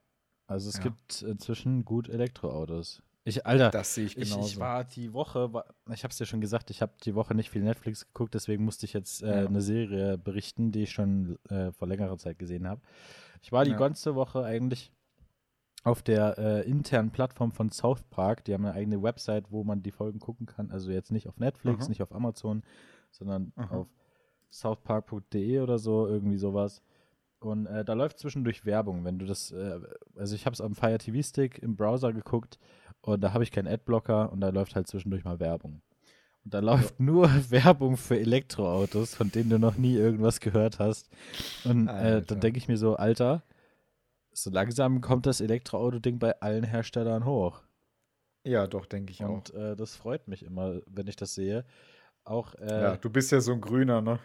Also 0.47 0.69
es 0.69 0.75
Ja. 0.77 0.83
gibt 0.83 1.21
inzwischen 1.23 1.85
gut 1.85 2.09
Elektroautos. 2.09 3.01
Ich, 3.27 3.43
Alter, 3.45 3.71
das 3.71 3.95
sehe 3.95 4.05
ich 4.05 4.17
Ich, 4.17 4.29
genauso. 4.29 4.47
ich 4.47 4.59
war 4.59 4.83
die 4.83 5.11
Woche, 5.11 5.51
war, 5.51 5.65
ich 5.91 6.03
habe 6.03 6.11
es 6.11 6.17
dir 6.17 6.27
schon 6.27 6.41
gesagt, 6.41 6.69
ich 6.69 6.81
habe 6.83 6.93
die 7.03 7.15
Woche 7.15 7.33
nicht 7.33 7.49
viel 7.49 7.63
Netflix 7.63 8.05
geguckt, 8.05 8.35
deswegen 8.35 8.63
musste 8.63 8.85
ich 8.85 8.93
jetzt 8.93 9.23
äh, 9.23 9.41
Ja. 9.41 9.45
eine 9.47 9.61
Serie 9.61 10.17
berichten, 10.19 10.71
die 10.71 10.83
ich 10.83 10.91
schon 10.91 11.39
äh, 11.49 11.71
vor 11.71 11.87
längerer 11.87 12.17
Zeit 12.19 12.37
gesehen 12.37 12.67
habe. 12.67 12.81
Ich 13.41 13.51
war 13.51 13.65
die 13.65 13.71
Ja. 13.71 13.77
ganze 13.77 14.13
Woche 14.13 14.43
eigentlich 14.43 14.91
auf 15.83 16.03
der 16.03 16.37
äh, 16.37 16.69
internen 16.69 17.09
Plattform 17.09 17.51
von 17.51 17.71
South 17.71 18.03
Park. 18.11 18.43
Die 18.45 18.53
haben 18.53 18.65
eine 18.65 18.75
eigene 18.75 19.01
Website, 19.01 19.51
wo 19.51 19.63
man 19.63 19.81
die 19.81 19.91
Folgen 19.91 20.19
gucken 20.19 20.45
kann. 20.45 20.69
Also 20.69 20.91
jetzt 20.91 21.11
nicht 21.11 21.27
auf 21.27 21.37
Netflix, 21.37 21.85
Aha. 21.85 21.89
nicht 21.89 22.03
auf 22.03 22.13
Amazon, 22.13 22.63
sondern 23.09 23.53
Aha. 23.55 23.75
auf 23.77 23.87
southpark.de 24.51 25.59
oder 25.61 25.79
so, 25.79 26.07
irgendwie 26.07 26.37
sowas. 26.37 26.83
Und 27.39 27.67
äh, 27.67 27.83
da 27.85 27.93
läuft 27.93 28.17
zwischendurch 28.19 28.65
Werbung, 28.65 29.03
wenn 29.03 29.19
du 29.19 29.25
das, 29.25 29.51
äh, 29.51 29.79
also 30.15 30.33
ich 30.35 30.45
habe 30.45 30.53
es 30.53 30.61
am 30.61 30.73
Fire 30.73 30.97
TV 30.97 31.21
Stick 31.21 31.59
im 31.59 31.75
Browser 31.75 32.13
geguckt 32.13 32.57
und 33.05 33.21
da 33.21 33.33
habe 33.33 33.43
ich 33.43 33.51
keinen 33.51 33.67
Adblocker 33.67 34.31
und 34.31 34.41
da 34.41 34.49
läuft 34.49 34.75
halt 34.75 34.87
zwischendurch 34.87 35.23
mal 35.23 35.39
Werbung. 35.39 35.83
Und 36.43 36.53
da 36.53 36.59
läuft 36.59 36.99
ja. 36.99 37.05
nur 37.05 37.29
Werbung 37.51 37.97
für 37.97 38.19
Elektroautos, 38.19 39.13
von 39.13 39.31
denen 39.31 39.51
du 39.51 39.59
noch 39.59 39.77
nie 39.77 39.95
irgendwas 39.95 40.39
gehört 40.39 40.79
hast. 40.79 41.09
Und 41.65 41.87
äh, 41.87 42.23
dann 42.23 42.39
denke 42.39 42.57
ich 42.57 42.67
mir 42.67 42.77
so, 42.77 42.95
Alter, 42.95 43.43
so 44.31 44.49
langsam 44.49 45.01
kommt 45.01 45.27
das 45.27 45.39
Elektroauto-Ding 45.39 46.17
bei 46.17 46.39
allen 46.41 46.63
Herstellern 46.63 47.25
hoch. 47.25 47.61
Ja, 48.43 48.65
doch, 48.65 48.87
denke 48.87 49.11
ich 49.11 49.21
und, 49.21 49.27
auch. 49.27 49.33
Und 49.35 49.53
äh, 49.53 49.75
das 49.75 49.95
freut 49.95 50.27
mich 50.27 50.43
immer, 50.43 50.81
wenn 50.87 51.07
ich 51.07 51.15
das 51.15 51.35
sehe. 51.35 51.63
Auch, 52.23 52.55
äh, 52.55 52.81
ja, 52.81 52.97
du 52.97 53.11
bist 53.11 53.31
ja 53.31 53.39
so 53.39 53.53
ein 53.53 53.61
Grüner, 53.61 54.01
ne? 54.01 54.19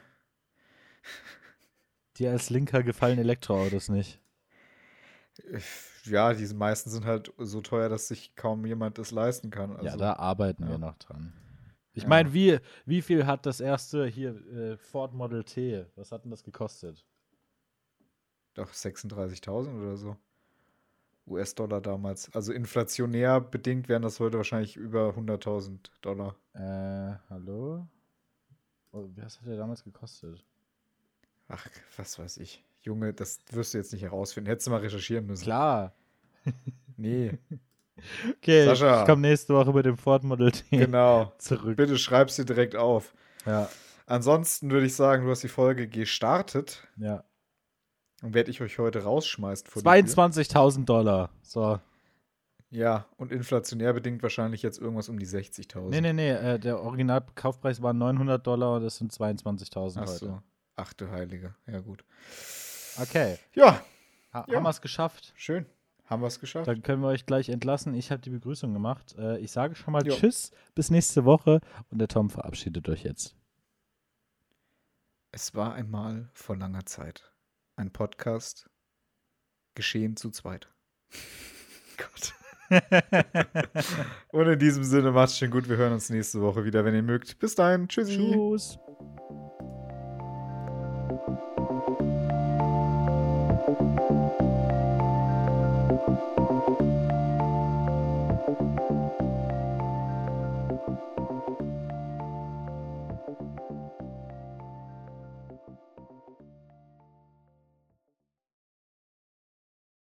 Dir 2.16 2.31
als 2.31 2.49
Linker 2.49 2.83
gefallen 2.83 3.18
Elektroautos 3.18 3.91
nicht. 3.91 4.20
Ja, 6.05 6.32
diese 6.32 6.55
meisten 6.55 6.90
sind 6.90 7.05
halt 7.05 7.32
so 7.38 7.61
teuer, 7.61 7.88
dass 7.88 8.09
sich 8.09 8.34
kaum 8.34 8.64
jemand 8.66 8.98
das 8.98 9.11
leisten 9.11 9.51
kann. 9.51 9.72
Also, 9.72 9.86
ja, 9.86 9.96
da 9.96 10.14
arbeiten 10.14 10.64
ja. 10.64 10.70
wir 10.70 10.78
noch 10.78 10.96
dran. 10.98 11.32
Ich 11.92 12.07
meine, 12.07 12.32
wie, 12.32 12.59
wie 12.86 13.03
viel 13.03 13.26
hat 13.26 13.46
das 13.46 13.61
erste 13.61 14.07
hier 14.07 14.34
äh, 14.53 14.76
Ford 14.76 15.12
Model 15.12 15.44
T? 15.44 15.84
Was 15.96 16.12
hat 16.12 16.24
denn 16.24 16.30
das 16.30 16.44
gekostet? 16.44 17.05
Doch 18.55 18.72
36.000 18.72 19.78
oder 19.78 19.96
so. 19.96 20.16
US-Dollar 21.26 21.80
damals. 21.80 22.32
Also 22.34 22.53
inflationär 22.53 23.40
bedingt 23.40 23.88
wären 23.88 24.03
das 24.03 24.18
heute 24.20 24.38
wahrscheinlich 24.38 24.76
über 24.76 25.11
100.000 25.11 25.78
Dollar. 26.01 26.36
Äh, 26.55 27.18
hallo? 27.28 27.86
Oh, 28.92 29.09
was 29.16 29.40
hat 29.40 29.46
der 29.46 29.57
damals 29.57 29.84
gekostet? 29.84 30.44
Ach, 31.48 31.66
was 31.96 32.18
weiß 32.18 32.38
ich. 32.38 32.64
Junge, 32.83 33.12
das 33.12 33.39
wirst 33.51 33.74
du 33.74 33.78
jetzt 33.78 33.93
nicht 33.93 34.03
herausfinden. 34.03 34.49
Hättest 34.49 34.66
du 34.66 34.70
mal 34.70 34.81
recherchieren 34.81 35.26
müssen. 35.26 35.45
Klar. 35.45 35.95
Nee. 36.97 37.39
Okay, 38.39 38.64
Sascha. 38.64 39.01
ich 39.03 39.07
komme 39.07 39.20
nächste 39.20 39.53
Woche 39.53 39.74
mit 39.74 39.85
dem 39.85 39.99
Ford 39.99 40.24
Model 40.24 40.51
T 40.53 40.64
genau. 40.70 41.35
zurück. 41.37 41.76
Bitte 41.76 41.99
schreib's 41.99 42.37
dir 42.37 42.47
direkt 42.47 42.74
auf. 42.74 43.12
Ja. 43.45 43.68
Ansonsten 44.07 44.70
würde 44.70 44.87
ich 44.87 44.97
sagen, 44.97 45.24
du 45.24 45.31
hast 45.31 45.43
die 45.43 45.49
Folge 45.49 45.87
gestartet. 45.87 46.89
Ja. 46.97 47.24
Und 48.22 48.33
werde 48.33 48.51
ich 48.51 48.61
euch 48.61 48.78
heute 48.78 49.03
rausschmeißen. 49.03 49.66
22.000 49.68 50.87
Dollar. 50.87 51.31
So. 51.43 51.78
Ja, 52.70 53.07
und 53.16 53.33
inflationär 53.33 53.93
bedingt 53.93 54.22
wahrscheinlich 54.22 54.62
jetzt 54.62 54.78
irgendwas 54.78 55.09
um 55.09 55.18
die 55.18 55.26
60.000. 55.26 55.91
Nee, 55.91 56.01
nee, 56.01 56.12
nee. 56.12 56.31
Äh, 56.31 56.59
der 56.59 56.81
Originalkaufpreis 56.81 57.83
war 57.83 57.93
900 57.93 58.47
Dollar 58.47 58.76
und 58.76 58.83
das 58.83 58.97
sind 58.97 59.12
22.000 59.12 60.01
heute. 60.01 60.11
So. 60.12 60.43
Ach 60.76 60.93
du 60.93 61.11
Heilige. 61.11 61.55
Ja, 61.66 61.81
gut. 61.81 62.05
Okay. 62.99 63.38
Ja. 63.55 63.82
Ha 64.32 64.45
ja. 64.49 64.57
Haben 64.57 64.64
wir 64.64 64.70
es 64.70 64.80
geschafft? 64.80 65.32
Schön. 65.36 65.66
Haben 66.07 66.22
wir 66.22 66.26
es 66.26 66.41
geschafft? 66.41 66.66
Dann 66.66 66.82
können 66.82 67.03
wir 67.03 67.09
euch 67.09 67.26
gleich 67.26 67.49
entlassen. 67.49 67.95
Ich 67.95 68.11
habe 68.11 68.20
die 68.20 68.30
Begrüßung 68.30 68.72
gemacht. 68.72 69.14
Äh, 69.16 69.38
ich 69.38 69.53
sage 69.53 69.76
schon 69.76 69.93
mal 69.93 70.07
jo. 70.07 70.14
Tschüss, 70.14 70.51
bis 70.74 70.91
nächste 70.91 71.24
Woche 71.24 71.61
und 71.91 71.99
der 71.99 72.09
Tom 72.09 72.30
verabschiedet 72.30 72.88
euch 72.88 73.05
jetzt. 73.05 73.36
Es 75.32 75.55
war 75.55 75.74
einmal 75.74 76.28
vor 76.32 76.57
langer 76.57 76.84
Zeit 76.86 77.32
ein 77.76 77.93
Podcast 77.93 78.68
geschehen 79.74 80.16
zu 80.16 80.30
zweit. 80.30 80.68
Gott. 81.97 82.34
und 84.28 84.47
in 84.47 84.59
diesem 84.59 84.84
Sinne 84.84 85.11
macht's 85.12 85.38
schön 85.38 85.51
gut. 85.51 85.68
Wir 85.68 85.76
hören 85.76 85.93
uns 85.93 86.11
nächste 86.11 86.41
Woche 86.41 86.64
wieder, 86.64 86.84
wenn 86.84 86.95
ihr 86.95 87.03
mögt. 87.03 87.38
Bis 87.38 87.55
dahin. 87.55 87.88
Tschüssi. 87.88 88.16
Tschüss. 88.16 88.78